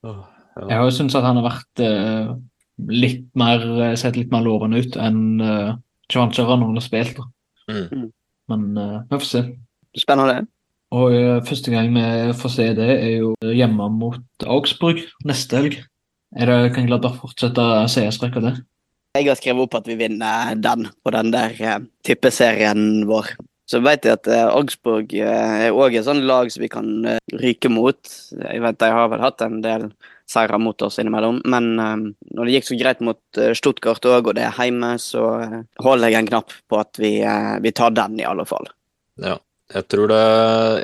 Jeg 0.05 0.77
har 0.77 0.85
jo 0.85 0.95
syntes 0.95 1.17
at 1.19 1.27
han 1.27 1.41
har 1.41 1.47
vært 1.47 1.83
uh, 1.85 2.37
litt 2.91 3.27
mer 3.39 3.65
eh, 3.81 3.97
sett 4.01 4.17
litt 4.17 4.33
mer 4.33 4.45
lovende 4.45 4.81
ut 4.81 4.97
enn 5.01 5.41
uh, 5.41 5.77
Schwanzer 6.11 6.49
når 6.49 6.67
han 6.67 6.81
har 6.81 6.85
spilt. 6.85 7.21
Mm. 7.71 8.09
Men 8.51 8.65
uh, 8.77 8.97
vi 9.11 9.21
får 9.21 9.29
se. 9.29 9.45
Spennende. 10.01 10.43
Og 10.97 11.15
uh, 11.15 11.39
første 11.47 11.73
gang 11.73 11.93
vi 11.95 12.07
får 12.41 12.55
se 12.57 12.67
det, 12.77 12.91
er 12.97 13.15
jo 13.23 13.35
hjemme 13.47 13.89
mot 13.95 14.49
Augsburg 14.49 15.05
neste 15.29 15.61
helg. 15.61 15.79
Er 16.37 16.47
det, 16.47 16.75
kan 16.77 16.87
Gladbach 16.87 17.19
fortsette 17.23 17.63
seiersrekka 17.91 18.43
der? 18.43 18.61
Jeg 19.19 19.27
har 19.27 19.39
skrevet 19.39 19.67
opp 19.67 19.75
at 19.75 19.89
vi 19.91 19.97
vinner 19.99 20.53
den 20.55 20.87
på 21.03 21.11
den 21.11 21.33
der 21.35 21.57
eh, 21.59 21.81
tippeserien 22.07 23.09
vår. 23.11 23.33
Så 23.71 23.79
vet 23.85 24.07
jeg 24.07 24.19
at 24.19 24.29
eh, 24.31 24.49
Augsburg 24.51 25.13
eh, 25.15 25.67
er 25.69 25.77
òg 25.77 25.95
et 25.95 26.07
sånt 26.07 26.27
lag 26.27 26.49
som 26.51 26.65
vi 26.65 26.71
kan 26.73 26.89
eh, 27.07 27.21
ryke 27.39 27.71
mot. 27.71 28.01
Jeg 28.35 28.63
vet 28.65 28.81
De 28.81 28.89
har 28.91 29.13
vel 29.13 29.23
hatt 29.23 29.45
en 29.47 29.61
del 29.63 29.91
seire 30.31 30.59
mot 30.63 30.83
oss 30.87 30.99
innimellom, 31.03 31.41
men 31.51 31.73
når 31.75 32.47
det 32.47 32.53
gikk 32.53 32.67
så 32.69 32.77
greit 32.79 33.01
mot 33.03 33.39
Stuttgart 33.59 34.05
òg, 34.07 34.29
og 34.31 34.37
det 34.39 34.45
er 34.47 34.55
hjemme, 34.55 34.93
så 35.03 35.25
holder 35.83 36.13
jeg 36.13 36.21
en 36.21 36.29
knapp 36.29 36.55
på 36.71 36.79
at 36.79 37.01
vi, 37.03 37.17
vi 37.65 37.73
tar 37.75 37.97
den, 37.99 38.15
i 38.23 38.29
alle 38.31 38.45
fall. 38.47 38.71
Ja. 39.19 39.35
Jeg 39.75 39.89
tror, 39.91 40.07
det, 40.11 40.21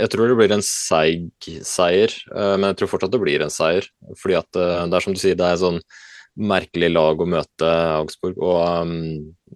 jeg 0.00 0.10
tror 0.10 0.32
det 0.32 0.38
blir 0.40 0.56
en 0.56 0.66
seig 0.66 1.46
seier, 1.66 2.12
men 2.34 2.68
jeg 2.72 2.80
tror 2.80 2.90
fortsatt 2.90 3.14
det 3.14 3.22
blir 3.22 3.42
en 3.46 3.54
seier. 3.54 3.86
Fordi 4.18 4.36
at 4.38 4.50
det 4.58 4.98
er 4.98 5.06
som 5.06 5.14
du 5.14 5.22
sier, 5.22 5.38
det 5.38 5.46
er 5.46 5.62
sånn 5.62 5.78
merkelig 6.36 6.90
lag 6.92 7.20
å 7.22 7.30
møte 7.30 7.70
Augsburg. 7.96 8.38
Og 8.42 8.60
um, 8.82 8.94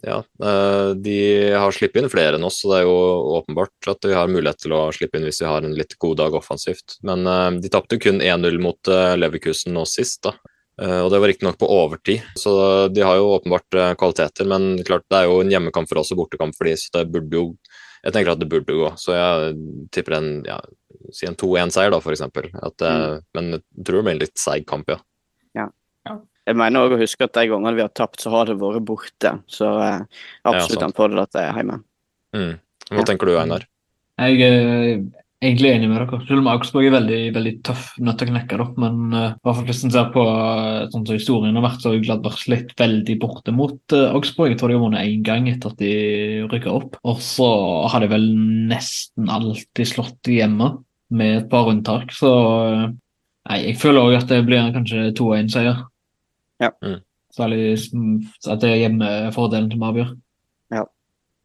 ja, 0.02 0.24
eh, 0.42 0.90
de 0.94 1.50
har 1.52 1.72
sluppet 1.72 2.02
inn 2.02 2.10
flere 2.10 2.38
enn 2.38 2.46
oss, 2.46 2.60
så 2.62 2.70
det 2.70 2.78
er 2.80 2.86
jo 2.86 2.94
åpenbart 3.40 3.90
at 3.90 4.06
vi 4.06 4.14
har 4.16 4.30
mulighet 4.30 4.62
til 4.62 4.74
å 4.76 4.84
slippe 4.94 5.18
inn 5.18 5.26
hvis 5.26 5.42
vi 5.42 5.48
har 5.50 5.66
en 5.66 5.76
litt 5.76 5.96
god 6.00 6.20
dag 6.22 6.36
offensivt. 6.38 6.96
Men 7.06 7.26
eh, 7.26 7.50
de 7.64 7.72
tapte 7.72 7.98
kun 8.02 8.22
1-0 8.22 8.60
mot 8.62 8.90
eh, 8.90 9.16
Leverkusen 9.18 9.74
nå 9.76 9.84
sist, 9.88 10.22
da. 10.28 10.36
Og 10.80 11.10
det 11.12 11.18
var 11.20 11.28
riktignok 11.28 11.58
på 11.60 11.66
overtid, 11.68 12.22
så 12.40 12.52
de 12.88 13.02
har 13.04 13.18
jo 13.18 13.34
åpenbart 13.34 13.74
kvaliteter. 14.00 14.46
Men 14.48 14.78
klart 14.88 15.04
det 15.12 15.18
er 15.18 15.26
jo 15.28 15.42
en 15.42 15.50
hjemmekamp 15.52 15.90
for 15.90 16.00
oss 16.00 16.14
og 16.14 16.22
bortekamp 16.22 16.56
for 16.56 16.70
de, 16.70 16.72
så 16.80 16.94
det 16.94 17.10
burde 17.12 17.36
jo 17.36 17.42
Jeg 18.00 18.14
tenker 18.14 18.32
at 18.32 18.40
det 18.40 18.48
burde 18.48 18.76
gå. 18.78 18.88
Så 18.96 19.12
jeg 19.12 19.58
tipper 19.92 20.16
en 20.16 20.30
ja, 20.48 20.56
si 21.12 21.28
en 21.28 21.36
2-1-seier, 21.36 21.92
da, 21.92 22.00
for 22.00 22.16
eksempel. 22.16 22.48
At, 22.64 22.80
eh, 22.80 23.18
Men 23.36 23.58
jeg 23.58 23.84
tror 23.84 24.00
det 24.00 24.06
blir 24.06 24.16
en 24.16 24.22
litt 24.22 24.40
seig 24.40 24.64
kamp, 24.70 24.88
ja. 24.88 25.02
Jeg 26.48 26.56
mener 26.58 26.86
også 26.86 26.96
å 26.96 27.02
huske 27.02 27.26
at 27.26 27.36
de 27.36 27.46
gangene 27.50 27.76
vi 27.76 27.84
har 27.84 27.92
tapt, 27.94 28.20
så 28.22 28.32
har 28.32 28.48
det 28.48 28.58
vært 28.60 28.86
borte. 28.88 29.36
Så 29.50 29.70
eh, 29.84 30.02
absolutt 30.48 30.80
ja, 30.80 30.88
en 30.88 30.96
fordel 30.96 31.22
at 31.22 31.32
det 31.36 31.46
er 31.46 31.58
hjemme. 31.60 31.80
Mm. 32.36 32.52
Hva 32.90 33.02
Ja. 33.02 33.06
tenker 33.06 33.28
du, 33.28 33.36
Einar? 33.38 33.66
Jeg 34.20 34.40
er 34.44 35.02
egentlig 35.40 35.70
enig 35.70 35.88
med 35.88 36.00
dere. 36.00 36.20
Selv 36.28 36.42
om 36.42 36.50
Augsburg 36.52 36.88
er 36.88 36.96
veldig, 36.96 37.20
veldig 37.36 37.52
tøff 37.64 37.86
nødt 38.02 38.18
til 38.20 38.28
å 38.28 38.32
knekke, 38.34 38.58
da. 38.60 38.66
Men 38.82 38.98
uh, 39.14 39.36
hvert 39.40 39.58
fall 39.60 39.68
hvis 39.70 39.84
en 39.86 39.94
ser 39.94 40.10
på 40.12 40.24
eh, 40.26 40.88
sånn 40.92 41.06
som 41.08 41.16
historien 41.16 41.56
har 41.56 41.64
vært, 41.64 41.80
så 41.80 41.92
har 41.92 42.02
Gladbach 42.04 42.36
slitt 42.42 42.74
veldig 42.80 43.16
borte 43.22 43.54
mot 43.56 43.96
uh, 43.96 44.10
Augsburg. 44.10 44.52
Jeg 44.52 44.60
tror 44.60 44.72
de 44.72 44.76
har 44.76 44.84
vunnet 44.84 45.06
én 45.06 45.24
gang 45.26 45.48
etter 45.48 45.72
at 45.72 45.80
de 45.80 45.94
rykka 46.50 46.74
opp. 46.74 46.98
Og 47.08 47.22
så 47.24 47.48
har 47.92 48.04
de 48.04 48.10
vel 48.12 48.26
nesten 48.72 49.32
alltid 49.32 49.92
slått 49.92 50.32
hjemme, 50.32 50.74
med 51.10 51.36
et 51.40 51.48
par 51.50 51.70
unntak. 51.70 52.12
Så 52.14 52.28
eh, 52.30 52.84
nei, 53.50 53.60
jeg 53.64 53.78
føler 53.80 54.04
òg 54.04 54.18
at 54.20 54.30
det 54.30 54.44
blir 54.46 54.60
en 54.60 54.74
kanskje 54.76 55.08
2-1-seier. 55.18 55.80
Ja. 56.60 56.74
Mm. 56.84 57.00
Særlig 57.34 57.62
mm, 57.94 58.16
at 58.50 58.60
det 58.62 58.70
er 58.70 58.82
hjemmefordelen 58.84 59.70
som 59.72 59.88
avgjør. 59.88 60.16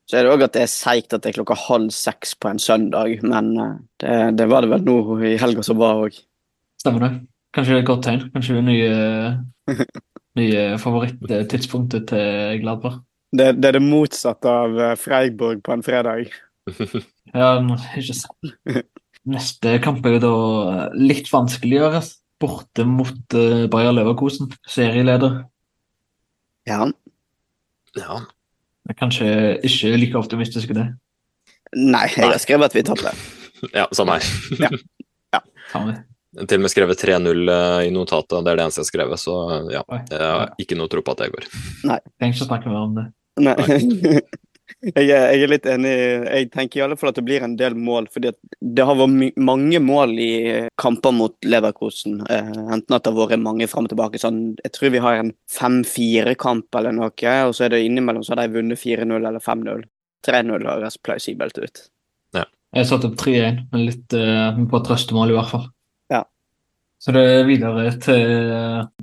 Så 0.05 0.19
er 0.19 0.25
det 0.25 0.33
òg 0.35 0.43
at 0.45 0.53
det 0.53 0.61
er 0.61 0.69
seigt 0.69 1.13
at 1.15 1.23
det 1.23 1.31
er 1.31 1.37
klokka 1.39 1.55
halv 1.57 1.89
seks 1.93 2.35
på 2.37 2.51
en 2.51 2.61
søndag, 2.61 3.17
men 3.25 3.47
eh, 3.57 3.77
det, 4.03 4.17
det 4.37 4.45
var 4.51 4.61
det 4.61 4.69
vel 4.75 4.83
nå 4.85 4.97
i 5.25 5.33
helga 5.41 5.63
som 5.65 5.79
var 5.81 6.03
òg. 6.03 6.19
Stemmer 6.81 7.07
det. 7.07 7.11
Kanskje 7.55 7.73
det 7.73 7.79
er 7.79 7.83
et 7.83 7.89
godt 7.89 8.03
tegn. 8.05 8.27
Kanskje 8.35 8.57
det 8.57 8.61
er 8.61 8.67
nye, 8.69 9.85
nye 10.41 10.65
favorittidspunktet 10.81 12.05
til 12.11 12.61
Gladbar. 12.61 12.99
Det, 13.35 13.55
det 13.57 13.71
er 13.71 13.79
det 13.79 13.85
motsatte 13.87 14.51
av 14.51 14.77
eh, 14.77 14.93
Freiburg 15.01 15.63
på 15.65 15.73
en 15.73 15.85
fredag. 15.85 16.29
Ja, 17.33 17.55
ikke 17.97 18.13
sant. 18.13 18.53
Neste 19.35 19.79
kamp 19.81 20.05
er 20.05 20.19
jo 20.19 20.21
da 20.21 20.35
litt 21.01 21.31
vanskeligere. 21.33 22.03
Borte 22.45 22.85
mot 22.87 23.37
uh, 23.37 23.65
Bayer 23.73 23.95
Leverkosen, 23.97 24.53
serieleder. 24.69 25.41
Ja. 26.69 26.85
Ja. 27.97 28.21
Jeg 28.85 28.93
er 28.93 28.99
kanskje 28.99 29.29
ikke 29.65 29.95
like 29.97 30.19
optimistisk 30.19 30.73
i 30.73 30.77
det. 30.77 30.89
Nei, 31.75 32.05
jeg 32.13 32.29
har 32.29 32.41
skrevet 32.41 32.69
at 32.69 32.77
vi 32.77 32.83
taper. 32.85 33.23
ja, 33.79 33.87
samme 33.97 34.19
her. 34.19 34.27
Ja. 34.61 35.41
vi. 35.73 35.95
Til 36.35 36.59
og 36.59 36.65
med 36.65 36.71
skrevet 36.71 36.99
3-0 36.99 37.47
eh, 37.47 37.81
i 37.87 37.91
notatet, 37.95 38.41
det 38.43 38.51
er 38.51 38.57
det 38.59 38.63
eneste 38.65 38.81
jeg 38.81 38.85
har 38.85 38.89
skrevet, 38.89 39.21
så 39.21 39.35
ja. 39.71 39.83
Jeg 40.11 40.19
har 40.19 40.49
ikke 40.59 40.75
noe 40.75 40.91
tro 40.91 40.99
på 40.99 41.13
at 41.15 41.21
det 41.23 41.29
går. 41.31 41.45
Nei. 41.87 41.95
Trenger 42.19 42.35
ikke 42.35 42.43
å 42.43 42.49
snakke 42.49 42.73
mer 42.73 42.81
om 42.81 42.97
det. 42.97 43.05
Nei. 43.39 44.19
Jeg 44.81 45.09
er, 45.13 45.27
jeg 45.35 45.45
er 45.45 45.51
litt 45.51 45.67
enig. 45.69 45.93
Jeg 46.25 46.49
tenker 46.53 46.79
i 46.79 46.83
alle 46.85 46.97
fall 46.97 47.11
at 47.11 47.19
det 47.19 47.25
blir 47.27 47.43
en 47.45 47.55
del 47.57 47.75
mål. 47.77 48.07
fordi 48.13 48.31
det 48.59 48.85
har 48.85 48.97
vært 48.97 49.13
my 49.13 49.29
mange 49.37 49.81
mål 49.83 50.15
i 50.19 50.31
kamper 50.81 51.13
mot 51.13 51.35
Leverkosen. 51.45 52.19
Eh, 52.29 52.51
enten 52.73 52.97
at 52.97 53.05
det 53.05 53.13
har 53.13 53.19
vært 53.19 53.43
mange 53.43 53.67
fram 53.69 53.85
og 53.85 53.93
tilbake. 53.93 54.21
Sånn, 54.21 54.55
jeg 54.63 54.73
tror 54.75 54.93
vi 54.95 55.03
har 55.05 55.21
en 55.21 55.33
5-4-kamp 55.53 56.79
eller 56.79 56.95
noe, 56.97 57.35
og 57.45 57.57
så 57.57 57.67
er 57.67 57.75
det 57.75 57.83
innimellom 57.85 58.25
så 58.25 58.33
har 58.33 58.45
de 58.45 58.57
vunnet 58.57 58.81
4-0 58.81 59.17
eller 59.19 59.43
5-0. 59.43 59.85
3-0 60.25 60.71
høres 60.71 60.97
plausibelt 61.05 61.61
ut. 61.61 61.85
Jeg 62.75 62.87
satte 62.89 63.07
opp 63.07 63.19
3-1, 63.21 63.61
men 63.71 63.85
litt 63.87 64.13
eh, 64.17 64.57
på 64.67 64.79
trøstemål 64.83 65.31
i 65.31 65.35
hvert 65.37 65.51
fall. 65.53 65.67
Ja. 66.11 66.25
Så 66.99 67.13
det 67.15 67.21
er 67.23 67.47
videre 67.47 67.93
til 68.03 68.33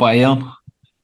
Bayern 0.00 0.42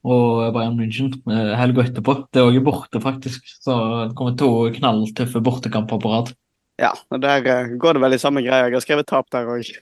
og 0.07 0.53
Bayern 0.55 0.77
München 0.79 1.11
eh, 1.31 1.55
helga 1.59 1.85
etterpå. 1.87 2.15
Det 2.33 2.43
er 2.43 2.51
òg 2.51 2.61
borte, 2.67 3.01
faktisk. 3.03 3.47
Så 3.65 3.75
det 4.09 4.17
kommer 4.19 4.37
to 4.39 4.51
knalltøffe 4.77 5.43
bortekamper 5.45 6.01
på 6.03 6.13
rad. 6.13 6.33
Ja, 6.79 6.93
og 7.11 7.23
der 7.25 7.47
eh, 7.47 7.73
går 7.81 7.99
det 7.99 8.05
vel 8.05 8.15
i 8.15 8.23
samme 8.23 8.45
greie. 8.47 8.69
Jeg 8.69 8.79
har 8.79 8.85
skrevet 8.85 9.09
tap 9.11 9.31
der 9.35 9.51
òg. 9.51 9.73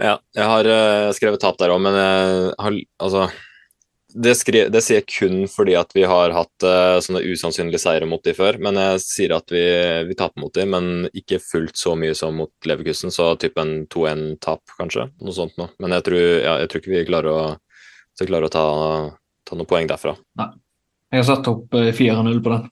Ja, 0.00 0.14
jeg 0.36 0.46
har 0.48 0.68
eh, 0.68 1.10
skrevet 1.16 1.42
tap 1.42 1.58
der 1.60 1.72
òg, 1.72 1.80
men 1.84 1.96
jeg 1.96 2.52
har 2.60 2.76
altså 3.04 3.26
det, 4.14 4.32
skri, 4.38 4.62
det 4.72 4.80
sier 4.84 5.00
jeg 5.00 5.06
kun 5.10 5.44
fordi 5.50 5.74
at 5.78 5.92
vi 5.96 6.02
har 6.08 6.32
hatt 6.34 6.64
uh, 6.66 6.98
sånne 7.02 7.22
usannsynlige 7.30 7.80
seire 7.82 8.08
mot 8.08 8.22
de 8.24 8.34
før. 8.36 8.58
Men 8.62 8.78
jeg 8.80 9.02
sier 9.04 9.34
at 9.36 9.52
vi, 9.52 9.62
vi 10.08 10.16
taper 10.18 10.42
mot 10.42 10.54
de, 10.54 10.66
men 10.68 10.90
ikke 11.16 11.38
fullt 11.42 11.76
så 11.78 11.94
mye 11.98 12.14
som 12.18 12.36
mot 12.40 12.50
Leverkusen. 12.68 13.12
Så 13.14 13.32
typ 13.42 13.58
en 13.62 13.86
2-1-tap, 13.92 14.62
kanskje. 14.78 15.08
Noe 15.22 15.36
sånt 15.36 15.56
noe. 15.60 15.70
Men 15.82 15.96
jeg 15.98 16.06
tror, 16.08 16.26
ja, 16.42 16.56
jeg 16.62 16.70
tror 16.72 16.82
ikke 16.82 16.94
vi 16.96 17.06
klarer 17.12 17.30
å, 17.30 17.46
så 18.18 18.28
klarer 18.28 18.50
å 18.50 18.52
ta, 18.54 18.66
ta 19.48 19.58
noen 19.58 19.70
poeng 19.70 19.88
derfra. 19.90 20.16
Jeg 21.10 21.22
har 21.22 21.26
satt 21.26 21.48
opp 21.50 21.74
eh, 21.78 21.90
4-0 21.96 22.42
på 22.44 22.54
den. 22.54 22.68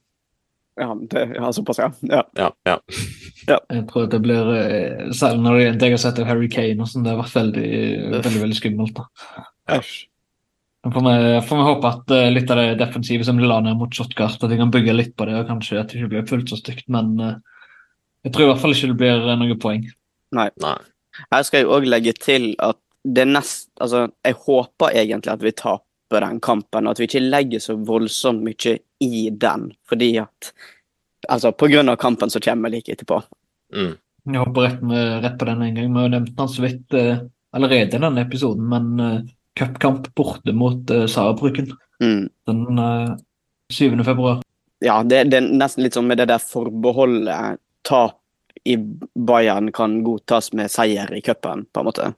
Ja, 0.79 0.93
det, 1.11 1.23
ja, 1.35 1.49
såpass, 1.51 1.81
ja. 1.83 1.89
ja. 2.07 2.21
Ja, 2.39 2.53
ja. 2.69 2.77
Jeg 3.49 3.87
tror 3.91 4.05
at 4.07 4.13
det 4.15 4.21
blir 4.23 4.51
eh, 4.55 5.09
Selv 5.17 5.41
når 5.43 5.57
det- 5.59 5.89
jeg 5.89 5.97
har 5.97 6.03
sett 6.05 6.21
Harry 6.29 6.47
Kane 6.53 6.85
og 6.85 6.87
sånn, 6.87 7.03
det 7.03 7.11
har 7.17 7.19
vært 7.25 7.35
veldig, 7.35 7.71
veldig, 8.13 8.41
veldig 8.45 8.59
skummelt. 8.61 8.95
da. 9.01 9.09
Æsj. 9.75 9.97
Da 10.85 10.91
får 10.95 11.05
vi, 11.05 11.41
får 11.49 11.57
vi 11.57 11.67
håpe 11.67 11.91
at 11.91 12.13
uh, 12.15 12.25
litt 12.31 12.51
av 12.55 12.61
det 12.61 12.79
defensive 12.79 13.25
som 13.27 13.39
de 13.41 13.49
la 13.49 13.59
ned 13.65 13.79
mot 13.81 13.95
Shotgard, 13.95 14.37
at 14.39 14.51
de 14.51 14.59
kan 14.61 14.71
bygge 14.73 14.95
litt 14.95 15.17
på 15.19 15.27
det, 15.27 15.35
og 15.41 15.49
kanskje 15.51 15.81
at 15.81 15.91
det 15.91 15.99
ikke 15.99 16.13
blir 16.13 16.29
fullt 16.29 16.53
så 16.53 16.59
stygt. 16.61 16.87
Men 16.93 17.17
uh, 17.19 17.35
jeg 18.27 18.35
tror 18.35 18.47
i 18.47 18.51
hvert 18.53 18.63
fall 18.63 18.77
ikke 18.77 18.93
det 18.93 18.99
blir 19.01 19.27
eh, 19.27 19.39
noen 19.41 19.61
poeng. 19.63 19.85
Nei. 20.37 20.49
Her 21.33 21.47
skal 21.47 21.63
jeg 21.63 21.71
òg 21.73 21.87
legge 21.89 22.13
til 22.21 22.53
at 22.63 22.79
det 23.09 23.25
nest 23.31 23.71
Altså, 23.81 24.09
jeg 24.27 24.37
håper 24.43 24.97
egentlig 25.01 25.33
at 25.33 25.45
vi 25.47 25.53
taper 25.57 26.25
den 26.25 26.41
kampen, 26.45 26.87
og 26.87 26.93
at 26.93 27.01
vi 27.01 27.07
ikke 27.09 27.23
legger 27.25 27.63
så 27.63 27.79
voldsomt 27.79 28.43
mye 28.45 28.75
i 29.05 29.29
den, 29.31 29.71
fordi 29.89 30.13
at 30.23 30.53
Altså, 31.29 31.51
på 31.51 31.67
grunn 31.67 31.91
av 31.91 31.97
kampen 31.99 32.31
så 32.31 32.39
kommer 32.41 32.71
like 32.71 32.93
etterpå. 32.95 33.17
Mm. 33.75 33.97
Jeg 34.31 34.39
hopper 34.39 34.65
rett, 34.69 34.83
med, 34.87 35.25
rett 35.25 35.35
på 35.41 35.49
den 35.49 35.65
en 35.65 35.75
gang. 35.75 35.89
Vi 35.91 36.05
har 36.05 36.13
nevnt 36.13 36.37
den 36.39 36.51
så 36.53 36.63
vidt 36.63 36.95
uh, 36.95 37.25
allerede 37.57 37.99
i 37.99 38.03
denne 38.05 38.23
episoden, 38.23 38.69
men 38.71 39.03
uh, 39.03 39.17
cupkamp 39.59 40.09
borte 40.19 40.55
mot 40.57 40.91
uh, 40.95 41.07
Saarbrücken 41.11 41.75
Mm. 42.01 42.29
den 42.47 42.79
uh, 42.79 43.17
7. 43.73 44.05
februar. 44.05 44.43
Ja, 44.79 45.03
det, 45.03 45.25
det 45.33 45.41
er 45.41 45.49
nesten 45.51 45.83
litt 45.83 45.97
sånn 45.99 46.07
med 46.07 46.21
det 46.21 46.29
der 46.31 46.39
forbeholdet 46.39 47.59
Tap 47.83 48.21
i 48.69 48.77
Bayern 49.15 49.73
kan 49.75 50.03
godtas 50.07 50.53
med 50.53 50.71
seier 50.71 51.11
i 51.15 51.23
cupen, 51.25 51.65
på 51.73 51.81
en 51.83 51.89
måte. 51.89 52.13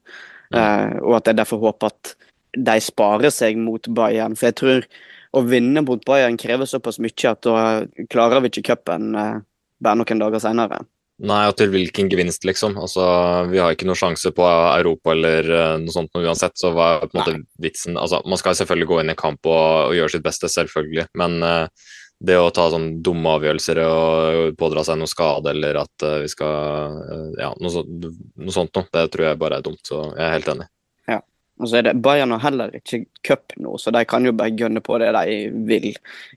Uh, 0.53 0.99
og 1.05 1.21
at 1.21 1.31
jeg 1.31 1.39
derfor 1.39 1.61
håper 1.63 1.93
at 1.93 2.15
de 2.59 2.77
sparer 2.83 3.33
seg 3.33 3.59
mot 3.61 3.89
Bayern. 3.95 4.35
For 4.37 4.51
jeg 4.51 4.59
tror 4.61 4.89
å 5.37 5.45
vinne 5.47 5.85
mot 5.87 6.03
Bayern 6.05 6.39
krever 6.41 6.69
såpass 6.69 6.99
mye 7.01 7.31
at 7.31 7.45
da 7.47 8.07
klarer 8.11 8.43
vi 8.43 8.51
ikke 8.51 8.73
cupen 8.73 9.15
uh, 9.15 9.39
bare 9.81 10.01
noen 10.01 10.25
dager 10.25 10.43
seinere. 10.43 10.83
Nei, 11.21 11.41
og 11.51 11.57
til 11.59 11.69
hvilken 11.69 12.09
gevinst, 12.09 12.47
liksom. 12.49 12.79
Altså, 12.81 13.05
vi 13.51 13.61
har 13.61 13.75
ikke 13.75 13.85
noe 13.89 13.99
sjanse 13.99 14.31
på 14.33 14.45
Europa 14.47 15.13
eller 15.13 15.51
eh, 15.53 15.75
noe 15.83 15.93
sånt 15.93 16.15
noe 16.17 16.25
uansett, 16.25 16.57
så 16.57 16.71
hva 16.73 16.87
er 16.95 17.11
på 17.11 17.13
en 17.13 17.21
måte 17.21 17.35
vitsen? 17.61 17.99
Altså, 18.01 18.23
man 18.25 18.41
skal 18.41 18.57
selvfølgelig 18.57 18.89
gå 18.89 19.01
inn 19.03 19.13
i 19.13 19.19
kamp 19.21 19.49
og, 19.51 19.91
og 19.91 19.97
gjøre 19.99 20.15
sitt 20.15 20.25
beste, 20.25 20.49
selvfølgelig, 20.49 21.11
men 21.21 21.37
uh, 21.45 21.91
det 22.25 22.39
å 22.41 22.49
ta 22.57 22.71
sånn 22.73 22.89
dumme 23.05 23.37
avgjørelser 23.37 23.83
og 23.85 24.57
pådra 24.61 24.85
seg 24.85 25.01
noe 25.01 25.13
skade 25.13 25.53
eller 25.53 25.83
at 25.83 26.07
uh, 26.09 26.19
vi 26.25 26.33
skal 26.33 26.97
uh, 27.05 27.29
Ja, 27.37 27.53
noe, 27.61 27.73
så, 27.75 27.85
noe 27.85 28.57
sånt 28.57 28.77
noe, 28.77 28.89
det 28.97 29.07
tror 29.13 29.29
jeg 29.29 29.41
bare 29.45 29.61
er 29.61 29.69
dumt, 29.69 29.85
så 29.85 30.07
jeg 30.15 30.25
er 30.25 30.35
helt 30.39 30.51
enig. 30.55 30.71
Ja. 31.09 31.21
Og 31.61 31.69
så 31.69 31.83
er 31.83 31.91
det 31.91 31.97
Bayern 32.01 32.33
har 32.33 32.45
heller 32.47 32.73
ikke 32.81 33.05
cup 33.29 33.53
nå, 33.61 33.77
så 33.77 33.93
de 33.93 34.07
kan 34.09 34.25
jo 34.25 34.33
bare 34.37 34.57
gønne 34.57 34.81
på 34.85 34.97
det 35.05 35.13
de 35.21 35.41
vil. 35.69 35.91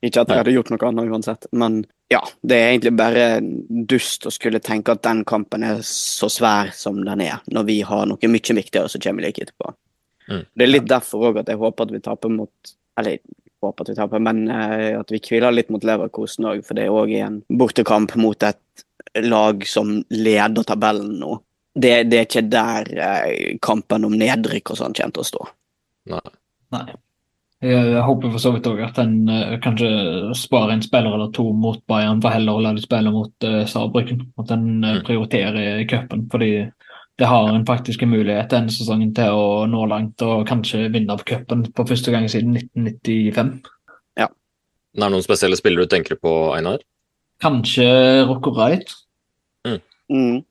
Ikke 0.04 0.24
at 0.24 0.32
de 0.32 0.42
hadde 0.42 0.60
gjort 0.60 0.76
noe 0.76 0.92
annet 0.92 1.12
uansett, 1.16 1.48
men 1.56 1.86
ja. 2.14 2.22
Det 2.42 2.58
er 2.58 2.72
egentlig 2.72 2.94
bare 3.00 3.28
dust 3.90 4.28
å 4.28 4.34
skulle 4.34 4.62
tenke 4.64 4.96
at 4.96 5.04
den 5.06 5.24
kampen 5.28 5.66
er 5.68 5.82
så 5.88 6.30
svær 6.32 6.72
som 6.78 7.02
den 7.06 7.24
er, 7.26 7.42
når 7.54 7.68
vi 7.70 7.80
har 7.88 8.06
noe 8.10 8.32
mye 8.32 8.58
viktigere 8.60 8.92
som 8.92 9.04
kommer 9.04 9.26
like 9.26 9.44
etterpå. 9.44 9.74
Mm. 10.30 10.44
Det 10.54 10.66
er 10.66 10.72
litt 10.72 10.90
derfor 10.90 11.30
òg 11.30 11.42
at 11.42 11.52
jeg 11.52 11.60
håper 11.60 11.88
at 11.88 11.92
vi 11.92 12.00
taper 12.04 12.32
mot 12.32 12.76
Eller 13.00 13.18
håper 13.64 13.84
at 13.84 13.90
vi 13.90 13.96
taper, 13.98 14.22
men 14.22 14.44
uh, 14.52 15.00
at 15.00 15.12
vi 15.12 15.20
hviler 15.24 15.56
litt 15.56 15.72
mot 15.74 15.84
Leverkosen 15.88 16.46
òg, 16.46 16.62
for 16.68 16.78
det 16.78 16.86
er 16.86 16.94
òg 16.94 17.14
en 17.18 17.40
bortekamp 17.50 18.14
mot 18.22 18.46
et 18.46 18.84
lag 19.24 19.66
som 19.66 19.96
leder 20.14 20.68
tabellen 20.68 21.16
nå. 21.22 21.40
Det, 21.74 21.94
det 22.12 22.20
er 22.20 22.28
ikke 22.28 22.44
der 22.54 22.92
uh, 23.00 23.58
kampen 23.66 24.06
om 24.06 24.14
nedrykk 24.20 24.76
og 24.76 24.82
sånn 24.84 24.94
kommer 25.00 25.16
til 25.18 25.26
å 25.26 25.30
stå. 25.32 25.48
Nei. 26.14 26.22
Nei. 26.76 26.86
Jeg 27.64 28.02
håper 28.04 28.32
for 28.34 28.42
så 28.44 28.52
vidt 28.52 28.68
òg 28.68 28.82
at 28.84 28.98
en 29.00 29.14
uh, 29.32 29.54
kanskje 29.64 29.88
sparer 30.36 30.74
en 30.76 30.82
spiller 30.84 31.14
eller 31.16 31.30
to 31.32 31.46
mot 31.56 31.80
Bayern, 31.88 32.20
for 32.22 32.34
heller 32.36 32.58
å 32.58 32.64
la 32.64 32.74
dem 32.76 32.82
spille 32.84 33.12
mot 33.14 33.48
uh, 33.48 33.62
Saarbrücken. 33.70 34.26
At 34.42 34.52
en 34.52 34.66
eh, 34.84 34.98
Mm. 34.98 35.04
prioriterer 35.08 35.86
cupen, 35.88 36.26
fordi 36.32 36.50
det 37.22 37.28
har 37.30 37.54
en 37.54 37.66
faktisk 37.66 38.02
mulighet 38.10 38.50
denne 38.52 38.74
sesongen 38.74 39.14
til 39.16 39.32
å 39.38 39.66
nå 39.70 39.86
langt 39.88 40.22
og 40.26 40.48
kanskje 40.50 40.88
vinne 40.92 41.14
av 41.14 41.24
cupen 41.30 41.64
på 41.72 41.86
første 41.88 42.12
gang 42.12 42.26
siden 42.28 42.58
1995. 42.58 43.54
Ja. 44.20 44.28
Det 44.94 45.04
er 45.06 45.14
noen 45.14 45.24
spesielle 45.26 45.56
spillere 45.60 45.86
du 45.86 45.94
tenker 45.94 46.18
på, 46.20 46.34
Einar? 46.58 46.82
Kanskje 47.44 47.86
Rocco 48.28 48.52
Wright. 48.58 48.92
Mm. 49.68 49.80
Mm. 50.12 50.42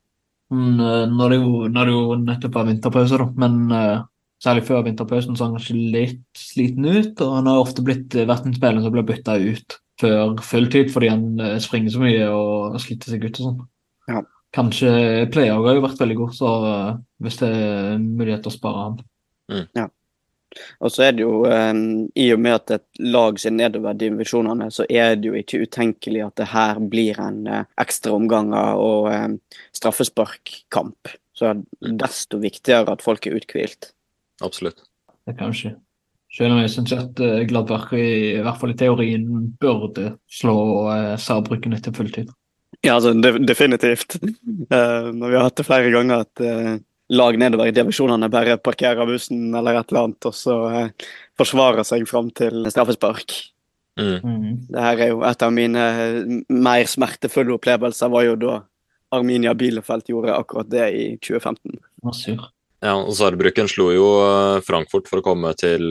eh, 0.81 1.05
Når 1.13 1.29
det 1.35 1.39
jo, 1.43 1.69
når 1.69 1.85
det 1.91 1.93
jo 1.99 2.17
nettopp 2.25 2.57
er 2.63 2.71
vinterpause, 2.71 3.19
da. 3.21 3.29
Men 3.37 3.61
eh, 3.73 4.01
særlig 4.43 4.65
før 4.67 4.83
vinterpausen 4.87 5.37
så 5.37 5.45
er 5.45 5.51
han 5.51 5.59
kanskje 5.59 5.79
litt 5.95 6.39
sliten 6.39 6.89
ut. 6.89 7.15
Og 7.23 7.39
han 7.39 7.51
har 7.51 7.63
ofte 7.63 7.85
blitt, 7.87 8.15
eh, 8.15 8.29
vært 8.29 8.49
en 8.49 8.57
spiller 8.57 8.83
som 8.83 8.95
blir 8.95 9.07
bytta 9.09 9.39
ut 9.39 9.79
før 10.03 10.37
fulltid 10.43 10.91
fordi 10.93 11.11
han 11.13 11.41
eh, 11.41 11.59
springer 11.63 11.95
så 11.95 12.03
mye 12.03 12.29
og 12.35 12.79
sliter 12.83 13.13
seg 13.15 13.27
ut 13.27 13.41
og 13.41 13.49
sånn. 13.49 13.65
Ja. 14.11 14.23
Kanskje 14.53 14.93
Player 15.33 15.57
har 15.57 15.79
jo 15.79 15.87
vært 15.87 16.01
veldig 16.03 16.19
god, 16.19 16.37
så 16.37 16.53
eh, 16.69 16.93
hvis 17.25 17.41
det 17.41 17.51
er 17.57 17.99
mulighet 18.03 18.45
til 18.45 18.53
å 18.53 18.57
spare 18.59 18.87
han 18.87 19.03
Og 20.83 20.93
så 20.93 21.07
er 21.07 21.15
det 21.17 21.23
jo, 21.25 21.47
um, 21.49 22.11
i 22.13 22.27
og 22.35 22.43
med 22.45 22.59
at 22.59 22.75
et 22.75 23.01
lag 23.01 23.39
ser 23.41 23.55
nedover 23.57 23.97
divisjonene, 23.97 24.69
så 24.75 24.85
er 24.85 25.15
det 25.17 25.31
jo 25.31 25.39
ikke 25.39 25.63
utenkelig 25.65 26.27
at 26.27 26.37
det 26.43 26.51
her 26.53 26.83
blir 26.93 27.17
en 27.25 27.41
uh, 27.49 27.63
ekstra 27.81 28.13
omganger 28.19 28.77
og 28.77 29.09
um, 29.09 29.39
straffesparkkamp. 29.73 31.15
Så 31.33 31.49
er 31.49 31.63
det 31.63 31.97
desto 32.03 32.43
viktigere 32.43 32.93
at 32.93 33.05
folk 33.05 33.25
er 33.25 33.39
uthvilt. 33.41 33.95
Absolutt. 34.43 34.85
Det 35.27 35.37
kan 35.39 35.55
skje. 35.57 35.77
Selv 36.33 36.55
om 36.55 36.63
jeg 36.63 36.73
syns 36.73 36.95
at 36.97 37.21
eh, 37.21 37.43
Gladbach 37.49 37.91
i, 37.93 38.07
i 38.39 38.45
hvert 38.45 38.61
fall 38.61 38.73
i 38.73 38.79
teorien 38.81 39.27
burde 39.61 40.15
slå 40.33 40.55
uh, 40.89 41.11
Saarbrücken 41.21 41.77
etter 41.77 41.93
fulltid. 41.97 42.31
Ja, 42.81 42.97
altså, 42.97 43.13
de, 43.13 43.35
definitivt. 43.47 44.17
Men 44.71 45.29
vi 45.29 45.37
har 45.37 45.45
hatt 45.45 45.61
det 45.61 45.69
flere 45.69 45.93
ganger 45.93 46.25
at 46.25 46.43
eh, 46.43 46.81
lag 47.13 47.39
nedover 47.39 47.69
i 47.69 47.75
divisjonene 47.77 48.31
bare 48.33 48.59
parkerer 48.63 49.09
bussen 49.09 49.53
eller 49.55 49.79
et 49.79 49.93
eller 49.93 50.09
annet, 50.09 50.29
og 50.29 50.37
så 50.37 50.59
eh, 50.71 51.09
forsvarer 51.39 51.87
seg 51.87 52.07
fram 52.11 52.33
til 52.35 52.65
straffespark. 52.73 53.37
Mm. 54.01 54.19
Mm. 54.25 54.53
Det 54.73 54.83
her 54.87 55.05
er 55.05 55.13
jo 55.13 55.21
et 55.29 55.45
av 55.45 55.53
mine 55.53 55.87
eh, 56.07 56.19
mer 56.49 56.89
smertefulle 56.89 57.59
opplevelser, 57.59 58.13
var 58.13 58.27
jo 58.31 58.39
da 58.41 58.59
Arminia 59.13 59.53
Bielefeld 59.55 60.09
gjorde 60.09 60.35
akkurat 60.35 60.71
det 60.73 60.89
i 60.97 61.07
2015. 61.21 61.77
var 62.03 62.17
sur. 62.17 62.49
Ja, 62.83 62.97
og 62.99 63.15
Saarbrücken 63.15 63.69
slo 63.71 63.93
jo 63.95 64.07
eh, 64.25 64.61
Frankfurt 64.67 65.07
for 65.07 65.21
å 65.21 65.25
komme 65.25 65.53
til 65.55 65.85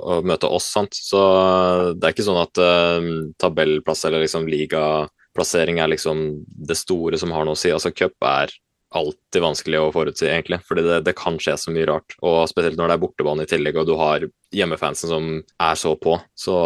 å 0.00 0.22
møte 0.24 0.48
oss, 0.48 0.70
sant. 0.72 0.96
Så 0.96 1.20
eh, 1.20 1.82
det 1.92 2.08
er 2.08 2.14
ikke 2.14 2.24
sånn 2.24 2.40
at 2.40 2.60
uh, 2.62 3.08
tabellplass 3.36 4.06
eller 4.08 4.24
liksom 4.24 4.48
ligaplassering 4.48 5.82
er 5.82 5.92
liksom 5.92 6.22
det 6.48 6.78
store 6.80 7.20
som 7.20 7.34
har 7.36 7.44
noe 7.44 7.58
å 7.58 7.60
si. 7.60 7.68
Altså 7.74 7.92
cup 7.92 8.16
er 8.24 8.54
alltid 8.96 9.44
vanskelig 9.44 9.82
å 9.82 9.92
forutsi, 9.92 10.24
egentlig. 10.30 10.62
Fordi 10.64 10.86
det, 10.86 11.02
det 11.10 11.16
kan 11.20 11.36
skje 11.36 11.58
så 11.60 11.74
mye 11.74 11.88
rart. 11.90 12.16
Og 12.24 12.40
spesielt 12.48 12.80
når 12.80 12.88
det 12.88 12.96
er 12.96 13.04
bortebane 13.04 13.44
i 13.44 13.50
tillegg, 13.52 13.82
og 13.82 13.90
du 13.90 13.98
har 14.00 14.24
hjemmefansen 14.56 15.12
som 15.12 15.28
er 15.44 15.76
så 15.76 15.92
på. 16.00 16.16
Så 16.32 16.56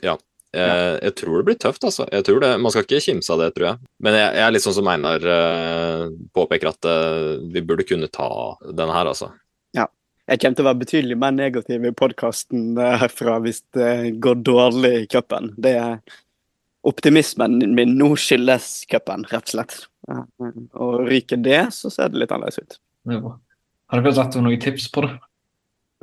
ja. 0.00 0.16
Jeg, 0.54 0.98
jeg 1.02 1.14
tror 1.20 1.36
det 1.38 1.46
blir 1.48 1.58
tøft, 1.60 1.86
altså. 1.86 2.06
Jeg 2.12 2.26
tror 2.26 2.42
det, 2.44 2.50
Man 2.62 2.74
skal 2.74 2.86
ikke 2.86 3.02
kimse 3.04 3.32
av 3.34 3.42
det, 3.42 3.50
tror 3.56 3.68
jeg. 3.68 3.80
Men 4.06 4.18
jeg, 4.18 4.28
jeg 4.38 4.46
er 4.46 4.54
litt 4.54 4.64
sånn 4.64 4.76
som 4.78 4.90
Einar 4.92 5.26
uh, 5.28 6.04
påpeker, 6.36 6.70
at 6.72 6.88
uh, 6.88 7.36
vi 7.54 7.62
burde 7.66 7.86
kunne 7.88 8.10
ta 8.12 8.28
denne 8.70 8.94
her, 8.94 9.10
altså. 9.12 9.30
Ja. 9.76 9.88
Jeg 10.30 10.40
kommer 10.40 10.56
til 10.56 10.64
å 10.64 10.68
være 10.70 10.80
betydelig 10.80 11.16
mer 11.20 11.34
negativ 11.36 11.84
i 11.84 11.92
podkasten 11.92 12.78
herfra 12.80 13.36
hvis 13.44 13.58
det 13.76 14.14
går 14.24 14.38
dårlig 14.46 14.92
i 15.02 15.08
cupen. 15.12 15.50
Det 15.60 15.74
er 15.76 15.98
optimismen 16.88 17.58
min 17.76 17.96
nå 17.98 18.14
skyldes 18.20 18.84
cupen, 18.90 19.26
rett 19.32 19.50
og 19.50 19.54
slett. 19.56 19.76
Ja, 20.08 20.22
Og 20.80 21.06
ryker 21.08 21.40
det, 21.40 21.60
så 21.76 21.92
ser 21.92 22.12
det 22.12 22.20
litt 22.20 22.32
annerledes 22.32 22.60
ut. 22.60 22.78
Bra. 23.08 23.36
Har 23.92 24.02
dere 24.04 24.16
sett 24.16 24.36
noen 24.40 24.60
tips 24.60 24.88
på 24.92 25.04
det? 25.04 25.12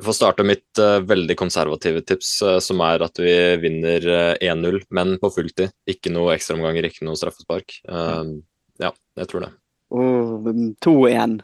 Vi 0.02 0.06
får 0.08 0.16
starte 0.18 0.46
mitt 0.46 0.80
uh, 0.82 0.98
veldig 1.06 1.36
konservative 1.38 2.02
tips, 2.02 2.34
uh, 2.42 2.56
som 2.58 2.82
er 2.82 3.04
at 3.06 3.20
vi 3.22 3.34
vinner 3.62 4.02
uh, 4.10 4.32
1-0, 4.42 4.80
men 4.90 5.14
på 5.22 5.30
fulltid. 5.30 5.70
Ikke 5.86 6.10
noe 6.10 6.34
ekstraomganger, 6.34 6.88
ikke 6.88 7.06
noe 7.06 7.14
straffespark. 7.20 7.76
Um, 7.86 8.40
ja, 8.82 8.90
jeg 9.22 9.30
tror 9.30 9.46
det. 9.46 9.52
Oh, 9.94 10.50
2-1 10.82 11.38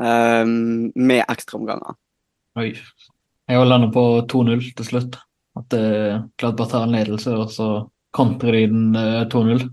um, 0.00 0.56
med 0.96 1.24
ekstraomganger. 1.26 2.00
Oi. 2.56 2.72
Jeg 2.72 3.60
har 3.60 3.68
landet 3.68 3.92
på 3.92 4.06
2-0 4.32 4.64
til 4.80 4.88
slutt. 4.88 5.20
At 5.60 5.76
uh, 5.76 6.24
Gladbach 6.40 6.72
tar 6.72 6.88
en 6.88 6.96
ledelse, 6.96 7.36
og 7.36 7.52
så 7.52 7.70
kontrer 8.16 8.56
de 8.56 8.66
den 8.70 8.96
eh, 8.96 9.24
2-0. 9.30 9.66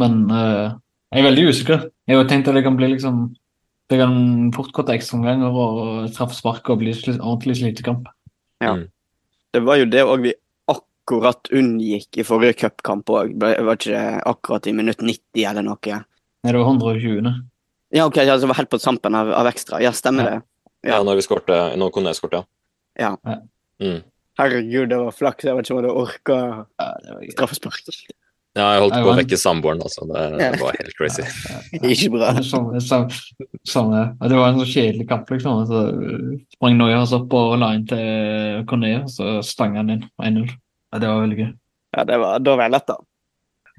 Men 0.00 0.22
eh, 0.30 0.66
jeg 1.10 1.22
er 1.22 1.26
veldig 1.26 1.46
usikker. 1.50 1.86
Jeg 2.08 2.18
har 2.18 2.28
tenkt 2.30 2.50
at 2.50 2.58
det 2.58 2.64
kan 2.66 2.78
bli 2.78 2.92
liksom 2.94 3.22
Det 3.90 3.98
kan 3.98 4.52
fort 4.54 4.70
gå 4.76 4.84
til 4.86 4.94
ekstraomganger 4.94 5.56
og 5.64 6.08
straffespark 6.14 6.68
og 6.70 6.78
bli 6.82 6.92
sli 6.94 7.16
ordentlig 7.18 7.56
slitekamp. 7.58 8.06
Ja. 8.62 8.76
Mm. 8.78 8.84
Det 9.52 9.62
var 9.66 9.80
jo 9.80 9.88
det 9.90 10.04
òg 10.06 10.22
vi 10.28 10.34
akkurat 10.70 11.50
unngikk 11.50 12.20
i 12.22 12.26
forrige 12.26 12.54
cupkamp 12.60 13.10
òg. 13.10 13.32
Var 13.42 13.74
ikke 13.74 13.90
det 13.90 14.04
akkurat 14.30 14.68
i 14.70 14.74
minutt 14.78 15.02
90 15.02 15.42
eller 15.50 15.66
noe? 15.66 15.96
Nei, 16.44 16.52
det 16.52 16.60
var 16.60 16.70
120. 16.70 17.32
Ja, 17.90 18.06
ok, 18.06 18.20
ja, 18.22 18.36
det 18.38 18.46
var 18.46 18.54
helt 18.60 18.70
på 18.70 18.78
sampen 18.78 19.16
av, 19.18 19.32
av 19.34 19.48
ekstra. 19.50 19.80
Ja, 19.82 19.90
stemmer 19.90 20.22
Ja. 20.24 20.30
det. 20.30 20.42
Ja, 20.86 20.94
Ja. 20.96 21.02
når 21.02 21.16
vi 21.18 21.26
skårte, 21.26 21.56
når 21.76 21.90
Kone 21.92 22.14
skårte, 22.14 22.44
ja. 22.96 23.16
Ja. 23.26 23.36
Mm. 23.82 24.02
Herregud, 24.38 24.88
det 24.88 24.96
var 25.02 25.10
flaks. 25.12 25.44
Jeg 25.44 25.56
vet 25.56 25.66
ikke 25.66 25.74
om 25.74 25.82
jeg 25.82 25.90
hadde 25.90 26.00
orka 26.00 26.38
Ja, 26.78 26.94
det 27.02 27.10
var 27.16 27.20
gøy. 27.26 27.32
straffespark. 27.34 27.82
Ja, 28.58 28.72
jeg 28.74 28.82
holdt 28.82 28.96
på 28.98 29.10
å 29.12 29.14
vekke 29.14 29.38
samboeren, 29.38 29.82
altså. 29.86 30.06
Det, 30.10 30.22
det 30.40 30.58
var 30.58 30.74
helt 30.74 30.96
crazy. 30.98 31.22
Ikke 31.92 32.08
bra. 32.16 32.32
Samme, 32.42 32.80
samme. 32.82 34.00
ja. 34.00 34.08
Det 34.26 34.40
var 34.40 34.50
en 34.50 34.58
så 34.58 34.66
kjedelig 34.72 35.06
kamp, 35.12 35.30
liksom. 35.30 35.60
Så 35.68 35.82
sprang 36.56 36.78
Neuhaus 36.80 37.14
opp 37.14 37.36
og 37.38 37.54
la 37.62 37.70
inn 37.76 37.86
til 37.90 38.64
Corné, 38.70 38.96
og 39.04 39.12
så 39.14 39.36
stang 39.46 39.78
han 39.78 39.94
inn 39.94 40.02
1-0. 40.18 40.50
Ja, 40.50 40.98
det 40.98 41.12
var 41.12 41.22
veldig 41.22 41.38
gøy. 41.38 41.52
Ja, 41.94 42.06
det 42.06 42.18
var, 42.22 42.42
da 42.42 42.56
var 42.58 42.66
jeg 42.66 42.82
da. 42.90 42.98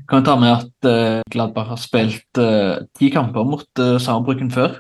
Kan 0.08 0.22
vi 0.22 0.26
ta 0.26 0.38
med 0.40 0.54
at 0.56 0.88
uh, 0.88 1.22
Gladbach 1.32 1.68
har 1.74 1.80
spilt 1.80 2.40
uh, 2.40 2.80
ti 2.98 3.12
kamper 3.14 3.46
mot 3.46 3.68
uh, 3.84 3.98
Saarbrücken 4.02 4.50
før. 4.54 4.80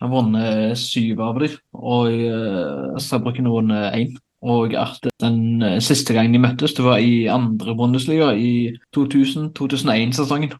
har 0.00 0.10
vunnet 0.12 0.76
syv 0.76 1.20
av 1.24 1.38
dem, 1.40 1.54
og 1.76 2.08
uh, 2.08 2.96
Saarbrücken 3.00 3.48
har 3.48 3.60
vunnet 3.60 4.00
én. 4.00 4.16
Og 4.44 4.74
at 4.76 5.06
den 5.22 5.62
eh, 5.64 5.78
siste 5.80 6.14
gangen 6.14 6.34
de 6.36 6.42
møttes, 6.42 6.74
det 6.76 6.84
var 6.84 7.00
i 7.00 7.26
andre 7.32 7.74
Bundesliga 7.76 8.32
i 8.36 8.76
2000-2001-sesongen. 8.96 10.52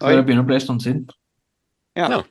Så 0.00 0.08
Oi. 0.10 0.16
det 0.16 0.24
begynner 0.26 0.42
å 0.42 0.48
bli 0.48 0.58
en 0.58 0.64
stund 0.64 0.82
siden. 0.82 1.04
Ja. 1.94 2.08
Ja. 2.10 2.22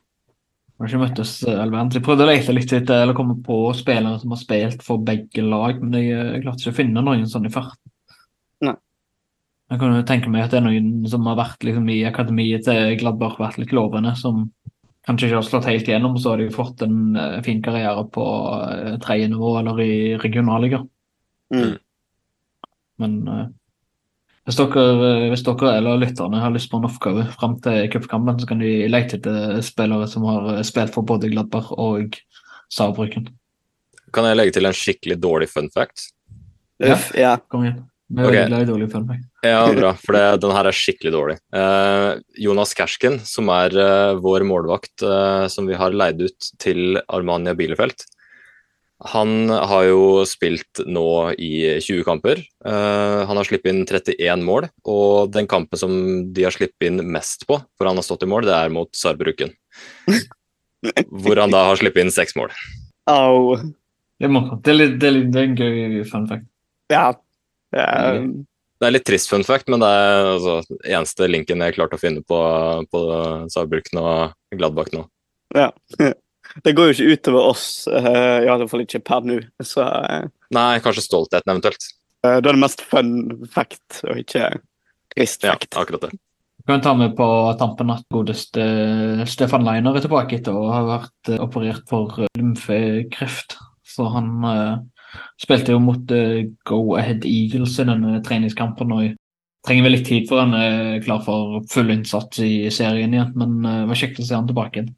Har 0.74 0.90
ikke 0.90 1.00
møttes 1.00 1.38
eh, 1.46 1.56
all 1.56 1.72
verden. 1.72 1.92
Jeg 1.94 2.04
prøvde 2.04 2.26
å 2.26 2.30
lete 2.30 2.54
litt 2.54 2.72
etter 2.76 3.04
eller 3.04 3.16
komme 3.16 3.38
på 3.46 3.58
spillere 3.78 4.20
som 4.20 4.34
har 4.34 4.42
spilt 4.42 4.84
for 4.84 5.02
begge 5.06 5.44
lag, 5.46 5.80
men 5.80 5.96
jeg, 5.96 6.12
eh, 6.12 6.40
klarte 6.44 6.66
ikke 6.66 6.74
å 6.74 6.80
finne 6.82 7.04
noen 7.06 7.24
sånn 7.30 7.48
i 7.48 7.52
farten. 7.54 7.80
Nei. 8.66 8.76
Jeg 9.72 9.80
kan 9.80 9.94
jo 9.96 10.04
tenke 10.06 10.30
meg 10.30 10.44
at 10.44 10.52
det 10.52 10.60
er 10.60 10.66
noen 10.66 11.08
som 11.08 11.24
har 11.30 11.38
vært 11.40 11.64
liksom, 11.64 11.88
i 11.94 12.02
akademiet 12.06 12.66
til 12.68 12.98
Gladbach, 13.00 13.38
vært 13.40 13.62
litt 13.62 13.72
lovende, 13.74 14.12
som 14.20 14.50
kanskje 15.04 15.28
ikke 15.28 15.40
har 15.40 15.46
slått 15.46 15.68
helt 15.68 15.88
gjennom, 15.88 16.16
så 16.20 16.32
har 16.32 16.40
de 16.40 16.52
fått 16.54 16.84
en 16.86 17.16
eh, 17.16 17.40
fin 17.44 17.60
karriere 17.64 18.06
på 18.14 18.24
uh, 18.24 18.94
tredje 19.04 19.28
nivå 19.32 19.52
eller 19.60 19.82
i 19.84 19.94
regionalliga. 20.20 20.80
Mm. 21.54 21.74
Men 23.02 23.14
uh, 23.28 23.44
hvis, 24.48 24.58
dere, 24.60 25.30
hvis 25.32 25.44
dere 25.46 25.76
eller 25.78 26.00
lytterne 26.00 26.40
har 26.40 26.54
lyst 26.54 26.72
på 26.72 26.80
en 26.80 26.88
oppgave 26.88 27.28
fram 27.36 27.58
til 27.64 27.88
cupkampen, 27.92 28.40
så 28.40 28.48
kan 28.48 28.64
de 28.64 28.74
lete 28.90 29.20
etter 29.20 29.60
spillere 29.66 30.08
som 30.10 30.26
har 30.30 30.62
spilt 30.66 30.96
for 30.96 31.06
både 31.08 31.32
Gladberg 31.32 31.72
og 31.76 32.20
Saarbrücken. 32.72 33.28
Kan 34.14 34.28
jeg 34.28 34.38
legge 34.38 34.56
til 34.56 34.68
en 34.68 34.76
skikkelig 34.76 35.18
dårlig 35.20 35.50
fun 35.50 35.68
fact? 35.74 36.12
Uff, 36.84 37.10
ja. 37.18 37.36
Kom 37.50 37.66
igjen. 37.66 37.82
Vi 38.12 38.20
er 38.20 38.26
Ok. 38.28 38.34
glad 38.50 38.62
i 38.62 38.68
dårlig 38.68 38.90
for 38.92 39.06
meg. 39.08 39.22
Ja, 39.42 39.62
bra, 39.78 39.94
for 39.96 40.12
det, 40.16 40.24
den 40.44 40.52
her 40.52 40.68
er 40.68 40.76
skikkelig 40.76 41.12
dårlig. 41.14 41.36
Eh, 41.56 42.08
Jonas 42.44 42.74
Kersken, 42.76 43.20
som 43.24 43.48
er 43.54 43.72
eh, 43.80 44.16
vår 44.20 44.44
målvakt 44.48 45.04
eh, 45.06 45.46
som 45.52 45.66
vi 45.70 45.78
har 45.78 45.96
leid 45.96 46.20
ut 46.20 46.50
til 46.60 46.98
Armania 47.08 47.56
Bielefeld, 47.56 48.04
han 49.04 49.50
har 49.50 49.82
jo 49.88 50.22
spilt 50.28 50.80
nå 50.86 51.32
i 51.36 51.80
20 51.82 52.04
kamper. 52.06 52.38
Eh, 52.64 53.18
han 53.26 53.36
har 53.40 53.48
sluppet 53.48 53.72
inn 53.72 53.82
31 53.84 54.44
mål, 54.46 54.68
og 54.88 55.32
den 55.34 55.48
kampen 55.50 55.80
som 55.80 55.96
de 56.32 56.46
har 56.46 56.54
sluppet 56.54 56.86
inn 56.88 57.02
mest 57.12 57.44
på, 57.48 57.58
for 57.76 57.88
han 57.90 57.98
har 58.00 58.06
stått 58.06 58.24
i 58.24 58.30
mål, 58.30 58.46
det 58.48 58.54
er 58.56 58.72
mot 58.72 58.88
Sarbruken. 58.96 59.52
Hvor 61.10 61.40
han 61.40 61.52
da 61.52 61.66
har 61.70 61.80
sluppet 61.80 62.04
inn 62.04 62.12
seks 62.14 62.36
mål. 62.38 62.52
Au. 63.10 63.56
Det 64.20 64.28
er. 64.28 64.32
Det 64.62 64.70
er, 64.72 64.76
litt, 64.78 64.96
det 65.02 65.08
er, 65.08 65.14
litt, 65.18 65.30
det 65.34 65.40
er 65.42 65.48
en 65.50 65.56
gøy 65.58 66.04
fun 66.08 66.26
fact. 66.30 66.46
Ja. 66.92 67.06
Det 67.74 67.84
er, 67.84 68.18
Det 68.80 68.88
er 68.88 68.94
litt 68.94 69.06
trist 69.08 69.30
fun 69.30 69.46
fact, 69.46 69.70
men 69.72 69.82
det 69.82 69.88
er 69.90 70.28
altså, 70.34 70.58
eneste 70.84 71.28
linken 71.30 71.64
jeg 71.64 71.76
klarte 71.76 71.98
å 71.98 72.02
finne 72.02 72.22
på, 72.26 72.38
på 72.90 73.00
Saarbrücken 73.52 74.02
og 74.02 74.36
Gladbach 74.54 74.92
nå. 74.96 75.08
ja. 75.56 75.72
Det 76.62 76.74
går 76.76 76.90
jo 76.90 76.92
ikke 76.92 77.14
utover 77.16 77.46
oss, 77.48 77.62
eh, 77.88 78.44
i 78.44 78.48
alle 78.52 78.66
fall 78.70 78.84
ikke 78.84 79.00
per 79.02 79.24
nå. 79.26 79.38
Så 79.64 79.80
eh, 79.82 80.26
Nei, 80.54 80.76
kanskje 80.84 81.02
stoltheten 81.02 81.50
eventuelt. 81.50 81.86
da 82.22 82.36
er 82.36 82.44
det 82.44 82.60
mest 82.60 82.84
fun 82.84 83.14
fact, 83.50 84.04
og 84.04 84.20
ikke 84.20 84.50
trist 85.16 85.42
fact. 85.42 85.72
Ja, 85.72 85.80
akkurat 85.82 86.04
det. 86.04 86.12
Vi 86.64 86.72
kan 86.72 86.80
ta 86.80 86.94
med 86.96 87.12
på 87.16 87.26
tampen 87.60 87.90
at 87.92 88.06
godeste 88.08 88.62
Stefan 89.28 89.66
Leiner 89.66 89.98
er 89.98 90.04
tilbake 90.04 90.38
etter 90.38 90.56
å 90.56 90.70
ha 90.72 90.78
vært 90.86 91.28
eh, 91.28 91.42
operert 91.44 91.84
for 91.90 92.22
eh, 92.24 92.30
lymfekreft. 92.40 93.58
Så 93.84 94.06
han 94.14 94.30
eh, 94.48 94.78
spilte 95.40 95.74
jo 95.74 95.82
mot 95.82 96.14
eh, 96.14 96.46
Go 96.68 96.96
Ahead 96.98 97.26
Eagles 97.28 97.78
i 97.78 97.86
denne 97.88 98.20
treningskampen. 98.24 98.94
og 98.94 99.20
Trenger 99.64 99.86
vel 99.86 99.94
litt 99.96 100.08
tid 100.08 100.26
før 100.28 100.42
han 100.44 100.56
er 100.58 101.04
klar 101.04 101.22
for 101.24 101.62
full 101.72 101.92
innsats 101.94 102.42
i 102.44 102.68
serien 102.74 103.14
igjen, 103.16 103.32
men 103.40 103.60
eh, 103.64 103.82
det 103.82 103.92
var 103.92 104.00
kjekt 104.02 104.20
å 104.20 104.26
se 104.26 104.36
han 104.36 104.48
tilbake 104.50 104.80
igjen. 104.80 104.94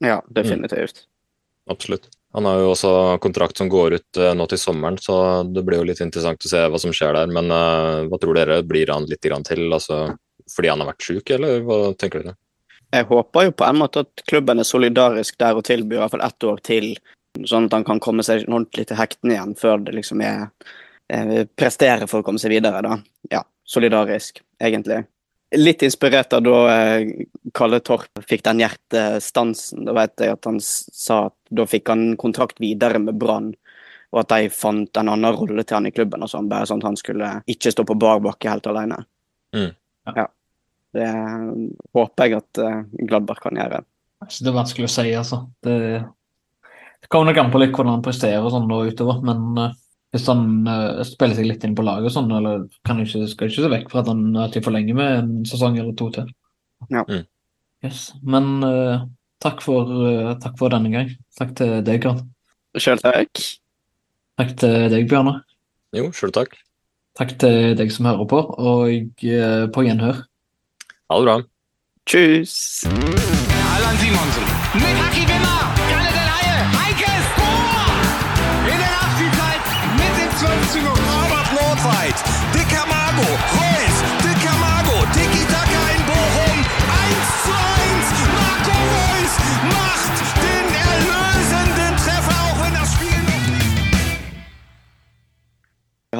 Ja, 0.00 0.18
definitivt. 0.32 1.06
Absolutt. 1.70 2.08
Han 2.32 2.46
har 2.46 2.60
jo 2.62 2.70
også 2.72 2.90
kontrakt 3.22 3.58
som 3.58 3.70
går 3.70 3.96
ut 3.98 4.18
eh, 4.20 4.34
nå 4.38 4.46
til 4.50 4.60
sommeren, 4.60 4.98
så 5.02 5.16
det 5.46 5.64
blir 5.66 5.80
jo 5.80 5.88
litt 5.88 6.02
interessant 6.04 6.44
å 6.46 6.50
se 6.52 6.62
hva 6.70 6.80
som 6.82 6.94
skjer 6.94 7.16
der. 7.16 7.32
Men 7.32 7.50
uh, 7.50 8.06
hva 8.10 8.20
tror 8.22 8.38
dere? 8.38 8.60
Blir 8.66 8.92
han 8.92 9.08
litt 9.10 9.24
grann 9.26 9.46
til 9.46 9.66
altså, 9.66 10.12
fordi 10.54 10.70
han 10.70 10.84
har 10.84 10.92
vært 10.92 11.06
syk, 11.08 11.32
eller 11.36 11.64
hva 11.66 11.80
tenker 11.98 12.22
dere? 12.22 12.36
Jeg 12.90 13.06
håper 13.06 13.46
jo 13.46 13.54
på 13.54 13.66
en 13.66 13.78
måte 13.78 14.02
at 14.02 14.22
klubben 14.26 14.62
er 14.62 14.66
solidarisk 14.66 15.38
der 15.38 15.58
og 15.58 15.66
tilbyr 15.66 15.98
i 15.98 16.00
hvert 16.02 16.14
fall 16.14 16.24
ett 16.26 16.46
år 16.46 16.62
til, 16.66 16.88
sånn 17.46 17.68
at 17.68 17.76
han 17.78 17.86
kan 17.86 18.00
komme 18.02 18.24
seg 18.26 18.46
ordentlig 18.48 18.88
til 18.90 18.98
hektene 19.00 19.36
igjen 19.36 19.54
før 19.58 19.80
det 19.84 19.94
liksom 19.96 20.22
er 20.24 20.48
eh, 21.12 21.46
Prestere 21.56 22.08
for 22.10 22.20
å 22.20 22.26
komme 22.26 22.42
seg 22.42 22.54
videre, 22.54 22.82
da. 22.84 22.98
Ja, 23.32 23.44
solidarisk, 23.66 24.42
egentlig. 24.60 25.04
Litt 25.56 25.82
inspirert 25.82 26.34
av 26.36 26.44
da 26.46 26.58
eh, 26.74 27.24
Kalle 27.56 27.80
Torp 27.86 28.22
fikk 28.26 28.44
den 28.46 28.62
hjertestansen. 28.62 29.86
Da 29.88 29.94
vet 29.96 30.22
jeg 30.22 30.36
at 30.36 30.46
han 30.46 30.60
sa 30.62 31.24
at 31.30 31.36
da 31.50 31.66
fikk 31.66 31.90
han 31.90 32.12
kontrakt 32.20 32.62
videre 32.62 33.00
med 33.02 33.18
Brann, 33.18 33.52
og 34.10 34.24
at 34.24 34.34
de 34.34 34.50
fant 34.54 35.00
en 35.00 35.10
annen 35.10 35.36
rolle 35.36 35.64
til 35.64 35.78
han 35.78 35.88
i 35.90 35.94
klubben, 35.94 36.22
og 36.22 36.30
sånn, 36.30 36.50
bare 36.50 36.68
sånn 36.70 36.82
at 36.82 36.90
han 36.90 36.98
skulle 36.98 37.32
ikke 37.50 37.72
stå 37.74 37.86
på 37.86 37.98
bar 37.98 38.22
bakke 38.22 38.50
helt 38.50 38.66
alene. 38.70 39.02
Mm. 39.54 39.72
Ja. 40.14 40.26
Det 40.90 41.06
håper 41.94 42.26
jeg 42.26 42.40
at 42.40 42.60
eh, 42.62 42.78
Gladbach 43.06 43.42
kan 43.44 43.58
gjøre. 43.58 43.84
Det 44.20 44.26
er 44.26 44.32
ikke 44.34 44.46
det 44.46 44.54
vanskelig 44.56 44.86
å 44.86 44.92
si, 44.92 45.04
altså. 45.16 45.38
Det, 45.64 45.74
det 47.00 47.10
kommer 47.12 47.30
nok 47.30 47.40
an 47.42 47.52
på 47.52 47.60
litt 47.62 47.72
hvordan 47.74 47.96
han 47.96 48.04
presterer 48.04 48.44
og 48.44 48.52
sånn 48.54 48.68
da 48.70 48.82
utover, 48.90 49.22
men 49.26 49.46
uh, 49.58 49.72
hvis 50.14 50.26
han 50.30 50.44
uh, 50.66 51.02
spiller 51.06 51.38
seg 51.38 51.48
litt 51.48 51.64
inn 51.66 51.76
på 51.78 51.84
laget 51.86 52.10
og 52.10 52.16
sånn, 52.16 52.30
eller 52.34 52.66
kan 52.86 53.00
ikke, 53.02 53.26
skal 53.30 53.50
ikke 53.50 53.64
se 53.64 53.72
vekk 53.72 53.92
fra 53.92 54.02
at 54.02 54.10
han 54.10 54.24
at 54.42 54.56
de 54.56 54.62
forlenger 54.64 54.98
med 54.98 55.16
en 55.20 55.32
sesong 55.48 55.78
eller 55.78 55.94
to 55.98 56.10
til. 56.14 56.28
Ja. 56.90 57.04
Mm. 57.06 57.24
Yes. 57.84 58.10
Men 58.22 58.64
uh, 58.64 59.06
takk, 59.40 59.62
for, 59.64 59.88
eh, 60.08 60.34
takk 60.42 60.58
for 60.60 60.72
denne 60.72 60.92
gang. 60.92 61.14
Takk 61.38 61.54
til 61.56 61.78
deg, 61.86 62.02
Karl. 62.04 62.20
Sjøl 62.76 63.00
takk. 63.02 63.44
Takk 64.40 64.52
til 64.60 64.90
deg, 64.92 65.08
Bjørnar. 65.10 65.42
Jo, 65.96 66.10
sjøl 66.14 66.34
takk. 66.36 66.58
Takk 67.18 67.34
til 67.40 67.74
deg 67.80 67.90
som 67.92 68.08
hører 68.08 68.28
på, 68.30 68.44
og 68.60 69.24
eh, 69.24 69.66
på 69.72 69.86
gjenhør. 69.88 70.24
Ha 71.10 71.18
det 71.18 71.28
bra. 71.28 71.36
Tjus. 72.06 72.56
Allan 72.86 74.02
Simonsen. 74.04 74.59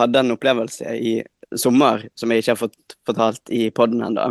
Hadde 0.01 0.23
en 0.23 0.35
opplevelse 0.35 0.95
i 0.97 1.21
sommer 1.59 2.07
som 2.19 2.31
jeg 2.31 2.43
ikke 2.43 2.55
har 2.55 2.61
fått 2.61 2.97
fortalt 3.09 3.53
i 3.55 3.69
poden 3.75 4.05
ennå. 4.07 4.31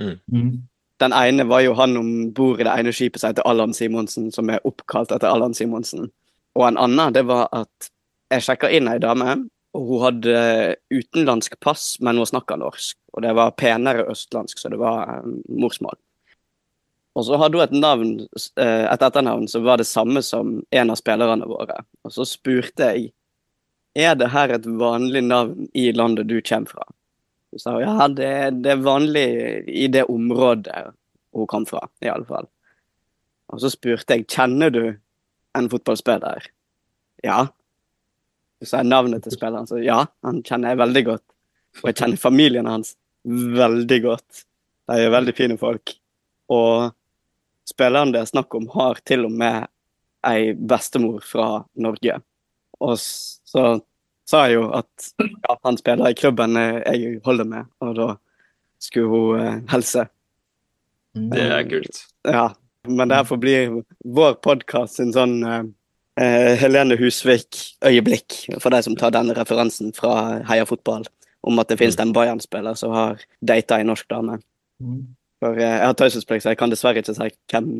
Mm. 0.00 0.66
Den 1.00 1.12
ene 1.12 1.44
var 1.48 1.60
jo 1.64 1.74
han 1.76 1.96
om 2.00 2.12
bord 2.36 2.60
i 2.60 2.64
det 2.64 2.72
ene 2.72 2.94
skipet 2.94 3.20
som 3.20 3.32
heter 3.32 3.48
Allan 3.48 3.74
Simonsen, 3.76 4.30
som 4.32 4.48
er 4.52 4.64
oppkalt 4.68 5.12
etter 5.12 5.28
Allan 5.28 5.56
Simonsen. 5.56 6.08
Og 6.56 6.64
en 6.68 6.80
annen, 6.80 7.12
det 7.12 7.26
var 7.28 7.50
at 7.52 7.90
jeg 8.32 8.46
sjekka 8.46 8.70
inn 8.72 8.88
ei 8.88 8.98
dame, 9.02 9.36
og 9.76 9.90
hun 9.90 10.02
hadde 10.06 10.38
utenlandsk 10.94 11.58
pass, 11.60 11.98
men 12.00 12.16
hun 12.16 12.28
snakka 12.28 12.56
norsk. 12.60 12.96
Og 13.12 13.24
det 13.24 13.34
var 13.36 13.54
penere 13.60 14.06
østlandsk, 14.08 14.58
så 14.60 14.72
det 14.72 14.80
var 14.80 15.18
eh, 15.18 15.28
morsmål. 15.52 15.98
Og 17.16 17.24
så 17.24 17.36
hadde 17.40 17.60
hun 17.60 17.64
et 17.64 17.76
navn, 17.76 18.14
eh, 18.60 18.86
et 18.88 19.04
etternavn 19.04 19.46
som 19.48 19.64
var 19.64 19.80
det 19.80 19.88
samme 19.88 20.22
som 20.24 20.58
en 20.70 20.92
av 20.92 21.00
spillerne 21.00 21.48
våre. 21.48 21.82
Og 22.04 22.12
så 22.12 22.24
spurte 22.28 22.90
jeg 22.92 23.10
er 23.96 24.16
det 24.18 24.32
her 24.34 24.52
et 24.52 24.66
vanlig 24.66 25.22
navn 25.24 25.68
i 25.74 25.88
landet 25.92 26.28
du 26.28 26.38
kommer 26.44 26.76
fra. 26.76 26.86
Hun 27.52 27.62
sa 27.62 27.76
ja, 27.80 28.08
det, 28.12 28.32
det 28.64 28.74
er 28.74 28.84
vanlig 28.84 29.26
i 29.68 29.86
det 29.92 30.04
området 30.12 30.90
hun 31.36 31.48
kom 31.48 31.66
fra, 31.68 31.86
i 32.04 32.10
alle 32.12 32.26
fall. 32.28 32.48
Og 33.52 33.62
så 33.62 33.70
spurte 33.72 34.16
jeg 34.16 34.26
kjenner 34.28 34.72
du 34.74 34.82
en 35.56 35.70
fotballspiller. 35.70 36.48
Ja. 37.24 37.46
Hun 38.60 38.68
sa 38.68 38.82
navnet 38.82 39.24
til 39.24 39.36
spilleren, 39.36 39.68
så 39.68 39.80
ja, 39.80 40.02
han 40.26 40.42
kjenner 40.44 40.74
jeg 40.74 40.82
veldig 40.82 41.04
godt. 41.10 41.24
Og 41.82 41.90
jeg 41.90 41.98
kjenner 42.00 42.20
familien 42.20 42.68
hans 42.70 42.94
veldig 43.26 44.00
godt. 44.04 44.44
De 44.88 45.00
er 45.06 45.12
veldig 45.12 45.34
fine 45.36 45.58
folk. 45.60 45.92
Og 46.52 46.92
spilleren 47.68 48.14
det 48.14 48.22
er 48.22 48.30
snakk 48.30 48.54
om, 48.58 48.68
har 48.74 49.00
til 49.04 49.26
og 49.28 49.34
med 49.34 49.66
ei 50.26 50.52
bestemor 50.56 51.22
fra 51.26 51.48
Norge. 51.78 52.20
Og 52.82 52.96
så 53.56 53.64
sa 54.28 54.44
jeg 54.46 54.58
jo 54.58 54.68
at 54.76 55.08
ja, 55.22 55.56
han 55.64 55.78
spiller 55.80 56.12
i 56.12 56.18
klubben 56.18 56.58
eh, 56.60 56.82
jeg 56.84 57.20
holder 57.24 57.48
med, 57.48 57.72
og 57.80 57.96
da 57.96 58.08
skulle 58.82 59.08
hun 59.08 59.40
eh, 59.40 59.58
helse. 59.72 60.06
Det 61.16 61.44
er 61.48 61.66
kult. 61.70 62.02
Ja, 62.28 62.50
men 62.86 63.08
det 63.08 63.16
her 63.16 63.28
får 63.28 63.82
vår 64.04 64.38
podkast 64.44 64.98
sin 65.00 65.14
sånn 65.16 65.38
eh, 65.46 65.62
eh, 66.20 66.52
Helene 66.60 66.98
Husvik-øyeblikk, 67.00 68.42
for 68.60 68.74
de 68.74 68.82
som 68.84 68.96
tar 68.98 69.14
denne 69.16 69.36
referansen 69.38 69.94
fra 69.96 70.42
Heia 70.48 70.66
Fotball, 70.68 71.06
om 71.46 71.62
at 71.62 71.70
det 71.70 71.78
finnes 71.80 71.98
en 72.02 72.12
Bayern-spiller 72.16 72.76
som 72.78 72.92
har 72.96 73.22
data 73.40 73.80
en 73.80 73.92
norsk 73.92 74.10
dame. 74.12 74.40
Mm. 74.82 75.06
For 75.40 75.56
eh, 75.56 75.64
jeg 75.78 75.86
har 75.86 75.96
taushetsplikt, 75.96 76.44
så 76.44 76.52
jeg 76.52 76.60
kan 76.60 76.72
dessverre 76.72 77.00
ikke 77.00 77.16
si 77.16 77.30
hvem 77.52 77.72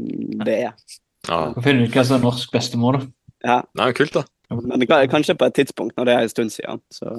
det 0.46 0.56
er. 0.70 0.96
Ja, 1.26 1.50
Finner 1.58 1.82
du 1.82 1.88
ikke 1.88 2.00
hva 2.00 2.08
som 2.08 2.20
er 2.20 2.26
norsk 2.28 2.54
bestemor, 2.54 3.00
da. 3.00 3.12
Ja, 3.46 3.60
Nei, 3.78 3.90
kult, 3.96 4.14
da. 4.16 4.24
Men 4.50 4.86
kanskje 5.10 5.34
på 5.34 5.44
et 5.48 5.54
tidspunkt 5.54 5.96
når 5.96 6.04
det 6.04 6.14
er 6.14 6.22
en 6.22 6.28
stund 6.28 6.50
siden, 6.54 6.80
så 6.90 7.10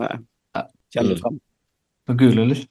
kommer 0.95 1.13
det 1.13 1.19
fram. 1.21 1.39
Må 2.07 2.15
google 2.15 2.45
litt. 2.53 2.69